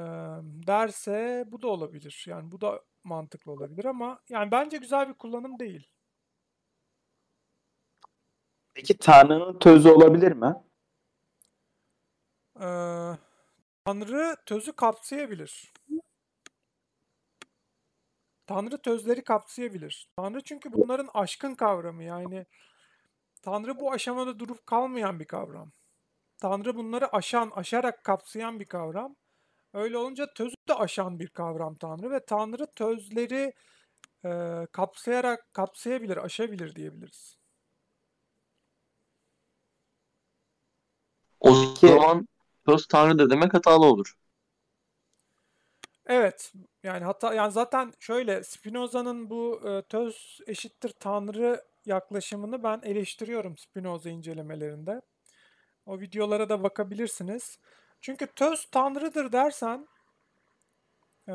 derse 0.67 1.45
bu 1.47 1.63
da 1.63 1.69
olabilir. 1.69 2.25
Yani 2.29 2.53
bu 2.53 2.61
da 2.61 2.83
mantıklı 3.05 3.53
olabilir 3.53 3.85
ama 3.85 4.21
yani 4.29 4.51
bence 4.51 4.77
güzel 4.77 5.09
bir 5.09 5.15
kullanım 5.15 5.59
değil. 5.59 5.89
Peki 8.79 8.99
Tanrı'nın 8.99 9.59
tözü 9.59 9.89
olabilir 9.89 10.33
mi? 10.33 10.55
Ee, 12.61 13.19
Tanrı 13.85 14.37
tözü 14.47 14.73
kapsayabilir. 14.73 15.73
Tanrı 18.47 18.83
tözleri 18.83 19.25
kapsayabilir. 19.25 20.09
Tanrı 20.17 20.41
çünkü 20.45 20.73
bunların 20.73 21.09
aşkın 21.15 21.55
kavramı 21.55 22.05
yani 22.05 22.47
Tanrı 23.43 23.81
bu 23.81 23.93
aşamada 23.93 24.39
durup 24.39 24.67
kalmayan 24.67 25.21
bir 25.21 25.27
kavram. 25.27 25.73
Tanrı 26.41 26.77
bunları 26.77 27.17
aşan, 27.17 27.51
aşarak 27.51 28.05
kapsayan 28.05 28.61
bir 28.61 28.67
kavram. 28.67 29.17
Öyle 29.75 29.99
olunca 29.99 30.35
tözü 30.35 30.55
de 30.69 30.75
aşan 30.75 31.19
bir 31.19 31.29
kavram 31.29 31.75
Tanrı 31.75 32.11
ve 32.11 32.25
Tanrı 32.25 32.67
tözleri 32.75 33.53
e, 34.25 34.67
kapsayarak 34.73 35.55
kapsayabilir, 35.55 36.17
aşabilir 36.17 36.75
diyebiliriz. 36.75 37.38
O 41.41 41.55
Peki- 41.55 41.87
zaman 41.89 42.29
söz 42.69 42.87
tanrıdır 42.87 43.31
demek 43.31 43.55
hatalı 43.55 43.87
olur. 43.87 44.15
Evet. 46.07 46.53
Yani 46.83 47.05
hatta 47.05 47.35
yani 47.35 47.53
zaten 47.53 47.93
şöyle 48.01 48.45
Spinoza'nın 48.45 49.31
bu 49.31 49.61
e, 49.69 49.83
töz 49.83 50.41
eşittir 50.47 50.91
tanrı 51.01 51.65
yaklaşımını 51.87 52.63
ben 52.63 52.81
eleştiriyorum 52.83 53.59
Spinoza 53.59 54.11
incelemelerinde. 54.11 55.01
O 55.87 56.01
videolara 56.01 56.49
da 56.49 56.63
bakabilirsiniz. 56.63 57.59
Çünkü 58.01 58.27
töz 58.27 58.67
tanrıdır 58.73 59.33
dersen 59.33 59.89
e, 61.29 61.35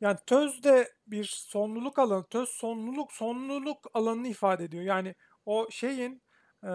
yani 0.00 0.18
töz 0.26 0.64
de 0.64 0.92
bir 1.06 1.24
sonluluk 1.24 1.98
alanı. 1.98 2.24
Töz 2.24 2.48
sonluluk 2.48 3.12
sonluluk 3.12 3.78
alanını 3.94 4.28
ifade 4.28 4.64
ediyor. 4.64 4.84
Yani 4.84 5.14
o 5.46 5.68
şeyin 5.70 6.22
e, 6.64 6.70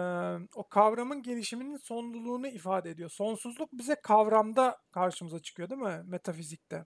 o 0.54 0.68
kavramın 0.68 1.22
gelişiminin 1.22 1.76
sonluluğunu 1.76 2.48
ifade 2.48 2.90
ediyor. 2.90 3.10
Sonsuzluk 3.10 3.72
bize 3.72 3.94
kavramda 3.94 4.78
karşımıza 4.92 5.38
çıkıyor 5.42 5.70
değil 5.70 5.80
mi? 5.80 6.02
Metafizikte. 6.06 6.84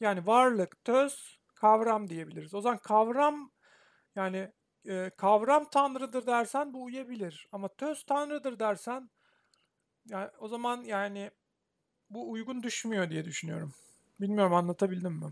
Yani 0.00 0.26
varlık, 0.26 0.84
töz, 0.84 1.38
kavram 1.54 2.08
diyebiliriz. 2.08 2.54
O 2.54 2.60
zaman 2.60 2.78
kavram 2.78 3.50
yani 4.16 4.52
e, 4.88 5.10
kavram 5.16 5.64
tanrıdır 5.70 6.26
dersen 6.26 6.72
bu 6.72 6.84
uyabilir. 6.84 7.48
Ama 7.52 7.68
töz 7.68 8.04
tanrıdır 8.04 8.58
dersen 8.58 9.10
yani 10.06 10.30
o 10.38 10.48
zaman 10.48 10.84
yani 10.84 11.30
bu 12.10 12.30
uygun 12.30 12.62
düşmüyor 12.62 13.10
diye 13.10 13.24
düşünüyorum. 13.24 13.74
Bilmiyorum 14.20 14.54
anlatabildim 14.54 15.12
mi? 15.12 15.26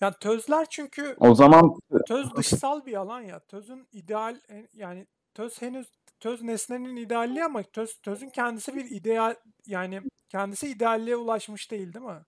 Yani 0.00 0.14
tözler 0.20 0.66
çünkü 0.70 1.16
O 1.18 1.34
zaman 1.34 1.78
töz 2.06 2.34
dışsal 2.34 2.86
bir 2.86 2.94
alan 2.94 3.20
ya. 3.20 3.40
Tözün 3.40 3.88
ideal 3.92 4.36
e, 4.50 4.68
yani 4.72 5.06
töz 5.34 5.62
henüz 5.62 5.86
töz 6.20 6.42
nesnenin 6.42 6.96
idealliği 6.96 7.44
ama 7.44 7.62
töz 7.62 8.00
tözün 8.00 8.28
kendisi 8.28 8.76
bir 8.76 8.90
ideal 8.90 9.34
yani 9.66 10.02
kendisi 10.28 10.68
idealliğe 10.68 11.16
ulaşmış 11.16 11.70
değil 11.70 11.92
değil 11.92 12.04
mi? 12.04 12.22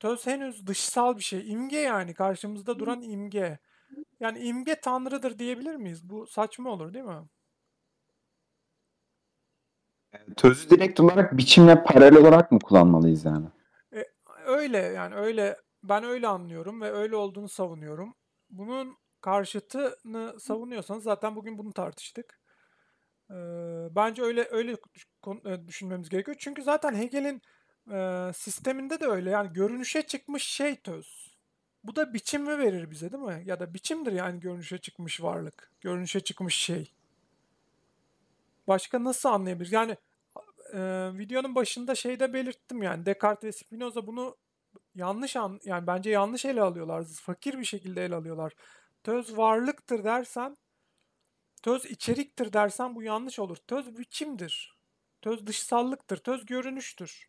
Töz 0.00 0.26
henüz 0.26 0.66
dışsal 0.66 1.16
bir 1.16 1.22
şey. 1.22 1.52
İmge 1.52 1.78
yani 1.78 2.14
karşımızda 2.14 2.78
duran 2.78 3.02
imge. 3.02 3.58
Yani 4.20 4.38
imge 4.38 4.74
tanrıdır 4.74 5.38
diyebilir 5.38 5.76
miyiz? 5.76 6.10
Bu 6.10 6.26
saçma 6.26 6.70
olur 6.70 6.94
değil 6.94 7.04
mi? 7.04 7.22
tözü 10.36 10.70
direkt 10.70 11.00
olarak 11.00 11.36
biçimle 11.36 11.84
paralel 11.84 12.16
olarak 12.16 12.52
mı 12.52 12.58
kullanmalıyız 12.58 13.24
yani? 13.24 13.46
Öyle 14.46 14.78
yani 14.78 15.14
öyle 15.14 15.56
ben 15.82 16.04
öyle 16.04 16.28
anlıyorum 16.28 16.80
ve 16.80 16.90
öyle 16.90 17.16
olduğunu 17.16 17.48
savunuyorum. 17.48 18.14
Bunun 18.50 18.96
karşıtını 19.20 20.40
savunuyorsanız 20.40 21.02
zaten 21.02 21.36
bugün 21.36 21.58
bunu 21.58 21.72
tartıştık. 21.72 22.40
Ee, 23.30 23.34
bence 23.90 24.22
öyle 24.22 24.48
öyle 24.50 24.76
e, 25.44 25.66
düşünmemiz 25.66 26.08
gerekiyor. 26.08 26.36
Çünkü 26.40 26.62
zaten 26.62 26.94
Hegel'in 26.94 27.42
e, 27.92 28.30
sisteminde 28.32 29.00
de 29.00 29.06
öyle. 29.06 29.30
Yani 29.30 29.52
görünüşe 29.52 30.02
çıkmış 30.02 30.42
şey 30.42 30.76
töz. 30.76 31.32
Bu 31.84 31.96
da 31.96 32.14
biçimi 32.14 32.58
verir 32.58 32.90
bize 32.90 33.12
değil 33.12 33.22
mi? 33.22 33.42
Ya 33.46 33.60
da 33.60 33.74
biçimdir 33.74 34.12
yani 34.12 34.40
görünüşe 34.40 34.78
çıkmış 34.78 35.22
varlık. 35.22 35.72
Görünüşe 35.80 36.20
çıkmış 36.20 36.54
şey. 36.54 36.92
Başka 38.68 39.04
nasıl 39.04 39.28
anlayabiliriz? 39.28 39.72
Yani 39.72 39.96
e, 40.72 40.78
videonun 41.18 41.54
başında 41.54 41.94
şeyde 41.94 42.32
belirttim 42.32 42.82
yani 42.82 43.06
Descartes 43.06 43.44
ve 43.44 43.52
Spinoza 43.52 44.06
bunu 44.06 44.36
yanlış 44.94 45.36
an 45.36 45.60
yani 45.64 45.86
bence 45.86 46.10
yanlış 46.10 46.44
ele 46.44 46.62
alıyorlar. 46.62 47.04
Fakir 47.04 47.58
bir 47.58 47.64
şekilde 47.64 48.04
ele 48.04 48.14
alıyorlar. 48.14 48.52
Töz 49.04 49.36
varlıktır 49.36 50.04
dersen 50.04 50.56
töz 51.62 51.84
içeriktir 51.84 52.52
dersen 52.52 52.94
bu 52.94 53.02
yanlış 53.02 53.38
olur. 53.38 53.56
Töz 53.56 53.98
biçimdir. 53.98 54.78
Töz 55.22 55.46
dışsallıktır. 55.46 56.16
Töz 56.16 56.46
görünüştür. 56.46 57.28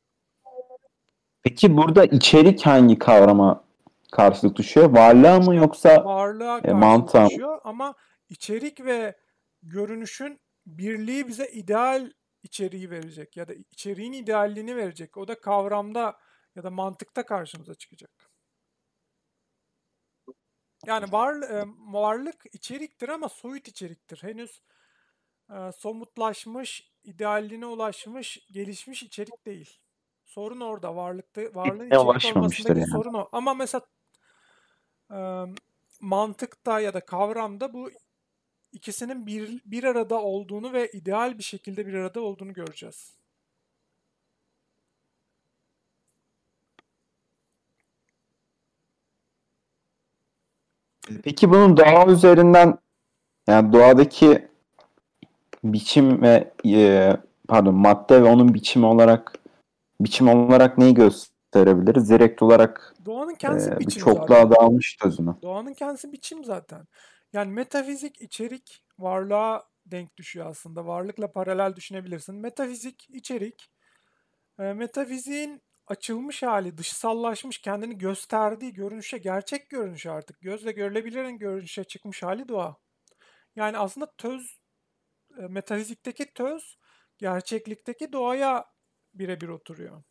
Peki 1.43 1.77
burada 1.77 2.05
içerik 2.05 2.65
hangi 2.65 2.99
kavrama 2.99 3.63
karşılık 4.11 4.55
düşüyor? 4.55 4.89
Varlığa 4.89 5.39
mı 5.39 5.55
yoksa 5.55 6.05
Varlığa 6.05 6.59
E, 6.59 6.73
mantığa- 6.73 7.29
düşüyor 7.29 7.61
ama 7.63 7.93
içerik 8.29 8.85
ve 8.85 9.15
görünüşün 9.63 10.39
birliği 10.65 11.27
bize 11.27 11.47
ideal 11.47 12.11
içeriği 12.43 12.89
verecek 12.89 13.37
ya 13.37 13.47
da 13.47 13.53
içeriğin 13.53 14.13
idealliğini 14.13 14.75
verecek. 14.75 15.17
O 15.17 15.27
da 15.27 15.39
kavramda 15.39 16.17
ya 16.55 16.63
da 16.63 16.69
mantıkta 16.69 17.25
karşımıza 17.25 17.75
çıkacak. 17.75 18.33
Yani 20.85 21.11
var, 21.11 21.35
varlık 21.77 22.45
içeriktir 22.53 23.09
ama 23.09 23.29
soyut 23.29 23.67
içeriktir. 23.67 24.23
Henüz 24.23 24.61
e, 25.49 25.71
somutlaşmış, 25.71 26.91
idealliğine 27.03 27.65
ulaşmış, 27.65 28.47
gelişmiş 28.51 29.03
içerik 29.03 29.45
değil. 29.45 29.79
Sorun 30.25 30.59
orada. 30.59 30.95
Varlıkta, 30.95 31.41
varlığın 31.41 31.87
içerik 31.87 32.37
olmasındaki 32.37 32.79
yani. 32.79 32.91
sorun 32.91 33.13
o. 33.13 33.29
Ama 33.31 33.53
mesela 33.53 33.85
e, 35.11 35.17
mantıkta 36.01 36.79
ya 36.79 36.93
da 36.93 37.05
kavramda 37.05 37.73
bu 37.73 37.91
ikisinin 38.71 39.25
bir, 39.27 39.61
bir 39.65 39.83
arada 39.83 40.21
olduğunu 40.21 40.73
ve 40.73 40.91
ideal 40.91 41.37
bir 41.37 41.43
şekilde 41.43 41.87
bir 41.87 41.93
arada 41.93 42.21
olduğunu 42.21 42.53
göreceğiz. 42.53 43.22
Peki 51.23 51.49
bunun 51.49 51.77
doğa 51.77 52.07
üzerinden 52.07 52.77
yani 53.47 53.73
doğadaki 53.73 54.47
biçim 55.63 56.21
ve 56.21 56.51
e, 56.65 57.13
pardon 57.47 57.75
madde 57.75 58.23
ve 58.23 58.25
onun 58.25 58.53
biçimi 58.53 58.85
olarak 58.85 59.33
biçim 60.01 60.27
olarak 60.27 60.77
neyi 60.77 60.93
gösterebiliriz? 60.93 62.09
Direkt 62.09 62.41
olarak 62.41 62.95
Doğanın 63.05 63.33
e, 63.33 63.37
kendisi 63.37 63.71
bir 63.71 63.79
biçim 63.79 64.01
zaten. 64.01 64.13
çokluğa 64.13 64.51
dağılmış 64.51 64.97
tözünü. 65.01 65.35
Doğanın 65.41 65.73
kendisi 65.73 66.11
biçim 66.11 66.43
zaten. 66.43 66.87
Yani 67.33 67.51
metafizik 67.51 68.21
içerik 68.21 68.83
varlığa 68.99 69.63
denk 69.85 70.17
düşüyor 70.17 70.45
aslında. 70.45 70.85
Varlıkla 70.85 71.31
paralel 71.31 71.75
düşünebilirsin. 71.75 72.35
Metafizik 72.35 73.09
içerik 73.09 73.71
e, 74.59 74.73
metafiziğin 74.73 75.61
açılmış 75.87 76.43
hali, 76.43 76.77
dışsallaşmış, 76.77 77.57
kendini 77.57 77.97
gösterdiği 77.97 78.73
görünüşe, 78.73 79.17
gerçek 79.17 79.69
görünüşe 79.69 80.11
artık 80.11 80.41
gözle 80.41 80.71
görülebilen 80.71 81.37
görünüşe 81.37 81.83
çıkmış 81.83 82.23
hali 82.23 82.47
doğa. 82.47 82.77
Yani 83.55 83.77
aslında 83.77 84.11
töz 84.17 84.59
e, 85.37 85.41
metafizikteki 85.47 86.33
töz 86.33 86.77
gerçeklikteki 87.17 88.13
doğaya 88.13 88.65
birebir 89.13 89.47
oturuyor. 89.47 90.03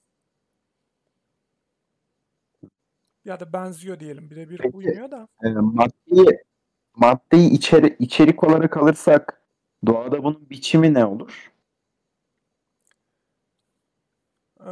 Ya 3.25 3.41
da 3.41 3.53
benziyor 3.53 4.01
diyelim. 4.01 4.31
Birebir 4.31 4.59
Peki. 4.59 4.77
uymuyor 4.77 5.11
da. 5.11 5.29
E, 5.45 5.49
maddeyi 5.49 6.43
maddeyi 6.97 7.51
içeri, 7.51 7.97
içerik 7.99 8.45
olarak 8.45 8.77
alırsak 8.77 9.43
doğada 9.87 10.25
bunun 10.25 10.51
biçimi 10.51 10.95
ne 10.95 11.05
olur? 11.05 11.52
Ee, 14.67 14.71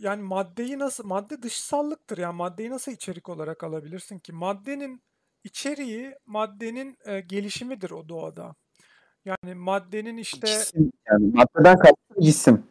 yani 0.00 0.22
maddeyi 0.22 0.78
nasıl 0.78 1.06
madde 1.06 1.42
dışsallıktır 1.42 2.18
yani 2.18 2.36
maddeyi 2.36 2.70
nasıl 2.70 2.92
içerik 2.92 3.28
olarak 3.28 3.64
alabilirsin 3.64 4.18
ki? 4.18 4.32
Maddenin 4.32 5.02
içeriği 5.44 6.14
maddenin 6.26 6.98
e, 7.04 7.20
gelişimidir 7.20 7.90
o 7.90 8.08
doğada. 8.08 8.54
Yani 9.24 9.54
maddenin 9.54 10.16
işte 10.16 10.46
Cisim 10.46 10.92
yani 11.10 11.32
maddeden 11.34 11.78
kastım 11.78 12.20
cisim. 12.20 12.66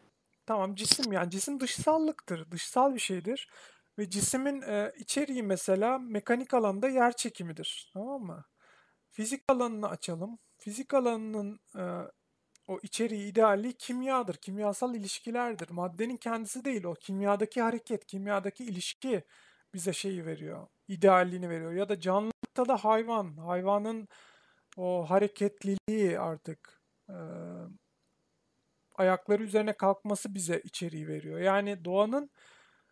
tamam 0.45 0.75
cisim 0.75 1.11
yani 1.11 1.29
cisim 1.29 1.59
dışsallıktır 1.59 2.51
dışsal 2.51 2.93
bir 2.93 2.99
şeydir 2.99 3.49
ve 3.97 4.09
cismin 4.09 4.61
e, 4.61 4.91
içeriği 4.99 5.43
mesela 5.43 5.99
mekanik 5.99 6.53
alanda 6.53 6.89
yer 6.89 7.15
çekimidir 7.15 7.91
tamam 7.93 8.21
mı? 8.21 8.45
Fizik 9.11 9.43
alanını 9.47 9.89
açalım. 9.89 10.39
Fizik 10.57 10.93
alanının 10.93 11.59
e, 11.77 11.83
o 12.73 12.79
içeriği, 12.83 13.31
idealliği 13.31 13.73
kimyadır, 13.73 14.35
kimyasal 14.35 14.95
ilişkilerdir. 14.95 15.69
Maddenin 15.69 16.17
kendisi 16.17 16.65
değil 16.65 16.83
o. 16.83 16.93
Kimyadaki 16.93 17.61
hareket, 17.61 18.05
kimyadaki 18.05 18.63
ilişki 18.65 19.23
bize 19.73 19.93
şeyi 19.93 20.25
veriyor, 20.25 20.67
idealliğini 20.87 21.49
veriyor. 21.49 21.73
Ya 21.73 21.89
da 21.89 21.99
canlılıkta 21.99 22.67
da 22.67 22.77
hayvan, 22.77 23.37
hayvanın 23.37 24.07
o 24.77 25.09
hareketliliği 25.09 26.19
artık 26.19 26.81
e, 27.09 27.15
ayakları 28.95 29.43
üzerine 29.43 29.73
kalkması 29.73 30.35
bize 30.35 30.59
içeriği 30.59 31.07
veriyor. 31.07 31.39
Yani 31.39 31.85
doğanın 31.85 32.29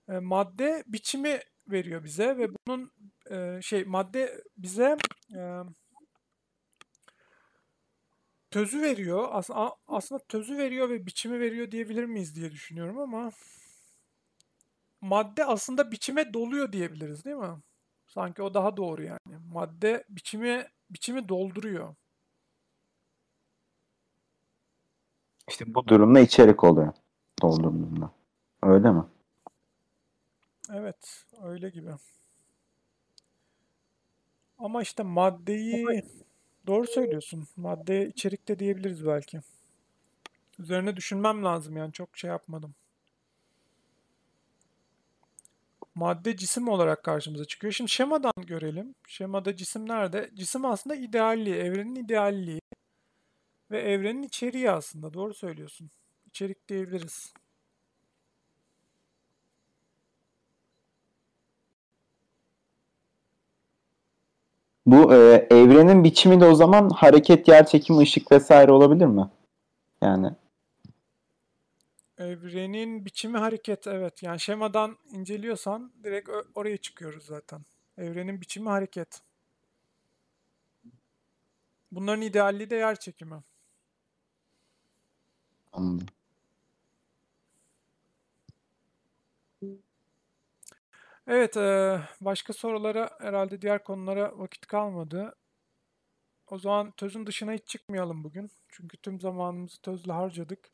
e, 0.09 0.19
madde 0.19 0.83
biçimi 0.87 1.39
veriyor 1.67 2.03
bize 2.03 2.37
ve 2.37 2.47
bunun 2.67 2.91
e, 3.31 3.61
şey 3.61 3.83
madde 3.85 4.43
bize 4.57 4.97
e, 5.35 5.39
tözü 8.51 8.81
veriyor. 8.81 9.27
As 9.31 9.49
a- 9.51 9.75
aslında 9.87 10.21
tözü 10.29 10.57
veriyor 10.57 10.89
ve 10.89 11.05
biçimi 11.05 11.39
veriyor 11.39 11.71
diyebilir 11.71 12.05
miyiz 12.05 12.35
diye 12.35 12.51
düşünüyorum 12.51 12.99
ama 12.99 13.31
madde 15.01 15.45
aslında 15.45 15.91
biçime 15.91 16.33
doluyor 16.33 16.71
diyebiliriz 16.71 17.25
değil 17.25 17.35
mi? 17.37 17.61
Sanki 18.07 18.41
o 18.43 18.53
daha 18.53 18.77
doğru 18.77 19.03
yani. 19.03 19.37
Madde 19.53 20.03
biçimi 20.09 20.67
biçimi 20.89 21.29
dolduruyor. 21.29 21.95
İşte 25.49 25.73
bu 25.73 25.87
durumda 25.87 26.19
içerik 26.19 26.63
oluyor. 26.63 26.93
Doldurduğunda. 27.41 28.11
Öyle 28.63 28.91
mi? 28.91 29.03
Evet, 30.73 31.25
öyle 31.43 31.69
gibi. 31.69 31.91
Ama 34.57 34.81
işte 34.81 35.03
maddeyi 35.03 36.03
doğru 36.67 36.87
söylüyorsun. 36.87 37.47
Madde 37.57 38.07
içerik 38.07 38.47
de 38.47 38.59
diyebiliriz 38.59 39.05
belki. 39.05 39.39
Üzerine 40.59 40.95
düşünmem 40.95 41.43
lazım 41.43 41.77
yani 41.77 41.93
çok 41.93 42.17
şey 42.17 42.29
yapmadım. 42.29 42.75
Madde 45.95 46.37
cisim 46.37 46.67
olarak 46.67 47.03
karşımıza 47.03 47.45
çıkıyor. 47.45 47.73
Şimdi 47.73 47.91
şemadan 47.91 48.33
görelim. 48.47 48.95
Şemada 49.07 49.55
cisim 49.55 49.89
nerede? 49.89 50.29
Cisim 50.33 50.65
aslında 50.65 50.95
idealliği, 50.95 51.55
evrenin 51.55 51.95
idealliği 51.95 52.61
ve 53.71 53.81
evrenin 53.81 54.23
içeriği 54.23 54.71
aslında. 54.71 55.13
Doğru 55.13 55.33
söylüyorsun. 55.33 55.91
İçerik 56.27 56.67
diyebiliriz. 56.69 57.33
Bu 64.85 65.13
e, 65.13 65.47
evrenin 65.51 66.03
biçimi 66.03 66.41
de 66.41 66.45
o 66.45 66.55
zaman 66.55 66.89
hareket, 66.89 67.47
yer 67.47 67.65
çekimi, 67.65 67.99
ışık 67.99 68.31
vesaire 68.31 68.71
olabilir 68.71 69.05
mi? 69.05 69.29
Yani 70.01 70.31
Evrenin 72.17 73.05
biçimi 73.05 73.37
hareket 73.37 73.87
evet. 73.87 74.23
Yani 74.23 74.39
şemadan 74.39 74.97
inceliyorsan 75.11 75.91
direkt 76.03 76.29
oraya 76.55 76.77
çıkıyoruz 76.77 77.25
zaten. 77.25 77.61
Evrenin 77.97 78.41
biçimi 78.41 78.69
hareket. 78.69 79.21
Bunların 81.91 82.21
idealliği 82.21 82.69
de 82.69 82.75
yer 82.75 82.99
çekimi. 82.99 83.43
anladım. 85.73 86.07
Evet, 91.27 91.55
başka 92.21 92.53
sorulara 92.53 93.09
herhalde 93.19 93.61
diğer 93.61 93.83
konulara 93.83 94.39
vakit 94.39 94.65
kalmadı. 94.67 95.35
O 96.47 96.57
zaman 96.59 96.91
tözün 96.91 97.25
dışına 97.25 97.51
hiç 97.53 97.67
çıkmayalım 97.67 98.23
bugün. 98.23 98.51
Çünkü 98.69 98.97
tüm 98.97 99.19
zamanımızı 99.21 99.81
tözle 99.81 100.11
harcadık. 100.11 100.69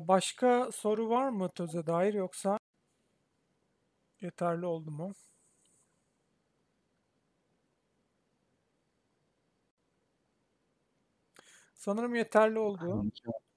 Başka 0.00 0.70
soru 0.72 1.08
var 1.10 1.28
mı 1.28 1.48
töze 1.54 1.86
dair 1.86 2.14
yoksa 2.14 2.58
yeterli 4.20 4.66
oldu 4.66 4.90
mu? 4.90 5.14
Sanırım 11.74 12.14
yeterli 12.14 12.58
oldu, 12.58 13.06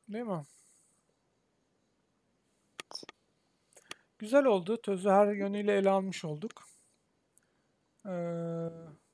değil 0.09 0.25
mi? 0.25 0.43
Güzel 4.21 4.45
oldu. 4.45 4.81
Tözü 4.81 5.09
her 5.09 5.27
yönüyle 5.27 5.77
ele 5.77 5.89
almış 5.89 6.25
olduk. 6.25 6.63
Ee, 8.05 8.09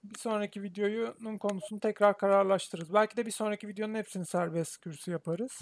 bir 0.03 0.19
sonraki 0.19 0.63
videonun 0.63 1.37
konusunu 1.37 1.79
tekrar 1.79 2.17
kararlaştırırız. 2.17 2.93
Belki 2.93 3.17
de 3.17 3.25
bir 3.25 3.31
sonraki 3.31 3.67
videonun 3.67 3.93
hepsini 3.93 4.25
serbest 4.25 4.77
kürsü 4.77 5.11
yaparız. 5.11 5.59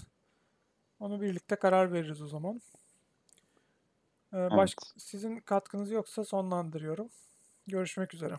Onu 0.99 1.21
birlikte 1.21 1.55
karar 1.55 1.93
veririz 1.93 2.21
o 2.21 2.27
zaman. 2.27 2.61
Ee, 4.33 4.37
başka, 4.37 4.85
sizin 4.97 5.39
katkınız 5.39 5.91
yoksa 5.91 6.23
sonlandırıyorum. 6.23 7.09
Görüşmek 7.67 8.13
üzere. 8.13 8.37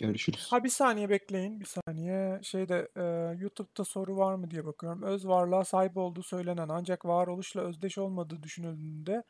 Görüşürüz. 0.00 0.46
Ha 0.50 0.64
bir 0.64 0.68
saniye 0.68 1.10
bekleyin, 1.10 1.60
bir 1.60 1.66
saniye. 1.66 2.40
Şeyde 2.42 2.88
e, 2.96 3.02
YouTube'da 3.40 3.84
soru 3.84 4.16
var 4.16 4.34
mı 4.34 4.50
diye 4.50 4.66
bakıyorum. 4.66 5.02
Öz 5.02 5.26
varlığa 5.26 5.64
sahip 5.64 5.96
olduğu 5.96 6.22
söylenen 6.22 6.68
ancak 6.68 7.04
varoluşla 7.04 7.60
özdeş 7.60 7.98
olmadığı 7.98 8.42
düşünüldüğünde 8.42 9.22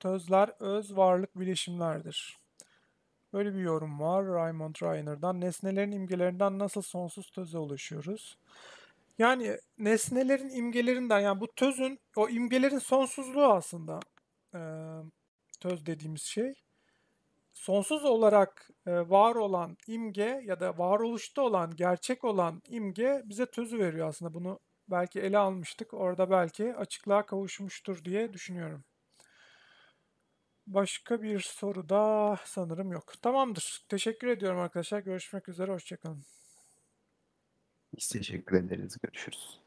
tözler 0.00 0.50
öz 0.60 0.96
varlık 0.96 1.40
bileşimlerdir. 1.40 2.38
Böyle 3.32 3.54
bir 3.54 3.60
yorum 3.60 4.00
var 4.00 4.26
Raymond 4.26 4.74
Reiner'dan. 4.82 5.40
Nesnelerin 5.40 5.92
imgelerinden 5.92 6.58
nasıl 6.58 6.82
sonsuz 6.82 7.30
töze 7.30 7.58
ulaşıyoruz? 7.58 8.38
Yani 9.18 9.58
nesnelerin 9.78 10.50
imgelerinden 10.50 11.20
yani 11.20 11.40
bu 11.40 11.46
tözün 11.56 11.98
o 12.16 12.28
imgelerin 12.28 12.78
sonsuzluğu 12.78 13.44
aslında 13.44 14.00
e, 14.54 14.60
töz 15.60 15.86
dediğimiz 15.86 16.22
şey 16.22 16.54
sonsuz 17.54 18.04
olarak 18.04 18.70
e, 18.86 18.92
var 18.92 19.34
olan 19.34 19.76
imge 19.86 20.42
ya 20.44 20.60
da 20.60 20.78
varoluşta 20.78 21.42
olan, 21.42 21.76
gerçek 21.76 22.24
olan 22.24 22.62
imge 22.68 23.22
bize 23.24 23.46
tözü 23.46 23.78
veriyor 23.78 24.08
aslında. 24.08 24.34
Bunu 24.34 24.60
belki 24.88 25.20
ele 25.20 25.38
almıştık. 25.38 25.94
Orada 25.94 26.30
belki 26.30 26.74
açıklığa 26.74 27.26
kavuşmuştur 27.26 28.04
diye 28.04 28.32
düşünüyorum. 28.32 28.84
Başka 30.66 31.22
bir 31.22 31.40
soru 31.40 31.88
da 31.88 32.36
sanırım 32.44 32.92
yok. 32.92 33.12
Tamamdır. 33.22 33.84
Teşekkür 33.88 34.26
ediyorum 34.28 34.60
arkadaşlar. 34.60 35.00
Görüşmek 35.00 35.48
üzere. 35.48 35.72
Hoşçakalın. 35.72 36.24
Biz 37.96 38.08
teşekkür 38.08 38.56
ederiz. 38.56 38.96
Görüşürüz. 39.02 39.62